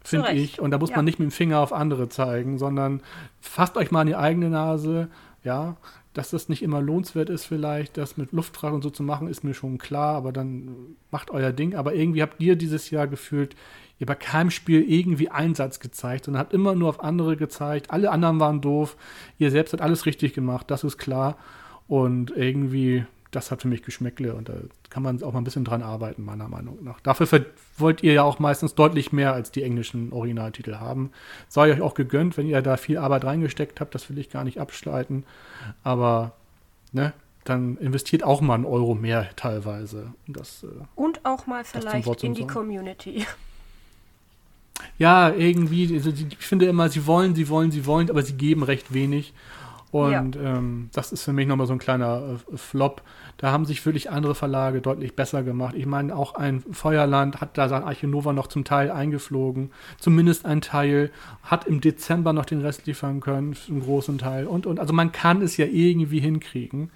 [0.04, 0.60] finde ich.
[0.60, 0.98] Und da muss ja.
[0.98, 3.02] man nicht mit dem Finger auf andere zeigen, sondern
[3.40, 5.10] fasst euch mal an die eigene Nase.
[5.44, 5.78] Ja,
[6.14, 9.44] dass das nicht immer lohnenswert ist, vielleicht, das mit Luftfracht und so zu machen, ist
[9.44, 11.76] mir schon klar, aber dann macht euer Ding.
[11.76, 13.56] Aber irgendwie habt ihr dieses Jahr gefühlt,
[13.98, 17.92] ihr bei keinem Spiel irgendwie Einsatz gezeigt und habt immer nur auf andere gezeigt.
[17.92, 18.98] Alle anderen waren doof.
[19.38, 21.38] Ihr selbst habt alles richtig gemacht, das ist klar.
[21.88, 24.54] Und irgendwie, das hat für mich Geschmäckle und da
[24.90, 27.00] kann man auch mal ein bisschen dran arbeiten, meiner Meinung nach.
[27.00, 27.46] Dafür
[27.78, 31.12] wollt ihr ja auch meistens deutlich mehr als die englischen Originaltitel haben.
[31.48, 34.44] Sei euch auch gegönnt, wenn ihr da viel Arbeit reingesteckt habt, das will ich gar
[34.44, 35.24] nicht abstreiten.
[35.84, 36.34] Aber,
[36.92, 37.14] ne,
[37.46, 40.14] dann investiert auch mal einen Euro mehr teilweise.
[40.28, 43.26] Das, äh, Und auch mal vielleicht in die Community.
[44.98, 48.64] Ja, irgendwie, also ich finde immer, sie wollen, sie wollen, sie wollen, aber sie geben
[48.64, 49.34] recht wenig.
[49.92, 50.42] Und ja.
[50.42, 53.02] ähm, das ist für mich nochmal so ein kleiner äh, Flop.
[53.38, 55.76] Da haben sich wirklich andere Verlage deutlich besser gemacht.
[55.76, 59.72] Ich meine, auch ein Feuerland hat da sein Archinova noch zum Teil eingeflogen.
[60.00, 61.12] Zumindest ein Teil.
[61.44, 64.48] Hat im Dezember noch den Rest liefern können, einen großen Teil.
[64.48, 66.90] Und, und also man kann es ja irgendwie hinkriegen.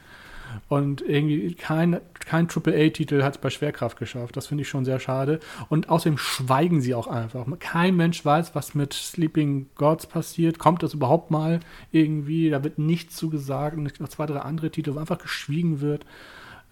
[0.67, 4.35] Und irgendwie kein, kein AAA-Titel hat es bei Schwerkraft geschafft.
[4.37, 5.39] Das finde ich schon sehr schade.
[5.69, 7.45] Und außerdem schweigen sie auch einfach.
[7.59, 10.59] Kein Mensch weiß, was mit Sleeping Gods passiert.
[10.59, 11.59] Kommt das überhaupt mal
[11.91, 12.49] irgendwie?
[12.49, 13.77] Da wird nichts zu gesagt.
[13.77, 16.05] Und noch zwei, drei andere Titel, wo einfach geschwiegen wird.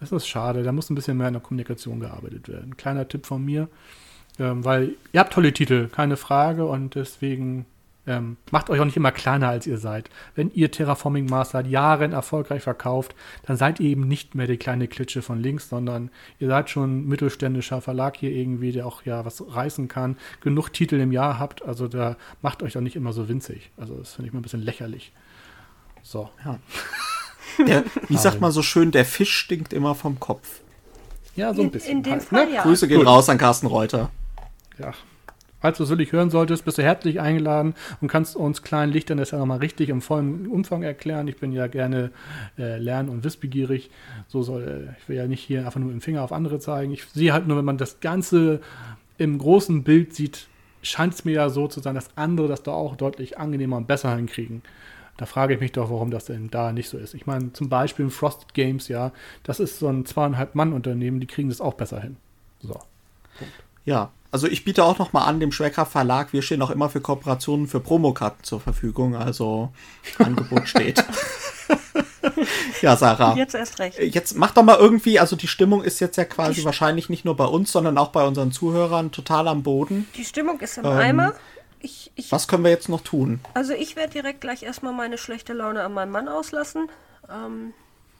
[0.00, 0.62] Das ist schade.
[0.62, 2.76] Da muss ein bisschen mehr in der Kommunikation gearbeitet werden.
[2.76, 3.68] Kleiner Tipp von mir.
[4.38, 6.66] Ähm, weil ihr habt tolle Titel, keine Frage.
[6.66, 7.66] Und deswegen
[8.06, 10.10] ähm, macht euch auch nicht immer kleiner, als ihr seid.
[10.34, 13.14] Wenn ihr Terraforming Mars seit Jahren erfolgreich verkauft,
[13.44, 16.98] dann seid ihr eben nicht mehr die kleine Klitsche von links, sondern ihr seid schon
[16.98, 21.38] ein mittelständischer Verlag hier irgendwie, der auch ja was reißen kann, genug Titel im Jahr
[21.38, 21.64] habt.
[21.64, 23.70] Also da macht euch doch nicht immer so winzig.
[23.76, 25.12] Also das finde ich mal ein bisschen lächerlich.
[26.02, 26.28] So.
[26.44, 26.58] Ja.
[27.66, 30.60] Der, wie sagt man so schön, der Fisch stinkt immer vom Kopf.
[31.36, 31.90] Ja, so ein bisschen.
[31.90, 32.54] In, in dem halt, Fall, ne?
[32.54, 32.62] ja.
[32.62, 33.06] Grüße gehen Gut.
[33.06, 34.10] raus an Carsten Reuter.
[34.78, 34.92] Ja,
[35.64, 37.72] Falls du es wirklich hören solltest, bist du herzlich eingeladen
[38.02, 41.26] und kannst uns kleinen Lichtern das ja nochmal richtig im vollen Umfang erklären.
[41.26, 42.10] Ich bin ja gerne
[42.58, 43.90] äh, lern- und wissbegierig.
[44.28, 46.58] So soll, äh, ich will ja nicht hier einfach nur mit dem Finger auf andere
[46.58, 46.92] zeigen.
[46.92, 48.60] Ich sehe halt nur, wenn man das Ganze
[49.16, 50.48] im großen Bild sieht,
[50.82, 53.86] scheint es mir ja so zu sein, dass andere das da auch deutlich angenehmer und
[53.86, 54.60] besser hinkriegen.
[55.16, 57.14] Da frage ich mich doch, warum das denn da nicht so ist.
[57.14, 59.12] Ich meine, zum Beispiel Frosted Games, ja,
[59.44, 62.18] das ist so ein zweieinhalb Mann-Unternehmen, die kriegen das auch besser hin.
[62.60, 62.74] So.
[63.38, 63.54] Punkt.
[63.86, 66.90] Ja, also ich biete auch noch mal an dem Schwerkraft Verlag, wir stehen auch immer
[66.90, 69.72] für Kooperationen für Promokarten zur Verfügung, also
[70.18, 71.04] Angebot steht.
[72.82, 73.36] ja, Sarah.
[73.36, 73.96] Jetzt erst recht.
[74.00, 77.24] Jetzt mach doch mal irgendwie, also die Stimmung ist jetzt ja quasi die wahrscheinlich nicht
[77.24, 80.08] nur bei uns, sondern auch bei unseren Zuhörern total am Boden.
[80.16, 81.34] Die Stimmung ist im ähm, Eimer.
[81.78, 83.38] Ich, ich, was können wir jetzt noch tun?
[83.54, 86.88] Also ich werde direkt gleich erstmal meine schlechte Laune an meinem Mann auslassen.
[87.30, 87.72] Ähm,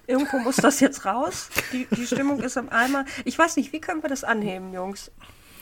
[0.07, 1.49] irgendwo muss das jetzt raus.
[1.73, 3.05] Die, die Stimmung ist im Eimer.
[3.24, 5.11] Ich weiß nicht, wie können wir das anheben, Jungs?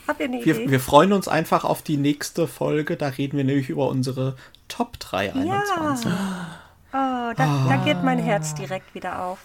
[0.07, 0.70] Habt ihr eine wir, Idee?
[0.70, 2.97] Wir freuen uns einfach auf die nächste Folge.
[2.97, 4.37] Da reden wir nämlich über unsere
[4.69, 6.07] Top 3 21.
[6.07, 6.59] Ja.
[6.95, 7.66] Oh, da, ah.
[7.69, 9.39] da geht mein Herz direkt wieder auf.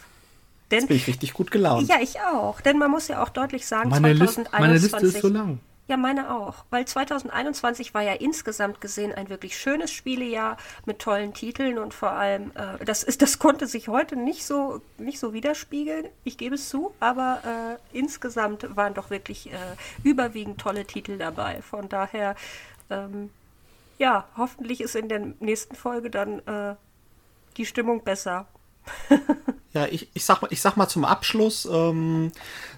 [0.72, 1.88] Denn, Jetzt bin ich richtig gut gelaunt.
[1.88, 2.60] Ja, ich auch.
[2.60, 4.38] Denn man muss ja auch deutlich sagen, meine 2021.
[4.38, 5.60] List, meine Liste ist so lang.
[5.88, 6.66] Ja, meine auch.
[6.70, 12.12] Weil 2021 war ja insgesamt gesehen ein wirklich schönes Spielejahr mit tollen Titeln und vor
[12.12, 16.56] allem, äh, das, ist, das konnte sich heute nicht so, nicht so widerspiegeln, ich gebe
[16.56, 19.56] es zu, aber äh, insgesamt waren doch wirklich äh,
[20.04, 21.62] überwiegend tolle Titel dabei.
[21.62, 22.36] Von daher,
[22.90, 23.30] ähm,
[23.98, 26.76] ja, hoffentlich ist in der nächsten Folge dann äh,
[27.56, 28.46] die Stimmung besser.
[29.74, 32.32] Ja, ich, ich, sag mal, ich sag mal zum Abschluss, ähm,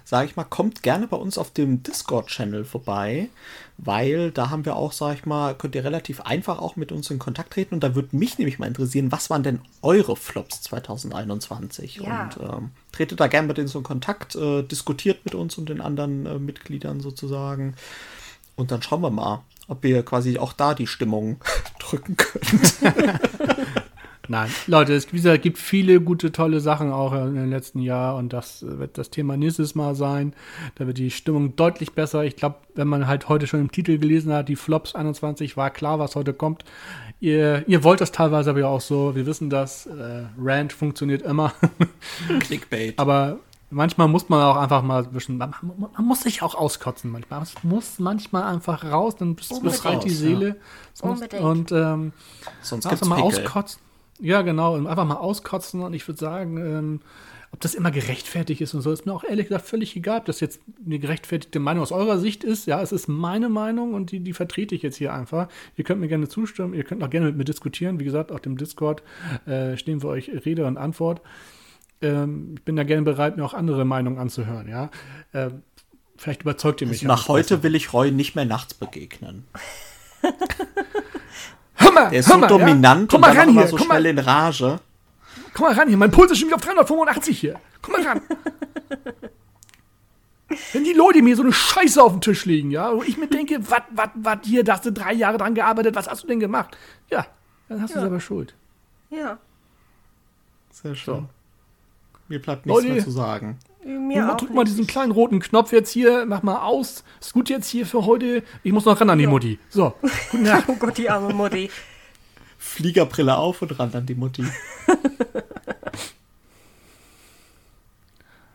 [0.04, 3.30] sage ich mal, kommt gerne bei uns auf dem Discord-Channel vorbei,
[3.78, 7.10] weil da haben wir auch, sag ich mal, könnt ihr relativ einfach auch mit uns
[7.10, 10.60] in Kontakt treten und da würde mich nämlich mal interessieren, was waren denn eure Flops
[10.60, 11.96] 2021?
[11.96, 12.24] Ja.
[12.24, 15.80] Und ähm, tretet da gerne mit uns in Kontakt, äh, diskutiert mit uns und den
[15.80, 17.76] anderen äh, Mitgliedern sozusagen
[18.56, 21.40] und dann schauen wir mal, ob wir quasi auch da die Stimmung
[21.78, 23.18] drücken können.
[24.30, 28.32] Nein, Leute, es gesagt, gibt viele gute, tolle Sachen auch in den letzten Jahren und
[28.32, 30.34] das wird das Thema nächstes Mal sein.
[30.76, 32.22] Da wird die Stimmung deutlich besser.
[32.22, 35.70] Ich glaube, wenn man halt heute schon im Titel gelesen hat, die Flops 21, war
[35.70, 36.64] klar, was heute kommt.
[37.18, 39.16] Ihr, ihr wollt das teilweise aber ja auch so.
[39.16, 39.86] Wir wissen das.
[39.86, 41.52] Äh, Rant funktioniert immer.
[42.38, 42.96] Clickbait.
[43.00, 43.40] aber
[43.70, 47.42] manchmal muss man auch einfach mal ein bisschen, man, man muss sich auch auskotzen manchmal.
[47.42, 50.56] Es muss manchmal einfach raus, dann befreit die Raus, Seele.
[50.94, 51.42] Sonst- Unbedingt.
[51.42, 52.12] Und ähm,
[52.62, 53.80] Sonst gibt's mal auskotzen.
[54.20, 55.80] Ja, genau, und einfach mal auskotzen.
[55.82, 57.00] Und ich würde sagen, ähm,
[57.52, 60.24] ob das immer gerechtfertigt ist und so, ist mir auch ehrlich gesagt völlig egal, ob
[60.26, 62.66] das jetzt eine gerechtfertigte Meinung aus eurer Sicht ist.
[62.66, 65.48] Ja, es ist meine Meinung und die, die vertrete ich jetzt hier einfach.
[65.76, 67.98] Ihr könnt mir gerne zustimmen, ihr könnt auch gerne mit mir diskutieren.
[67.98, 69.02] Wie gesagt, auf dem Discord
[69.46, 71.22] äh, stehen wir euch Rede und Antwort.
[72.02, 74.90] Ähm, ich bin da gerne bereit, mir auch andere Meinungen anzuhören, ja.
[75.34, 75.62] Ähm,
[76.16, 77.02] vielleicht überzeugt ihr mich.
[77.02, 77.62] ja Nach heute besser.
[77.64, 79.44] will ich Roy nicht mehr nachts begegnen.
[81.80, 83.06] Hör mal, Der ist hör so mal, dominant ja?
[83.08, 84.80] Komm und mal dann ran hier, so komm mal, schnell in Rage.
[85.54, 85.96] komm mal ran hier.
[85.96, 87.60] Mein Puls ist schon wieder auf 385 hier.
[87.82, 88.20] Komm mal ran.
[90.72, 93.28] Wenn die Leute mir so eine Scheiße auf den Tisch legen, ja, und ich mir
[93.28, 96.26] denke, was, was, was, hier, da hast du drei Jahre dran gearbeitet, was hast du
[96.26, 96.76] denn gemacht?
[97.08, 97.26] Ja,
[97.68, 98.00] dann hast du Ja.
[98.02, 98.54] selber Schuld.
[99.10, 99.38] Ja,
[100.72, 101.28] Sehr schön.
[102.28, 102.94] Mir bleibt nichts Leute.
[102.94, 103.58] mehr zu sagen.
[103.84, 107.04] Mir Drück auch drück mal diesen kleinen roten Knopf jetzt hier, mach mal aus.
[107.20, 108.42] Ist gut jetzt hier für heute.
[108.62, 109.58] Ich muss noch ran an die Mutti.
[109.68, 109.94] So,
[110.30, 110.64] gute Nacht.
[110.68, 111.70] Oh Gott, die arme Mutti.
[112.58, 114.44] Fliegerbrille auf und ran an die Mutti.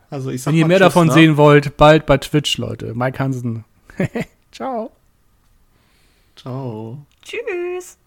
[0.08, 1.12] Also ich sag Wenn ihr mal mehr Tschüss, davon ne?
[1.12, 2.94] sehen wollt, bald bei Twitch, Leute.
[2.94, 3.64] Mike Hansen.
[4.52, 4.92] Ciao.
[6.36, 7.04] Ciao.
[7.22, 7.98] Tschüss.